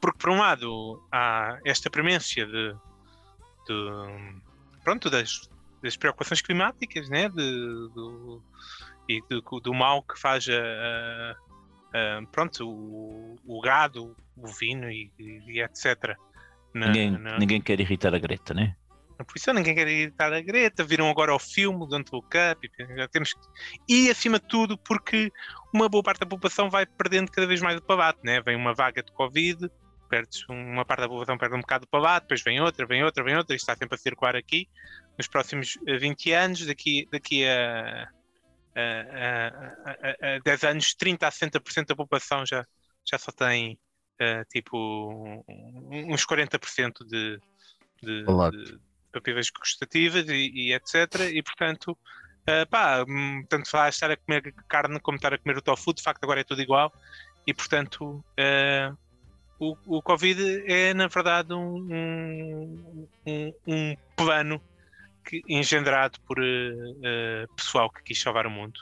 porque 0.00 0.18
por 0.18 0.30
um 0.30 0.38
lado 0.38 1.06
há 1.12 1.58
esta 1.66 1.90
premência 1.90 2.46
de, 2.46 2.72
de- 3.66 4.40
pronto, 4.82 5.10
das, 5.10 5.50
das 5.82 5.96
preocupações 5.98 6.40
climáticas, 6.40 7.10
né? 7.10 7.28
de, 7.28 7.90
e 9.08 9.22
do, 9.28 9.40
do 9.60 9.74
mal 9.74 10.02
que 10.02 10.18
faz 10.18 10.46
a, 10.48 10.52
a- 10.52 11.36
a- 11.94 12.26
pronto, 12.32 12.68
o, 12.68 13.36
o 13.46 13.60
gado, 13.60 14.16
o 14.36 14.40
bovino 14.42 14.90
e, 14.90 15.10
e 15.18 15.60
etc. 15.62 16.16
Na, 16.74 16.86
ninguém, 16.88 17.10
na- 17.12 17.38
ninguém 17.38 17.60
quer 17.60 17.80
irritar 17.80 18.14
a 18.14 18.18
Greta, 18.18 18.52
né? 18.52 18.76
na 19.18 19.24
posição, 19.24 19.54
ninguém 19.54 19.74
quer 19.74 19.88
irritar 19.88 20.30
a 20.32 20.40
Greta, 20.40 20.84
viram 20.84 21.08
agora 21.08 21.34
o 21.34 21.38
filme 21.38 21.88
Don't 21.88 22.10
Look 22.12 22.28
Up 22.52 22.66
e, 22.66 23.08
temos 23.08 23.34
e 23.88 24.10
acima 24.10 24.38
de 24.38 24.46
tudo 24.46 24.76
porque 24.76 25.32
uma 25.72 25.88
boa 25.88 26.02
parte 26.02 26.20
da 26.20 26.26
população 26.26 26.68
vai 26.68 26.84
perdendo 26.84 27.30
cada 27.30 27.46
vez 27.46 27.62
mais 27.62 27.78
o 27.78 27.82
pavate, 27.82 28.20
né? 28.22 28.40
vem 28.42 28.56
uma 28.56 28.74
vaga 28.74 29.02
de 29.02 29.10
Covid, 29.12 29.70
perdes 30.10 30.44
uma 30.48 30.84
parte 30.84 31.00
da 31.00 31.08
população 31.08 31.38
perde 31.38 31.56
um 31.56 31.60
bocado 31.60 31.86
do 31.86 31.88
pavate, 31.88 32.24
depois 32.24 32.42
vem 32.42 32.60
outra, 32.60 32.86
vem 32.86 33.02
outra, 33.02 33.24
vem 33.24 33.36
outra, 33.36 33.56
isto 33.56 33.64
está 33.64 33.74
sempre 33.76 33.94
a 33.94 33.98
circular 33.98 34.36
aqui, 34.36 34.68
nos 35.16 35.26
próximos 35.26 35.78
eh, 35.86 35.96
20 35.96 36.32
anos, 36.32 36.66
daqui, 36.66 37.08
daqui 37.10 37.46
a, 37.46 38.06
a, 38.76 39.50
a, 39.90 40.32
a, 40.32 40.36
a 40.36 40.38
10 40.44 40.64
anos, 40.64 40.94
30 40.94 41.26
a 41.26 41.30
60% 41.30 41.86
da 41.86 41.96
população 41.96 42.44
já, 42.46 42.64
já 43.10 43.18
só 43.18 43.32
tem 43.32 43.78
eh, 44.18 44.44
tipo 44.50 45.44
uns 45.90 46.24
40% 46.26 47.04
de, 47.06 47.40
de, 48.02 48.24
de 48.50 48.78
papéis 49.12 49.50
gustativas 49.50 50.28
e, 50.28 50.50
e 50.54 50.72
etc. 50.74 51.30
E 51.32 51.42
portanto, 51.42 51.96
eh, 52.46 52.64
pá, 52.66 53.04
hum, 53.08 53.44
tanto 53.48 53.68
faz 53.70 53.94
estar 53.94 54.10
a 54.10 54.16
comer 54.16 54.54
carne 54.68 55.00
como 55.00 55.16
estar 55.16 55.32
a 55.32 55.38
comer 55.38 55.56
o 55.58 55.62
tofu, 55.62 55.92
de 55.94 56.02
facto 56.02 56.22
agora 56.24 56.40
é 56.40 56.44
tudo 56.44 56.60
igual. 56.62 56.92
E 57.46 57.54
portanto, 57.54 58.24
eh, 58.36 58.92
o, 59.58 59.76
o 59.86 60.02
Covid 60.02 60.64
é 60.70 60.92
na 60.92 61.08
verdade 61.08 61.54
um, 61.54 61.76
um, 61.90 63.08
um- 63.26 63.52
um 63.66 63.96
plano 64.14 64.60
que, 65.26 65.42
engendrado 65.48 66.18
por 66.20 66.38
eh, 66.42 67.46
pessoal 67.56 67.90
que 67.90 68.02
quis 68.02 68.20
salvar 68.22 68.46
o 68.46 68.50
mundo. 68.50 68.78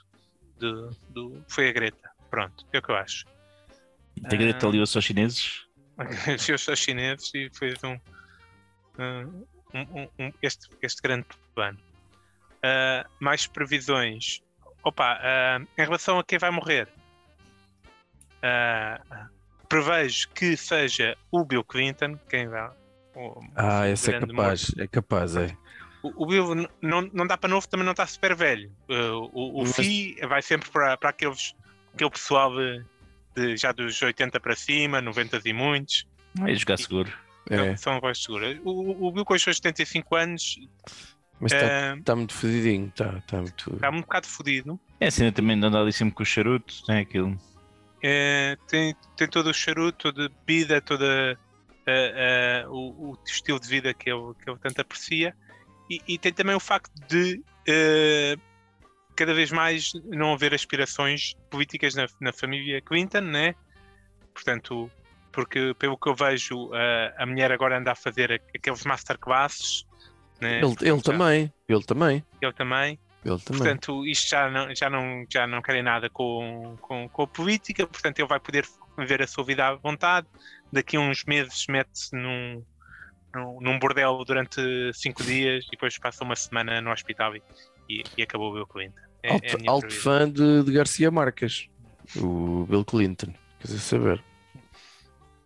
Do, 0.59 0.91
do- 1.09 1.45
foi 1.49 1.69
a 1.69 1.73
Greta. 1.73 2.11
Pronto, 2.31 2.65
é 2.73 2.79
o 2.79 2.83
que 2.83 2.91
eu 2.91 2.97
acho. 2.97 3.25
A 4.25 4.29
Greta 4.37 4.67
Ah. 4.67 4.69
aliou-se 4.69 4.97
aos 4.97 5.05
chineses. 5.05 5.65
Viu-se 6.47 6.71
aos 6.71 6.79
chineses 6.79 7.31
e 7.35 7.51
fez 7.57 7.83
um, 7.83 7.99
um- 8.99 9.45
um- 9.75 10.09
um- 10.19 10.33
este, 10.43 10.69
este 10.83 11.03
grande 11.03 11.27
plano. 11.55 11.79
Ah, 12.63 13.07
mais 13.21 13.47
previsões. 13.47 14.41
Opa, 14.83 15.19
ah, 15.21 15.61
em 15.79 15.83
relação 15.83 16.19
a 16.19 16.25
quem 16.25 16.39
vai 16.39 16.51
morrer, 16.51 16.89
ah, 18.43 19.01
prevejo 19.69 20.29
que 20.31 20.57
seja 20.57 21.17
o 21.31 21.45
Bill 21.45 21.65
Clinton, 21.65 22.19
quem 22.29 22.49
vai. 22.49 22.71
o- 23.17 23.41
Ah, 23.55 23.89
esse 23.89 24.13
é 24.15 24.21
capaz, 24.21 24.73
é 24.79 24.87
capaz, 24.87 25.37
é. 25.37 25.57
O, 26.05 26.25
o 26.25 26.27
Bill 26.27 26.55
n- 26.55 26.69
não, 26.83 27.03
não 27.13 27.27
dá 27.27 27.37
para 27.37 27.49
novo, 27.49 27.67
também 27.67 27.85
não 27.85 27.93
está 27.93 28.07
super 28.07 28.35
velho. 28.37 28.71
Uh, 28.89 29.31
o 29.33 29.63
o 29.63 29.67
FI 29.67 30.17
vai 30.29 30.43
sempre 30.43 30.71
para, 30.71 30.97
para 30.97 31.11
aqueles, 31.11 31.55
aquele 31.95 32.11
pessoal 32.11 32.55
de, 32.55 32.85
de- 33.35 33.57
já 33.57 33.73
dos 33.73 34.01
80 34.01 34.39
para 34.39 34.55
cima, 34.55 35.01
90 35.01 35.41
e 35.45 35.53
muitos. 35.53 36.07
É 36.47 36.55
jogar 36.55 36.77
seguro. 36.77 37.13
é. 37.49 37.77
São, 37.77 38.01
voz 38.01 38.23
segura. 38.23 38.59
O, 38.65 39.07
o 39.09 39.13
Bill 39.13 39.25
com 39.25 39.35
os 39.35 39.43
seus 39.43 39.57
75 39.57 40.15
anos 40.17 40.59
Mas 41.41 41.53
está 41.53 41.67
eh, 41.67 41.97
tá 42.05 42.17
muito 42.17 42.35
fedidinho, 42.35 42.89
está 42.89 43.21
tá 43.27 43.39
muito. 43.39 43.75
está 43.75 43.91
um 43.91 44.01
bocado 44.01 44.27
fodido. 44.27 44.79
É 45.01 45.07
assim, 45.07 45.31
também 45.33 45.59
de 45.59 45.67
andar 45.67 45.81
ali 45.81 45.93
sempre 45.93 46.15
com 46.15 46.23
os 46.23 46.29
charutos, 46.29 46.83
tem 46.83 46.99
aquilo. 46.99 47.39
Eh, 48.03 48.59
tem, 48.69 48.95
tem 49.17 49.29
todo 49.29 49.49
o 49.49 49.55
charuto, 49.55 50.13
toda 50.13 50.27
a 50.27 50.29
bebida, 50.29 50.81
toda 50.81 51.39
uh, 51.87 52.69
uh, 52.69 52.71
o, 52.71 53.13
o, 53.13 53.19
estilo 53.27 53.59
de 53.59 53.69
vida 53.69 53.95
que 53.95 54.11
ele, 54.11 54.35
que 54.43 54.51
ele 54.51 54.59
tanto 54.59 54.81
aprecia. 54.81 55.35
E, 55.89 56.01
e 56.09 56.19
tem 56.19 56.33
também 56.33 56.55
o 56.55 56.61
facto 56.61 56.93
de 57.09 57.43
uh, 57.69 58.41
cada 59.15 59.35
vez 59.35 59.51
mais 59.51 59.93
não 60.05 60.33
haver 60.33 60.55
aspirações 60.55 61.35
políticas 61.51 61.95
na, 61.95 62.07
na 62.21 62.33
família 62.33 62.81
Clinton, 62.81 63.21
né? 63.21 63.55
Portanto, 64.33 64.91
porque 65.35 65.75
pelo 65.79 65.99
que 65.99 66.09
eu 66.09 66.15
vejo, 66.15 66.71
a 67.17 67.27
mulher 67.27 67.51
agora 67.51 67.79
anda 67.79 67.93
a 67.93 67.95
fazer 67.95 68.41
aqueles 68.55 68.85
masterclasses. 68.85 69.85
Né? 70.41 70.61
Ele, 70.61 70.75
ele 70.81 71.03
também, 71.03 71.53
ele 71.69 71.83
também. 71.83 72.25
Ele 72.41 72.53
também. 72.53 72.99
Ele 73.25 73.39
também. 73.39 73.59
Portanto, 73.59 74.07
isto 74.07 74.29
já 74.29 74.51
não, 74.51 74.75
já 74.75 74.91
não, 74.91 75.25
já 75.29 75.47
não 75.47 75.63
querem 75.63 75.83
nada 75.83 76.09
com, 76.11 76.77
com, 76.81 77.09
com 77.09 77.23
a 77.23 77.27
política, 77.27 77.87
portanto, 77.87 78.19
ele 78.19 78.29
vai 78.29 78.39
poder 78.39 78.67
viver 78.97 79.23
a 79.23 79.27
sua 79.27 79.45
vida 79.45 79.67
à 79.67 79.75
vontade. 79.75 80.27
Daqui 80.73 80.97
a 80.97 81.01
uns 81.01 81.25
meses 81.25 81.67
mete-se 81.69 82.15
num, 82.15 82.65
num, 83.35 83.79
bordel 83.79 84.25
durante 84.25 84.61
cinco 84.93 85.23
dias 85.23 85.65
e 85.67 85.71
depois 85.71 85.99
passa 85.99 86.25
uma 86.25 86.37
semana 86.37 86.81
no 86.81 86.91
hospital 86.91 87.35
e, 87.37 87.43
e 88.17 88.23
acabou 88.23 88.51
o 88.51 88.55
Bill 88.55 88.67
Clinton. 88.67 89.01
É, 89.23 89.33
alto, 89.33 89.47
é 89.47 89.69
alto 89.69 89.95
fã 89.95 90.31
de, 90.31 90.63
de, 90.63 90.73
Garcia 90.73 91.11
Marques, 91.11 91.69
o 92.17 92.67
Bill 92.69 92.85
Clinton, 92.85 93.33
quer 93.61 93.69
dizer 93.69 93.79
saber. 93.79 94.25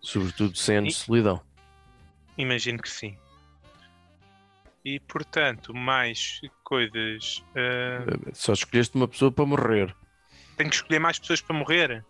Sobretudo 0.01 0.57
sendo 0.57 0.91
solidão. 0.91 1.41
Imagino 2.37 2.79
que 2.79 2.89
sim. 2.89 3.17
E 4.85 5.01
portanto, 5.01 5.75
mais 5.75 6.41
coisas. 6.65 7.45
Uh... 7.51 8.31
Só 8.33 8.53
escolheste 8.53 8.97
uma 8.97 9.09
pessoa 9.09 9.31
para 9.31 9.45
morrer. 9.45 9.95
Tenho 10.57 10.71
que 10.71 10.77
escolher 10.77 10.99
mais 10.99 11.19
pessoas 11.19 11.41
para 11.41 11.57
morrer. 11.57 12.05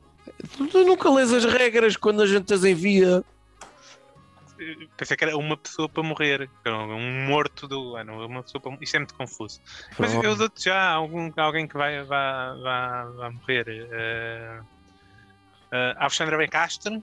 Tu 0.57 0.85
nunca 0.85 1.11
lês 1.11 1.33
as 1.33 1.45
regras 1.45 1.97
quando 1.97 2.22
a 2.22 2.26
gente 2.26 2.53
as 2.53 2.64
envia. 2.64 3.24
Pensei 4.96 5.16
que 5.16 5.24
era 5.24 5.36
uma 5.36 5.56
pessoa 5.56 5.88
para 5.88 6.02
morrer, 6.02 6.50
um 6.66 7.26
morto 7.26 7.68
do 7.68 7.94
ano, 7.96 8.26
uma 8.26 8.42
pessoa 8.42 8.61
para... 8.61 8.76
Isto 8.80 8.96
é 8.96 8.98
muito 8.98 9.14
confuso. 9.14 9.61
Mas 9.98 10.12
eu 10.14 10.34
dou 10.34 10.50
já 10.56 10.90
algum, 10.90 11.30
alguém 11.36 11.68
que 11.68 11.76
vai, 11.76 12.02
vai, 12.02 12.59
vai, 12.61 13.12
vai 13.12 13.30
morrer. 13.30 13.66
Uh, 13.68 14.62
uh, 14.62 15.94
Alexandra 15.98 16.36
Bencastro. 16.36 16.96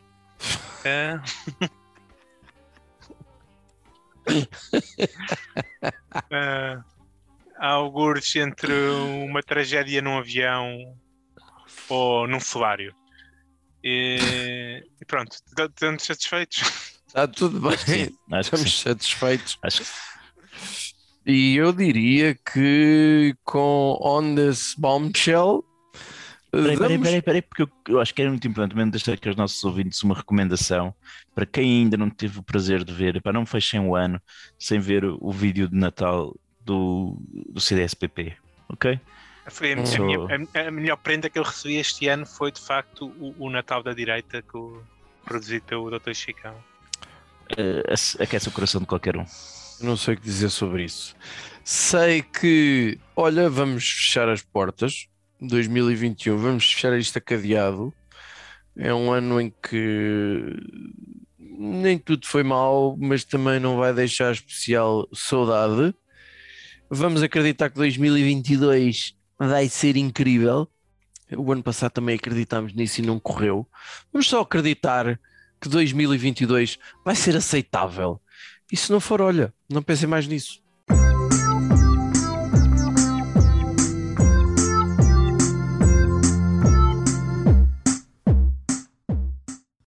Uh, 0.83 1.21
uh, 6.31 6.83
algures 7.57 8.35
entre 8.35 8.73
uma 9.23 9.41
tragédia 9.41 10.01
num 10.01 10.17
avião 10.17 10.97
ou 11.87 12.27
num 12.27 12.39
solário. 12.39 12.93
E, 13.83 14.83
e 14.99 15.05
pronto, 15.05 15.37
estamos 15.57 16.03
satisfeitos. 16.03 16.94
Está 17.15 17.29
tudo 17.29 17.61
bem, 17.61 17.77
Sim, 17.77 18.17
estamos 18.41 18.81
satisfeitos. 18.81 19.57
Acho 19.63 19.83
que... 19.83 19.89
E 21.25 21.55
eu 21.55 21.71
diria 21.71 22.35
que 22.35 23.33
com 23.45 23.97
On 24.01 24.35
This 24.35 24.75
Bombshell. 24.77 25.63
Peraí, 26.51 26.77
peraí, 26.77 26.99
peraí, 26.99 27.21
peraí, 27.21 27.41
porque 27.41 27.61
eu, 27.61 27.69
eu, 27.87 28.01
acho 28.01 28.13
que 28.13 28.21
era 28.21 28.29
muito 28.29 28.45
importante 28.45 28.75
mesmo 28.75 28.91
deixar 28.91 29.13
aqui 29.13 29.29
aos 29.29 29.37
nossos 29.37 29.63
ouvintes 29.63 30.03
uma 30.03 30.13
recomendação 30.13 30.93
para 31.33 31.45
quem 31.45 31.83
ainda 31.83 31.95
não 31.95 32.09
teve 32.09 32.39
o 32.39 32.43
prazer 32.43 32.83
de 32.83 32.93
ver, 32.93 33.21
para 33.21 33.31
não 33.31 33.45
fechem 33.45 33.79
o 33.79 33.95
ano 33.95 34.21
sem 34.59 34.79
ver 34.79 35.05
o 35.05 35.31
vídeo 35.31 35.69
de 35.69 35.75
Natal 35.75 36.35
do, 36.65 37.17
do 37.49 37.61
CDSPP, 37.61 38.35
ok? 38.69 38.99
Foi 39.47 39.73
a, 39.73 39.85
so... 39.85 40.03
minha, 40.03 40.19
a, 40.53 40.67
a, 40.67 40.71
melhor 40.71 40.97
prenda 40.97 41.29
que 41.29 41.39
eu 41.39 41.43
recebi 41.43 41.75
este 41.75 42.07
ano 42.07 42.25
foi 42.25 42.51
de 42.51 42.61
facto 42.61 43.07
o, 43.19 43.35
o 43.45 43.49
Natal 43.49 43.81
da 43.83 43.93
Direita 43.93 44.41
que 44.41 44.57
o, 44.57 44.81
produzido 45.25 45.65
pelo 45.65 45.89
Dr. 45.89 46.13
Chicão. 46.13 46.55
Uh, 47.51 48.21
aquece 48.21 48.47
o 48.49 48.51
coração 48.51 48.81
de 48.81 48.87
qualquer 48.87 49.15
um. 49.17 49.25
Não 49.81 49.95
sei 49.95 50.13
o 50.13 50.17
que 50.17 50.23
dizer 50.23 50.49
sobre 50.49 50.83
isso. 50.83 51.15
Sei 51.63 52.21
que, 52.21 52.99
olha, 53.15 53.49
vamos 53.49 53.89
fechar 53.89 54.29
as 54.29 54.41
portas. 54.41 55.07
2021, 55.41 56.37
vamos 56.37 56.71
fechar 56.71 56.97
isto 56.97 57.17
a 57.17 57.21
cadeado. 57.21 57.93
É 58.77 58.93
um 58.93 59.11
ano 59.11 59.39
em 59.39 59.53
que 59.61 60.43
nem 61.57 61.97
tudo 61.97 62.25
foi 62.27 62.43
mal, 62.43 62.95
mas 62.99 63.23
também 63.23 63.59
não 63.59 63.77
vai 63.77 63.93
deixar 63.93 64.31
especial 64.33 65.07
saudade. 65.13 65.93
Vamos 66.89 67.23
acreditar 67.23 67.69
que 67.69 67.75
2022 67.75 69.15
vai 69.37 69.67
ser 69.69 69.97
incrível. 69.97 70.67
O 71.35 71.51
ano 71.51 71.63
passado 71.63 71.93
também 71.93 72.15
acreditámos 72.15 72.73
nisso 72.73 73.01
e 73.01 73.05
não 73.05 73.19
correu. 73.19 73.67
Vamos 74.11 74.27
só 74.27 74.41
acreditar 74.41 75.19
que 75.65 75.69
2022 75.69 76.77
vai 77.03 77.15
ser 77.15 77.35
aceitável. 77.35 78.21
E 78.71 78.77
se 78.77 78.91
não 78.91 78.99
for, 78.99 79.19
olha, 79.19 79.51
não 79.67 79.81
pensem 79.81 80.07
mais 80.07 80.27
nisso. 80.27 80.61